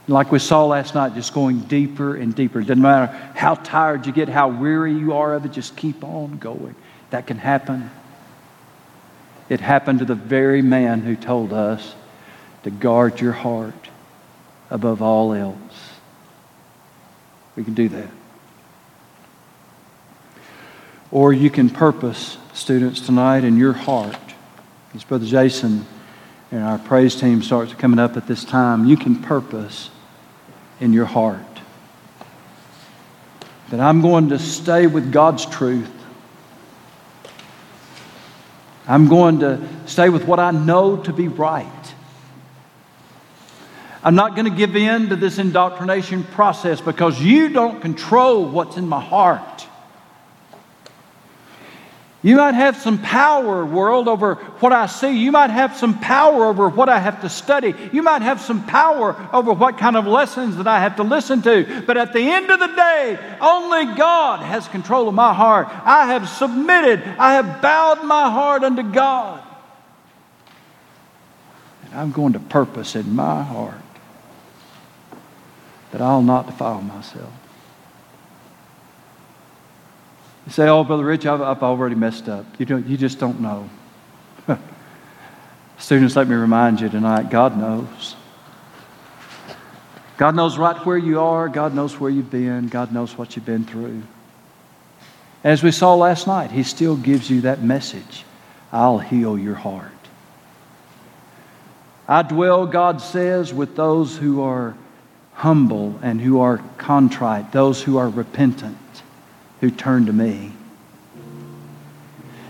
Like 0.10 0.30
we 0.30 0.40
saw 0.40 0.66
last 0.66 0.94
night, 0.94 1.16
just 1.16 1.34
going 1.34 1.62
deeper 1.62 2.18
and 2.18 2.36
deeper. 2.36 2.60
It 2.60 2.66
doesn't 2.66 2.84
matter 2.84 3.16
how 3.34 3.56
tired 3.56 4.06
you 4.06 4.12
get, 4.12 4.28
how 4.28 4.50
weary 4.50 4.94
you 4.94 5.14
are 5.14 5.36
of 5.36 5.46
it, 5.46 5.54
just 5.54 5.78
keep 5.78 6.04
on 6.04 6.38
going. 6.38 6.76
That 7.12 7.28
can 7.28 7.38
happen. 7.38 7.90
It 9.48 9.62
happened 9.62 10.00
to 10.00 10.06
the 10.06 10.16
very 10.16 10.62
man 10.62 11.00
who 11.00 11.16
told 11.16 11.54
us 11.54 11.96
to 12.64 12.72
guard 12.72 13.20
your 13.20 13.32
heart 13.32 13.90
above 14.70 15.02
all 15.02 15.34
else. 15.34 15.58
We 17.56 17.64
can 17.64 17.74
do 17.74 17.90
that. 17.90 18.10
Or 21.12 21.34
you 21.34 21.50
can 21.50 21.70
purpose, 21.70 22.38
students, 22.54 23.02
tonight 23.02 23.44
in 23.44 23.58
your 23.58 23.74
heart, 23.74 24.18
as 24.94 25.04
Brother 25.04 25.26
Jason 25.26 25.86
and 26.52 26.64
our 26.64 26.78
praise 26.78 27.16
team 27.16 27.42
starts 27.42 27.74
coming 27.74 28.00
up 28.00 28.16
at 28.18 28.28
this 28.28 28.46
time, 28.46 28.86
you 28.86 28.98
can 28.98 29.16
purpose 29.16 29.90
in 30.80 30.94
your 30.94 31.06
heart 31.06 31.46
that 33.70 33.80
I'm 33.80 34.02
going 34.02 34.30
to 34.30 34.40
stay 34.40 34.86
with 34.86 35.12
God's 35.12 35.46
truth. 35.46 35.90
I'm 38.86 39.08
going 39.08 39.40
to 39.40 39.66
stay 39.86 40.10
with 40.10 40.26
what 40.26 40.40
I 40.40 40.52
know 40.52 40.98
to 40.98 41.14
be 41.14 41.30
right. 41.30 41.94
I'm 44.04 44.16
not 44.16 44.36
going 44.36 44.50
to 44.50 44.58
give 44.58 44.76
in 44.76 45.10
to 45.10 45.16
this 45.16 45.38
indoctrination 45.38 46.24
process 46.24 46.82
because 46.82 47.22
you 47.22 47.50
don't 47.50 47.82
control 47.82 48.50
what's 48.50 48.78
in 48.78 48.88
my 48.88 49.02
heart. 49.02 49.68
You 52.24 52.38
might 52.38 52.54
have 52.54 52.78
some 52.78 53.00
power, 53.00 53.66
world, 53.66 54.08
over 54.08 54.36
what 54.36 54.72
I 54.72 54.86
see. 54.86 55.18
You 55.18 55.32
might 55.32 55.50
have 55.50 55.76
some 55.76 56.00
power 56.00 56.46
over 56.46 56.70
what 56.70 56.88
I 56.88 57.00
have 57.00 57.22
to 57.22 57.30
study. 57.30 57.74
You 57.92 58.04
might 58.04 58.22
have 58.22 58.40
some 58.40 58.66
power 58.68 59.16
over 59.34 59.54
what 59.54 59.80
kind 59.80 59.98
of 59.98 60.06
lessons 60.06 60.58
that 60.58 60.68
I 60.68 60.80
have 60.80 60.98
to 60.98 61.04
listen 61.04 61.42
to. 61.44 61.84
But 61.88 61.98
at 61.98 62.14
the 62.14 62.22
end 62.22 62.52
of 62.52 62.60
the 62.60 62.68
day, 62.68 63.38
only 63.40 63.96
God 63.96 64.42
has 64.42 64.68
control 64.68 65.08
of 65.08 65.16
my 65.16 65.34
heart. 65.34 65.68
I 65.70 66.08
have 66.08 66.30
submitted, 66.30 67.02
I 67.18 67.34
have 67.34 67.60
bowed 67.60 68.04
my 68.04 68.30
heart 68.30 68.64
unto 68.64 68.84
God. 68.84 69.42
And 71.86 72.00
I'm 72.00 72.12
going 72.12 72.34
to 72.34 72.40
purpose 72.40 72.96
in 72.96 73.16
my 73.16 73.42
heart 73.42 73.82
that 75.92 76.02
I'll 76.02 76.22
not 76.22 76.48
defile 76.48 76.82
myself. 76.82 77.32
You 80.46 80.52
say, 80.52 80.68
oh, 80.68 80.84
Brother 80.84 81.06
Rich, 81.06 81.26
I've, 81.26 81.42
I've 81.42 81.64
already 81.64 81.96
messed 81.96 82.28
up. 82.28 82.46
You, 82.60 82.66
don't, 82.66 82.88
you 82.88 82.98
just 82.98 83.20
don't 83.20 83.40
know. 83.40 83.70
Students, 85.78 86.16
let 86.16 86.28
me 86.28 86.36
remind 86.36 86.82
you 86.82 86.90
tonight 86.90 87.30
God 87.30 87.58
knows. 87.58 88.16
God 90.18 90.36
knows 90.36 90.58
right 90.58 90.84
where 90.86 90.98
you 90.98 91.20
are. 91.20 91.50
God 91.50 91.74
knows 91.74 92.00
where 92.00 92.10
you've 92.10 92.30
been. 92.30 92.68
God 92.68 92.92
knows 92.92 93.18
what 93.18 93.36
you've 93.36 93.46
been 93.46 93.66
through. 93.66 94.04
As 95.44 95.64
we 95.64 95.72
saw 95.72 95.96
last 95.96 96.28
night, 96.28 96.52
He 96.52 96.64
still 96.64 96.96
gives 96.96 97.30
you 97.30 97.42
that 97.42 97.64
message 97.64 98.26
I'll 98.72 99.00
heal 99.00 99.38
your 99.38 99.56
heart. 99.56 99.92
I 102.08 102.22
dwell, 102.24 102.66
God 102.68 103.02
says, 103.02 103.54
with 103.54 103.76
those 103.76 104.18
who 104.18 104.42
are 104.42 104.76
humble 105.42 106.00
and 106.04 106.22
who 106.22 106.40
are 106.40 106.60
contrite, 106.78 107.52
those 107.52 107.82
who 107.82 107.98
are 107.98 108.08
repentant 108.08 108.78
who 109.60 109.72
turn 109.72 110.06
to 110.06 110.14
me. 110.14 110.52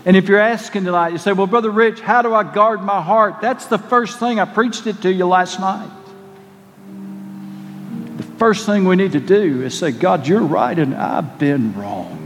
And 0.04 0.14
if 0.14 0.28
you're 0.28 0.38
asking 0.38 0.84
tonight, 0.84 1.12
you 1.12 1.18
say, 1.18 1.32
Well, 1.32 1.46
Brother 1.46 1.70
Rich, 1.70 2.00
how 2.00 2.20
do 2.20 2.34
I 2.34 2.42
guard 2.42 2.82
my 2.82 3.00
heart? 3.00 3.40
That's 3.40 3.64
the 3.64 3.78
first 3.78 4.18
thing. 4.18 4.38
I 4.38 4.44
preached 4.44 4.86
it 4.86 5.00
to 5.02 5.12
you 5.12 5.24
last 5.24 5.58
night. 5.58 5.90
The 8.18 8.24
first 8.24 8.66
thing 8.66 8.84
we 8.84 8.96
need 8.96 9.12
to 9.12 9.20
do 9.20 9.62
is 9.62 9.78
say, 9.78 9.90
God, 9.90 10.26
you're 10.26 10.42
right 10.42 10.78
and 10.78 10.94
I've 10.94 11.38
been 11.38 11.74
wrong. 11.74 12.18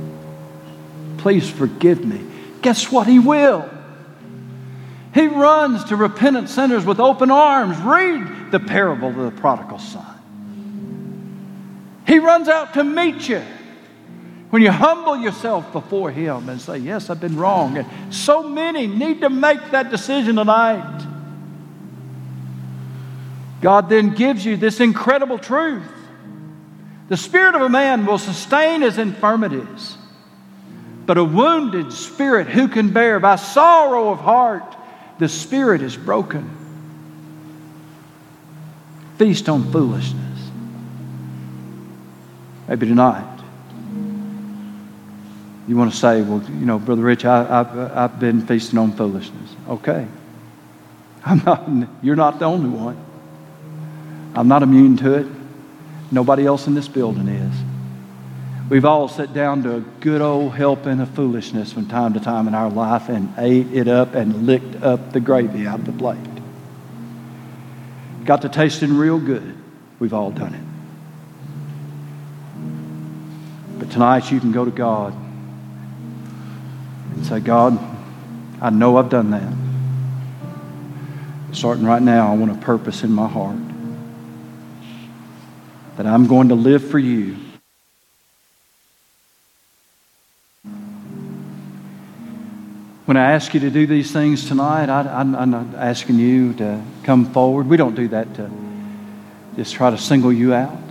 Please 1.19 1.49
forgive 1.49 2.05
me. 2.05 2.27
Guess 2.63 2.91
what? 2.91 3.07
He 3.07 3.21
will. 3.21 3.71
He 5.15 5.29
runs 5.29 5.85
to 5.85 5.97
repentant 5.97 6.49
sinners 6.49 6.85
with 6.85 6.99
open 6.99 7.31
arms. 7.31 7.79
Read 7.79 8.51
the 8.51 8.59
parable 8.59 9.11
of 9.11 9.17
the 9.17 9.31
prodigal 9.41 9.79
son. 9.79 10.16
He 12.07 12.19
runs 12.19 12.49
out 12.49 12.75
to 12.75 12.85
meet 12.85 13.29
you. 13.29 13.43
When 14.51 14.63
you 14.63 14.71
humble 14.71 15.17
yourself 15.17 15.73
before 15.73 16.11
Him 16.11 16.49
and 16.49 16.61
say, 16.61 16.79
Yes, 16.79 17.11
I've 17.11 17.21
been 17.21 17.37
wrong. 17.37 17.77
And 17.79 18.15
so 18.15 18.43
many 18.43 18.87
need 18.87 19.21
to 19.23 19.31
make 19.31 19.73
that 19.73 19.91
decision 19.91 20.37
tonight. 20.37 21.05
God 23.61 23.89
then 23.89 24.15
gives 24.15 24.45
you 24.45 24.57
this 24.57 24.81
incredible 24.81 25.39
truth. 25.39 25.83
The 27.09 27.17
spirit 27.17 27.55
of 27.55 27.63
a 27.63 27.69
man 27.69 28.05
will 28.07 28.19
sustain 28.19 28.83
his 28.83 28.99
infirmities, 28.99 29.97
but 31.07 31.19
a 31.19 31.25
wounded 31.25 31.93
spirit 31.93 32.49
who 32.49 32.69
can 32.69 32.93
bear? 32.93 33.21
By 33.21 33.37
sorrow 33.37 34.11
of 34.11 34.19
heart, 34.19 34.77
the 35.19 35.29
spirit 35.29 35.83
is 35.83 35.97
broken. 35.97 36.51
Feast 39.19 39.49
on 39.49 39.71
foolishness. 39.73 40.26
Maybe 42.69 42.87
tonight 42.87 43.37
you 45.69 45.77
want 45.77 45.91
to 45.91 45.97
say, 45.97 46.23
well, 46.23 46.43
you 46.49 46.67
know, 46.67 46.79
Brother 46.79 47.03
Rich, 47.03 47.25
I, 47.25 47.45
have 47.45 47.77
uh, 47.77 47.91
I've 47.93 48.21
been 48.21 48.47
feasting 48.47 48.79
on 48.79 48.93
foolishness. 48.93 49.57
Okay. 49.69 50.07
I'm 51.25 51.43
not, 51.45 51.69
you're 52.03 52.17
not 52.17 52.39
the 52.39 52.45
only 52.45 52.69
one. 52.69 52.97
I'm 54.35 54.49
not 54.49 54.63
immune 54.63 54.97
to 54.99 55.15
it. 55.15 55.27
Nobody 56.13 56.47
else 56.47 56.69
in 56.69 56.75
this 56.75 56.87
building 56.87 57.27
is. 57.27 57.55
We've 58.71 58.85
all 58.85 59.09
sat 59.09 59.33
down 59.33 59.63
to 59.65 59.77
a 59.77 59.81
good 59.81 60.21
old 60.21 60.55
helping 60.55 61.01
of 61.01 61.11
foolishness 61.11 61.73
from 61.73 61.87
time 61.87 62.15
to 62.15 62.21
time 62.21 62.47
in 62.47 62.55
our 62.55 62.71
life 62.71 63.09
and 63.09 63.33
ate 63.39 63.73
it 63.73 63.89
up 63.89 64.15
and 64.15 64.47
licked 64.47 64.83
up 64.83 65.13
the 65.13 65.21
gravy 65.21 65.67
out 65.67 65.81
of 65.81 65.87
the 65.87 65.93
plate. 65.93 66.19
Got 68.25 68.43
to 68.43 68.49
tasting 68.49 68.97
real 68.97 69.19
good. 69.19 69.57
We've 69.99 70.15
all 70.15 70.31
done 70.31 70.55
it. 70.55 70.66
But 73.87 73.93
tonight 73.93 74.33
you 74.33 74.41
can 74.41 74.51
go 74.51 74.65
to 74.65 74.71
God 74.73 75.15
and 77.15 77.25
say, 77.25 77.39
God, 77.39 77.79
I 78.61 78.71
know 78.71 78.97
I've 78.97 79.11
done 79.11 79.31
that. 79.31 79.53
Starting 81.55 81.85
right 81.85 82.03
now, 82.03 82.33
I 82.33 82.35
want 82.37 82.51
a 82.51 82.57
purpose 82.57 83.05
in 83.05 83.13
my 83.13 83.29
heart 83.29 83.57
that 85.97 86.05
I'm 86.05 86.27
going 86.27 86.49
to 86.49 86.57
live 86.57 86.91
for 86.91 86.99
you. 86.99 87.37
When 93.05 93.17
I 93.17 93.31
ask 93.35 93.55
you 93.55 93.61
to 93.61 93.71
do 93.71 93.87
these 93.87 94.11
things 94.11 94.49
tonight, 94.49 94.89
I, 94.89 95.21
am 95.21 95.51
not 95.51 95.77
asking 95.77 96.19
you 96.19 96.55
to 96.55 96.83
come 97.05 97.33
forward. 97.33 97.69
We 97.69 97.77
don't 97.77 97.95
do 97.95 98.09
that 98.09 98.35
to 98.35 98.51
just 99.55 99.75
try 99.75 99.91
to 99.91 99.99
single 99.99 100.33
you 100.33 100.55
out. 100.55 100.86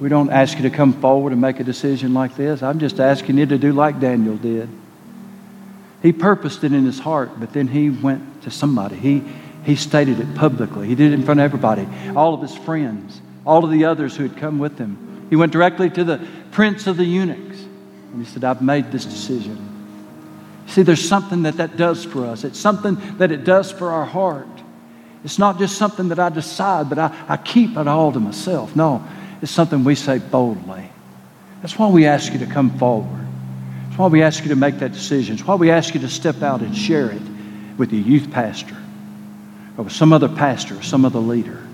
We 0.00 0.08
don't 0.08 0.30
ask 0.30 0.56
you 0.56 0.62
to 0.62 0.70
come 0.70 0.94
forward 0.94 1.32
and 1.32 1.40
make 1.40 1.60
a 1.60 1.64
decision 1.64 2.14
like 2.14 2.34
this. 2.34 2.62
I'm 2.62 2.78
just 2.78 2.98
asking 2.98 3.36
you 3.36 3.46
to 3.46 3.58
do 3.58 3.72
like 3.72 4.00
Daniel 4.00 4.36
did. 4.36 4.68
He 6.02 6.12
purposed 6.12 6.64
it 6.64 6.72
in 6.72 6.86
his 6.86 6.98
heart, 6.98 7.38
but 7.38 7.52
then 7.52 7.68
he 7.68 7.90
went 7.90 8.42
to 8.42 8.50
somebody. 8.50 8.96
He, 8.96 9.22
he 9.64 9.76
stated 9.76 10.18
it 10.18 10.34
publicly. 10.34 10.88
He 10.88 10.94
did 10.94 11.12
it 11.12 11.14
in 11.14 11.22
front 11.22 11.40
of 11.40 11.44
everybody, 11.44 11.86
all 12.16 12.32
of 12.32 12.40
his 12.40 12.56
friends, 12.56 13.20
all 13.44 13.62
of 13.62 13.70
the 13.70 13.84
others 13.84 14.16
who 14.16 14.22
had 14.22 14.38
come 14.38 14.58
with 14.58 14.78
him. 14.78 15.26
He 15.28 15.36
went 15.36 15.52
directly 15.52 15.90
to 15.90 16.02
the 16.02 16.26
prince 16.50 16.86
of 16.86 16.96
the 16.96 17.04
eunuchs, 17.04 17.60
and 18.12 18.24
he 18.24 18.24
said, 18.24 18.42
I've 18.42 18.62
made 18.62 18.90
this 18.90 19.04
decision. 19.04 19.66
See, 20.66 20.82
there's 20.82 21.06
something 21.06 21.42
that 21.42 21.58
that 21.58 21.76
does 21.76 22.06
for 22.06 22.24
us. 22.24 22.44
It's 22.44 22.58
something 22.58 22.96
that 23.18 23.30
it 23.30 23.44
does 23.44 23.70
for 23.70 23.90
our 23.90 24.06
heart. 24.06 24.46
It's 25.24 25.38
not 25.38 25.58
just 25.58 25.76
something 25.76 26.08
that 26.08 26.18
I 26.18 26.30
decide, 26.30 26.88
but 26.88 26.98
I, 26.98 27.14
I 27.28 27.36
keep 27.36 27.76
it 27.76 27.86
all 27.86 28.12
to 28.12 28.20
myself. 28.20 28.74
No, 28.74 29.04
it's 29.42 29.50
something 29.50 29.84
we 29.84 29.94
say 29.94 30.18
boldly. 30.18 30.90
That's 31.62 31.78
why 31.78 31.88
we 31.88 32.06
ask 32.06 32.32
you 32.32 32.38
to 32.40 32.46
come 32.46 32.78
forward. 32.78 33.26
That's 33.86 33.98
why 33.98 34.08
we 34.08 34.22
ask 34.22 34.42
you 34.42 34.50
to 34.50 34.56
make 34.56 34.78
that 34.78 34.92
decision. 34.92 35.34
It's 35.34 35.46
why 35.46 35.54
we 35.56 35.70
ask 35.70 35.94
you 35.94 36.00
to 36.00 36.08
step 36.08 36.42
out 36.42 36.60
and 36.60 36.76
share 36.76 37.10
it 37.10 37.22
with 37.76 37.92
your 37.92 38.02
youth 38.02 38.30
pastor 38.30 38.76
or 39.76 39.84
with 39.84 39.92
some 39.92 40.12
other 40.12 40.28
pastor 40.28 40.78
or 40.78 40.82
some 40.82 41.04
other 41.04 41.18
leader. 41.18 41.66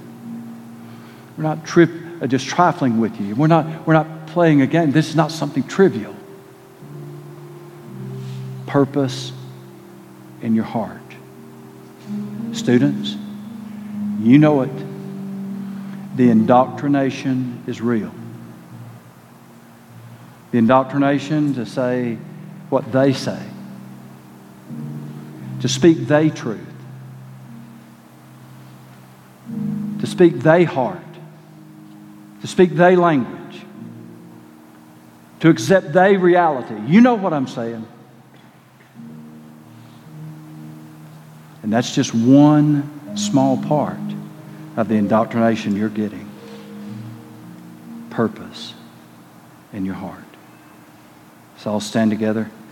We're 1.37 1.45
not 1.45 1.77
uh, 1.77 2.27
just 2.27 2.47
trifling 2.47 2.99
with 3.01 3.21
you. 3.21 3.35
We're 3.35 3.47
not, 3.47 3.87
we're 3.87 3.95
not 3.95 4.29
playing 4.29 4.63
a 4.63 4.67
game. 4.67 4.93
This 4.93 5.09
is 5.09 5.17
not 5.17 5.31
something 5.31 5.63
trivial. 5.65 6.15
Purpose 8.67 9.33
in 10.41 10.55
your 10.55 10.65
heart. 10.65 11.01
Students, 12.53 13.17
you 14.21 14.39
know 14.39 14.63
it. 14.63 14.86
The 16.17 16.31
indoctrination 16.31 17.63
is 17.67 17.81
real 17.81 18.13
the 20.53 20.59
indoctrination 20.59 21.53
to 21.55 21.67
say 21.67 22.17
what 22.71 22.91
they 22.91 23.13
say. 23.13 23.43
to 25.61 25.69
speak 25.69 26.07
they 26.07 26.31
truth, 26.31 26.61
to 30.01 30.07
speak 30.07 30.41
they 30.41 30.65
heart, 30.65 30.99
to 32.41 32.47
speak 32.47 32.71
they 32.71 32.95
language, 32.95 33.63
to 35.41 35.49
accept 35.49 35.93
they 35.93 36.17
reality. 36.17 36.79
You 36.87 37.01
know 37.01 37.15
what 37.15 37.33
I'm 37.33 37.49
saying. 37.49 37.87
And 41.63 41.73
that's 41.73 41.95
just 41.95 42.15
one 42.15 43.17
small 43.17 43.61
part 43.65 43.99
of 44.77 44.89
the 44.89 44.95
indoctrination 44.95 45.75
you're 45.75 45.89
getting. 45.89 46.29
Purpose 48.11 48.75
in 49.73 49.85
your 49.85 49.95
heart. 49.95 50.25
So 51.59 51.71
I'll 51.71 51.81
stand 51.81 52.11
together. 52.11 52.51